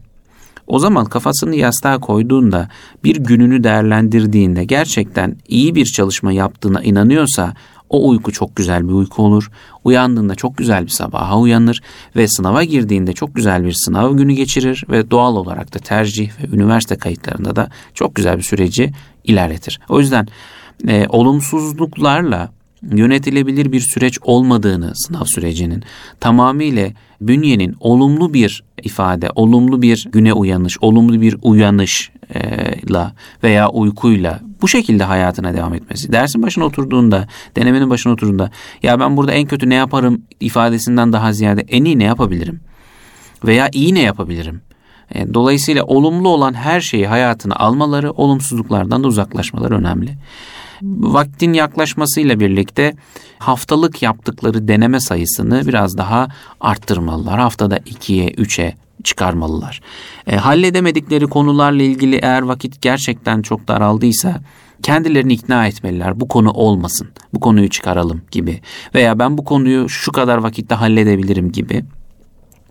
O 0.67 0.79
zaman 0.79 1.05
kafasını 1.05 1.57
yastığa 1.57 1.99
koyduğunda 1.99 2.69
bir 3.05 3.17
gününü 3.17 3.65
değerlendirdiğinde 3.65 4.65
gerçekten 4.65 5.37
iyi 5.49 5.75
bir 5.75 5.85
çalışma 5.85 6.33
yaptığına 6.33 6.83
inanıyorsa 6.83 7.55
o 7.93 8.09
uyku 8.09 8.33
çok 8.33 8.57
güzel 8.57 8.89
bir 8.89 8.93
uyku 8.93 9.23
olur. 9.23 9.51
Uyandığında 9.85 10.35
çok 10.35 10.57
güzel 10.57 10.85
bir 10.85 10.91
sabaha 10.91 11.39
uyanır 11.39 11.83
ve 12.17 12.29
sınava 12.29 12.65
girdiğinde 12.65 13.13
çok 13.13 13.35
güzel 13.35 13.65
bir 13.65 13.73
sınav 13.73 14.17
günü 14.17 14.33
geçirir 14.33 14.85
ve 14.91 15.11
doğal 15.11 15.37
olarak 15.37 15.75
da 15.75 15.79
tercih 15.79 16.31
ve 16.31 16.57
üniversite 16.57 16.97
kayıtlarında 16.97 17.57
da 17.57 17.71
çok 17.95 18.15
güzel 18.15 18.39
bir 18.39 18.43
süreci 18.43 18.93
ilerletir. 19.25 19.81
O 19.89 20.01
yüzden 20.01 20.29
e, 20.89 21.07
olumsuzluklarla 21.09 22.51
yönetilebilir 22.83 23.73
bir 23.73 23.81
süreç 23.81 24.19
olmadığını 24.23 24.93
sınav 24.95 25.25
sürecinin 25.25 25.83
tamamıyla 26.21 26.91
bünyenin 27.21 27.77
olumlu 27.81 28.35
bir 28.35 28.65
ifade, 28.83 29.31
olumlu 29.35 29.83
bir 29.83 30.09
güne 30.13 30.33
uyanış, 30.33 30.79
olumlu 30.81 31.21
bir 31.21 31.37
uyanışla 31.43 33.13
veya 33.43 33.69
uykuyla 33.69 34.41
bu 34.63 34.69
şekilde 34.69 35.05
hayatına 35.05 35.55
devam 35.55 35.75
etmesi. 35.75 36.13
Dersin 36.13 36.43
başına 36.43 36.65
oturduğunda, 36.65 37.29
denemenin 37.57 37.91
başına 37.91 38.13
oturduğunda 38.13 38.51
ya 38.83 39.01
ben 39.01 39.17
burada 39.17 39.33
en 39.33 39.47
kötü 39.47 39.69
ne 39.69 39.75
yaparım 39.75 40.23
ifadesinden 40.41 41.13
daha 41.13 41.33
ziyade 41.33 41.65
en 41.69 41.85
iyi 41.85 41.99
ne 41.99 42.05
yapabilirim? 42.05 42.61
Veya 43.45 43.69
iyi 43.73 43.95
ne 43.95 44.03
yapabilirim? 44.03 44.61
E, 45.15 45.35
dolayısıyla 45.35 45.85
olumlu 45.85 46.29
olan 46.29 46.55
her 46.55 46.81
şeyi 46.81 47.07
hayatına 47.07 47.57
almaları, 47.57 48.11
olumsuzluklardan 48.11 49.05
da 49.05 49.09
uzaklaşmaları 49.09 49.75
önemli. 49.75 50.17
Vaktin 50.83 51.53
yaklaşmasıyla 51.53 52.41
birlikte 52.41 52.95
haftalık 53.39 54.03
yaptıkları 54.03 54.69
deneme 54.69 55.01
sayısını 55.01 55.67
biraz 55.67 55.99
daha 55.99 56.29
arttırmalılar. 56.61 57.41
Haftada 57.41 57.79
2'ye, 57.79 58.29
3'e 58.29 58.75
çıkarmalılar. 59.05 59.81
E, 60.27 60.37
halledemedikleri 60.37 61.27
konularla 61.27 61.83
ilgili 61.83 62.17
eğer 62.17 62.43
vakit 62.43 62.83
gerçekten 62.83 63.43
çok 63.43 63.69
daraldıysa 63.69 64.41
kendilerini 64.83 65.33
ikna 65.33 65.67
etmeliler. 65.67 66.21
Bu 66.21 66.29
konu 66.29 66.51
olmasın. 66.51 67.09
Bu 67.35 67.41
konuyu 67.41 67.71
çıkaralım 67.71 68.23
gibi. 68.31 68.61
Veya 68.95 69.19
ben 69.19 69.39
bu 69.39 69.45
konuyu 69.45 69.89
şu 69.89 70.13
kadar 70.13 70.39
vakitte 70.39 70.75
halledebilirim 70.75 71.53
gibi 71.53 71.85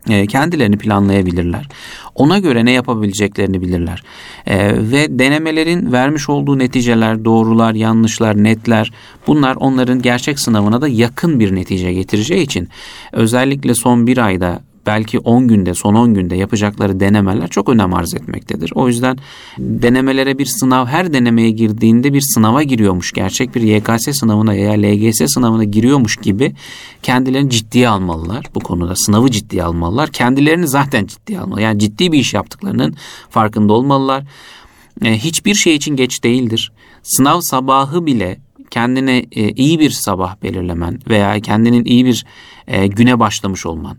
e, 0.10 0.28
kendilerini 0.28 0.78
planlayabilirler. 0.78 1.68
Ona 2.16 2.39
göre 2.39 2.66
ne 2.66 2.72
yapabileceklerini 2.72 3.62
bilirler. 3.62 4.03
E, 4.47 4.57
ve 4.91 5.20
denemelerin 5.20 5.91
vermiş 5.91 6.30
olduğu 6.30 6.59
neticeler, 6.59 7.26
doğrular, 7.26 7.74
yanlışlar, 7.74 8.43
netler 8.43 8.91
bunlar 9.28 9.55
onların 9.55 10.01
gerçek 10.01 10.39
sınavına 10.39 10.82
da 10.82 10.88
yakın 10.88 11.39
bir 11.39 11.55
netice 11.55 11.93
getireceği 11.93 12.43
için 12.43 12.70
özellikle 13.12 13.76
son 13.76 14.07
bir 14.07 14.18
ayda 14.18 14.62
belki 14.86 15.20
10 15.20 15.48
günde 15.48 15.74
son 15.74 15.96
10 15.96 16.14
günde 16.14 16.36
yapacakları 16.36 17.00
denemeler 17.00 17.48
çok 17.48 17.70
önem 17.70 17.94
arz 17.94 18.14
etmektedir. 18.14 18.72
O 18.76 18.88
yüzden 18.88 19.18
denemelere 19.58 20.38
bir 20.38 20.46
sınav 20.46 20.86
her 20.86 21.14
denemeye 21.14 21.52
girdiğinde 21.52 22.14
bir 22.14 22.22
sınava 22.22 22.64
giriyormuş. 22.64 23.12
Gerçek 23.12 23.56
bir 23.56 23.62
YKS 23.62 24.20
sınavına 24.20 24.52
veya 24.52 24.72
LGS 24.72 25.34
sınavına 25.34 25.64
giriyormuş 25.64 26.18
gibi 26.18 26.56
kendilerini 27.04 27.50
ciddiye 27.50 27.90
almalılar. 27.90 28.46
Bu 28.56 28.60
konuda 28.60 28.96
sınavı 28.96 29.32
ciddiye 29.32 29.64
almalılar. 29.64 30.12
Kendilerini 30.12 30.68
zaten 30.68 31.06
ciddiye 31.06 31.40
almalı. 31.40 31.62
Yani 31.62 31.80
ciddi 31.80 32.12
bir 32.12 32.20
iş 32.20 32.34
yaptıklarının 32.34 32.96
farkında 33.30 33.74
olmalılar. 33.74 34.24
E, 35.06 35.18
hiçbir 35.18 35.54
şey 35.54 35.76
için 35.76 35.96
geç 35.96 36.24
değildir. 36.24 36.72
Sınav 37.04 37.42
sabahı 37.42 38.06
bile 38.06 38.40
kendine 38.72 39.26
e, 39.32 39.52
iyi 39.52 39.80
bir 39.80 39.90
sabah 39.90 40.36
belirlemen 40.44 41.00
veya 41.10 41.40
kendinin 41.40 41.86
iyi 41.86 42.06
bir 42.06 42.26
e, 42.68 42.88
güne 42.88 43.20
başlamış 43.20 43.66
olman 43.66 43.98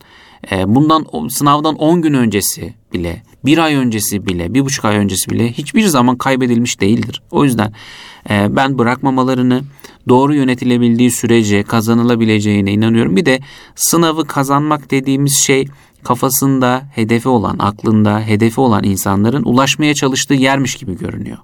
bundan 0.66 1.28
sınavdan 1.28 1.74
10 1.74 2.02
gün 2.02 2.14
öncesi 2.14 2.74
bile, 2.92 3.22
bir 3.44 3.58
ay 3.58 3.74
öncesi 3.74 4.26
bile, 4.26 4.54
bir 4.54 4.64
buçuk 4.64 4.84
ay 4.84 4.96
öncesi 4.96 5.30
bile 5.30 5.52
hiçbir 5.52 5.84
zaman 5.84 6.16
kaybedilmiş 6.16 6.80
değildir. 6.80 7.22
O 7.30 7.44
yüzden 7.44 7.72
e, 8.30 8.56
ben 8.56 8.78
bırakmamalarını 8.78 9.62
doğru 10.08 10.34
yönetilebildiği 10.34 11.10
sürece 11.10 11.62
kazanılabileceğine 11.62 12.72
inanıyorum. 12.72 13.16
Bir 13.16 13.26
de 13.26 13.40
sınavı 13.74 14.26
kazanmak 14.26 14.90
dediğimiz 14.90 15.34
şey 15.46 15.68
kafasında 16.04 16.82
hedefi 16.94 17.28
olan, 17.28 17.56
aklında 17.58 18.20
hedefi 18.20 18.60
olan 18.60 18.84
insanların 18.84 19.42
ulaşmaya 19.44 19.94
çalıştığı 19.94 20.34
yermiş 20.34 20.74
gibi 20.74 20.98
görünüyor. 20.98 21.38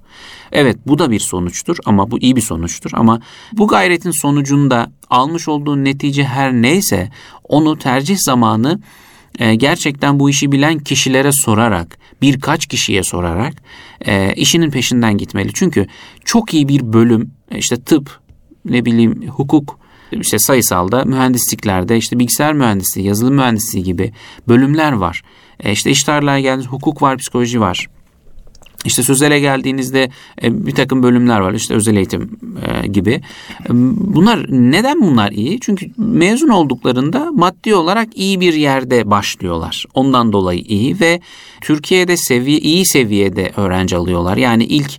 Evet 0.52 0.76
bu 0.86 0.98
da 0.98 1.11
bir 1.11 1.20
sonuçtur 1.20 1.76
ama 1.84 2.11
bu 2.11 2.18
iyi 2.18 2.36
bir 2.36 2.40
sonuçtur 2.40 2.90
ama 2.94 3.20
bu 3.52 3.68
gayretin 3.68 4.11
sonucunda 4.11 4.90
almış 5.11 5.48
olduğun 5.48 5.84
netice 5.84 6.24
her 6.24 6.52
neyse 6.52 7.11
onu 7.44 7.78
tercih 7.78 8.16
zamanı 8.18 8.80
e, 9.38 9.54
gerçekten 9.54 10.20
bu 10.20 10.30
işi 10.30 10.52
bilen 10.52 10.78
kişilere 10.78 11.32
sorarak, 11.32 11.98
birkaç 12.22 12.66
kişiye 12.66 13.02
sorarak 13.02 13.54
e, 14.06 14.34
işinin 14.34 14.70
peşinden 14.70 15.18
gitmeli. 15.18 15.50
Çünkü 15.54 15.86
çok 16.24 16.54
iyi 16.54 16.68
bir 16.68 16.92
bölüm, 16.92 17.30
işte 17.56 17.76
tıp, 17.76 18.20
ne 18.64 18.84
bileyim 18.84 19.28
hukuk, 19.28 19.78
işte 20.12 20.38
sayısalda, 20.38 21.04
mühendisliklerde, 21.04 21.96
işte 21.96 22.18
bilgisayar 22.18 22.52
mühendisliği, 22.52 23.06
yazılım 23.06 23.34
mühendisliği 23.34 23.84
gibi 23.84 24.12
bölümler 24.48 24.92
var. 24.92 25.22
E, 25.61 25.72
işte 25.72 25.90
iş 25.90 26.04
tarlaya 26.04 26.40
geldiğiniz 26.40 26.66
hukuk 26.66 27.02
var, 27.02 27.18
psikoloji 27.18 27.61
var. 27.61 27.86
İşte 28.85 29.03
sözele 29.03 29.41
geldiğinizde 29.41 30.11
e, 30.43 30.66
bir 30.66 30.74
takım 30.74 31.03
bölümler 31.03 31.41
var 31.41 31.53
işte 31.53 31.74
özel 31.74 31.97
eğitim 31.97 32.39
e, 32.66 32.87
gibi. 32.87 33.11
E, 33.11 33.68
bunlar 33.97 34.47
neden 34.49 35.03
bunlar 35.03 35.33
iyi? 35.33 35.61
Çünkü 35.61 35.91
mezun 35.97 36.49
olduklarında 36.49 37.31
maddi 37.33 37.74
olarak 37.74 38.09
iyi 38.14 38.41
bir 38.41 38.55
yerde 38.55 39.11
başlıyorlar. 39.11 39.85
Ondan 39.95 40.33
dolayı 40.33 40.61
iyi 40.61 41.01
ve 41.01 41.20
Türkiye'de 41.61 42.16
seviye 42.16 42.59
iyi 42.59 42.87
seviyede 42.87 43.53
öğrenci 43.57 43.97
alıyorlar. 43.97 44.37
Yani 44.37 44.64
ilk 44.64 44.91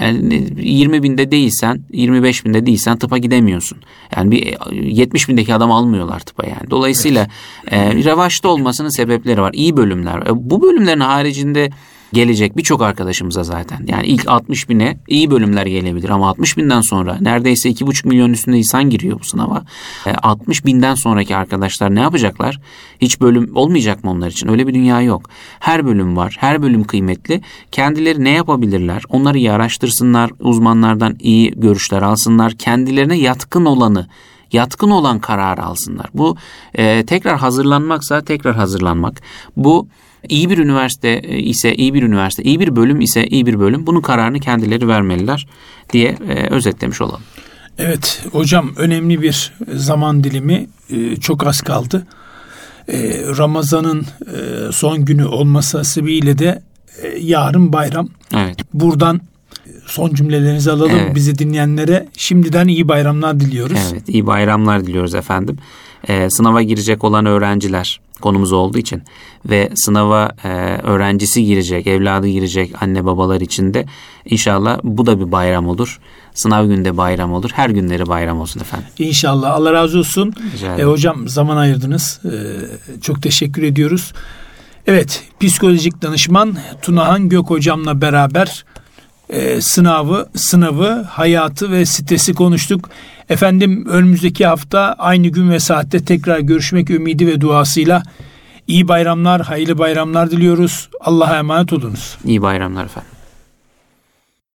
20 0.00 1.02
binde 1.02 1.30
değilsen 1.30 1.82
25 1.92 2.44
binde 2.44 2.66
değilsen 2.66 2.98
tıpa 2.98 3.18
gidemiyorsun. 3.18 3.78
Yani 4.16 4.30
bir 4.30 4.54
70 4.72 5.28
bindeki 5.28 5.54
adam 5.54 5.72
almıyorlar 5.72 6.20
tıpa 6.20 6.46
yani. 6.46 6.70
Dolayısıyla 6.70 7.28
evet. 7.68 7.94
e, 7.94 8.04
revaçta 8.04 8.48
olmasının 8.48 8.88
sebepleri 8.88 9.40
var. 9.40 9.52
İyi 9.52 9.76
bölümler. 9.76 10.18
E, 10.18 10.50
bu 10.50 10.62
bölümlerin 10.62 11.00
haricinde 11.00 11.70
gelecek 12.14 12.56
birçok 12.56 12.82
arkadaşımıza 12.82 13.44
zaten. 13.44 13.84
Yani 13.86 14.06
ilk 14.06 14.28
60 14.28 14.68
bine 14.68 14.96
iyi 15.08 15.30
bölümler 15.30 15.66
gelebilir 15.66 16.08
ama 16.08 16.28
60 16.28 16.56
binden 16.56 16.80
sonra 16.80 17.18
neredeyse 17.20 17.70
2,5 17.70 18.08
milyon 18.08 18.32
üstünde 18.32 18.58
insan 18.58 18.90
giriyor 18.90 19.20
bu 19.20 19.24
sınava. 19.24 19.64
60 20.22 20.60
e, 20.60 20.64
binden 20.64 20.94
sonraki 20.94 21.36
arkadaşlar 21.36 21.94
ne 21.94 22.00
yapacaklar? 22.00 22.60
Hiç 23.00 23.20
bölüm 23.20 23.56
olmayacak 23.56 24.04
mı 24.04 24.10
onlar 24.10 24.28
için? 24.28 24.48
Öyle 24.48 24.66
bir 24.66 24.74
dünya 24.74 25.00
yok. 25.00 25.30
Her 25.60 25.86
bölüm 25.86 26.16
var. 26.16 26.36
Her 26.38 26.62
bölüm 26.62 26.84
kıymetli. 26.84 27.40
Kendileri 27.72 28.24
ne 28.24 28.30
yapabilirler? 28.30 29.02
Onları 29.08 29.38
iyi 29.38 29.52
araştırsınlar. 29.52 30.30
Uzmanlardan 30.40 31.16
iyi 31.20 31.50
görüşler 31.56 32.02
alsınlar. 32.02 32.52
Kendilerine 32.52 33.18
yatkın 33.18 33.64
olanı 33.64 34.06
yatkın 34.52 34.90
olan 34.90 35.18
karar 35.18 35.58
alsınlar. 35.58 36.06
Bu 36.14 36.36
e, 36.74 37.06
tekrar 37.06 37.38
hazırlanmaksa 37.38 38.24
tekrar 38.24 38.54
hazırlanmak. 38.54 39.22
Bu 39.56 39.88
İyi 40.28 40.50
bir 40.50 40.58
üniversite 40.58 41.08
e, 41.08 41.38
ise 41.38 41.74
iyi 41.74 41.94
bir 41.94 42.02
üniversite, 42.02 42.42
iyi 42.42 42.60
bir 42.60 42.76
bölüm 42.76 43.00
ise 43.00 43.26
iyi 43.26 43.46
bir 43.46 43.60
bölüm. 43.60 43.86
Bunun 43.86 44.00
kararını 44.00 44.40
kendileri 44.40 44.88
vermeliler 44.88 45.46
diye 45.92 46.18
e, 46.28 46.54
özetlemiş 46.54 47.00
olalım. 47.00 47.20
Evet 47.78 48.26
hocam 48.32 48.70
önemli 48.76 49.22
bir 49.22 49.52
zaman 49.74 50.24
dilimi 50.24 50.66
e, 50.90 51.16
çok 51.16 51.46
az 51.46 51.60
kaldı. 51.60 52.06
Ramazan'ın 53.38 54.06
son 54.72 55.04
günü 55.04 55.24
olması 55.24 55.78
hasebiyle 55.78 56.38
de 56.38 56.62
yarın 57.20 57.72
bayram. 57.72 58.08
Evet. 58.34 58.56
Buradan 58.74 59.20
son 59.86 60.14
cümlelerinizi 60.14 60.70
alalım 60.70 60.98
evet. 61.04 61.14
bizi 61.14 61.38
dinleyenlere. 61.38 62.08
Şimdiden 62.16 62.68
iyi 62.68 62.88
bayramlar 62.88 63.40
diliyoruz. 63.40 63.78
Evet 63.92 64.08
iyi 64.08 64.26
bayramlar 64.26 64.86
diliyoruz 64.86 65.14
efendim. 65.14 65.58
Ee, 66.08 66.30
sınava 66.30 66.62
girecek 66.62 67.04
olan 67.04 67.26
öğrenciler 67.26 68.00
konumuz 68.24 68.52
olduğu 68.52 68.78
için 68.78 69.02
ve 69.46 69.70
sınava 69.74 70.30
e, 70.44 70.48
öğrencisi 70.82 71.44
girecek, 71.44 71.86
evladı 71.86 72.28
girecek 72.28 72.82
anne 72.82 73.04
babalar 73.04 73.40
için 73.40 73.74
de 73.74 73.86
inşallah 74.24 74.78
bu 74.84 75.06
da 75.06 75.20
bir 75.20 75.32
bayram 75.32 75.68
olur. 75.68 76.00
Sınav 76.34 76.66
günde 76.66 76.96
bayram 76.96 77.32
olur. 77.32 77.50
Her 77.54 77.70
günleri 77.70 78.06
bayram 78.06 78.40
olsun 78.40 78.60
efendim. 78.60 78.86
İnşallah. 78.98 79.54
Allah 79.54 79.72
razı 79.72 79.98
olsun. 79.98 80.34
E, 80.78 80.82
hocam 80.82 81.28
zaman 81.28 81.56
ayırdınız. 81.56 82.20
E, 82.24 82.32
çok 83.00 83.22
teşekkür 83.22 83.62
ediyoruz. 83.62 84.12
Evet, 84.86 85.22
psikolojik 85.40 86.02
danışman 86.02 86.56
Tunahan 86.82 87.28
Gök 87.28 87.50
hocamla 87.50 88.00
beraber 88.00 88.64
e, 89.30 89.60
sınavı, 89.60 90.28
sınavı, 90.36 91.02
hayatı 91.02 91.70
ve 91.70 91.86
stresi 91.86 92.34
konuştuk. 92.34 92.90
Efendim 93.28 93.86
önümüzdeki 93.88 94.46
hafta 94.46 94.94
aynı 94.98 95.28
gün 95.28 95.50
ve 95.50 95.60
saatte 95.60 96.04
tekrar 96.04 96.38
görüşmek 96.38 96.90
ümidi 96.90 97.26
ve 97.26 97.40
duasıyla 97.40 98.02
iyi 98.66 98.88
bayramlar, 98.88 99.42
hayırlı 99.42 99.78
bayramlar 99.78 100.30
diliyoruz. 100.30 100.88
Allah'a 101.00 101.38
emanet 101.38 101.72
olunuz. 101.72 102.18
İyi 102.24 102.42
bayramlar 102.42 102.84
efendim. 102.84 103.13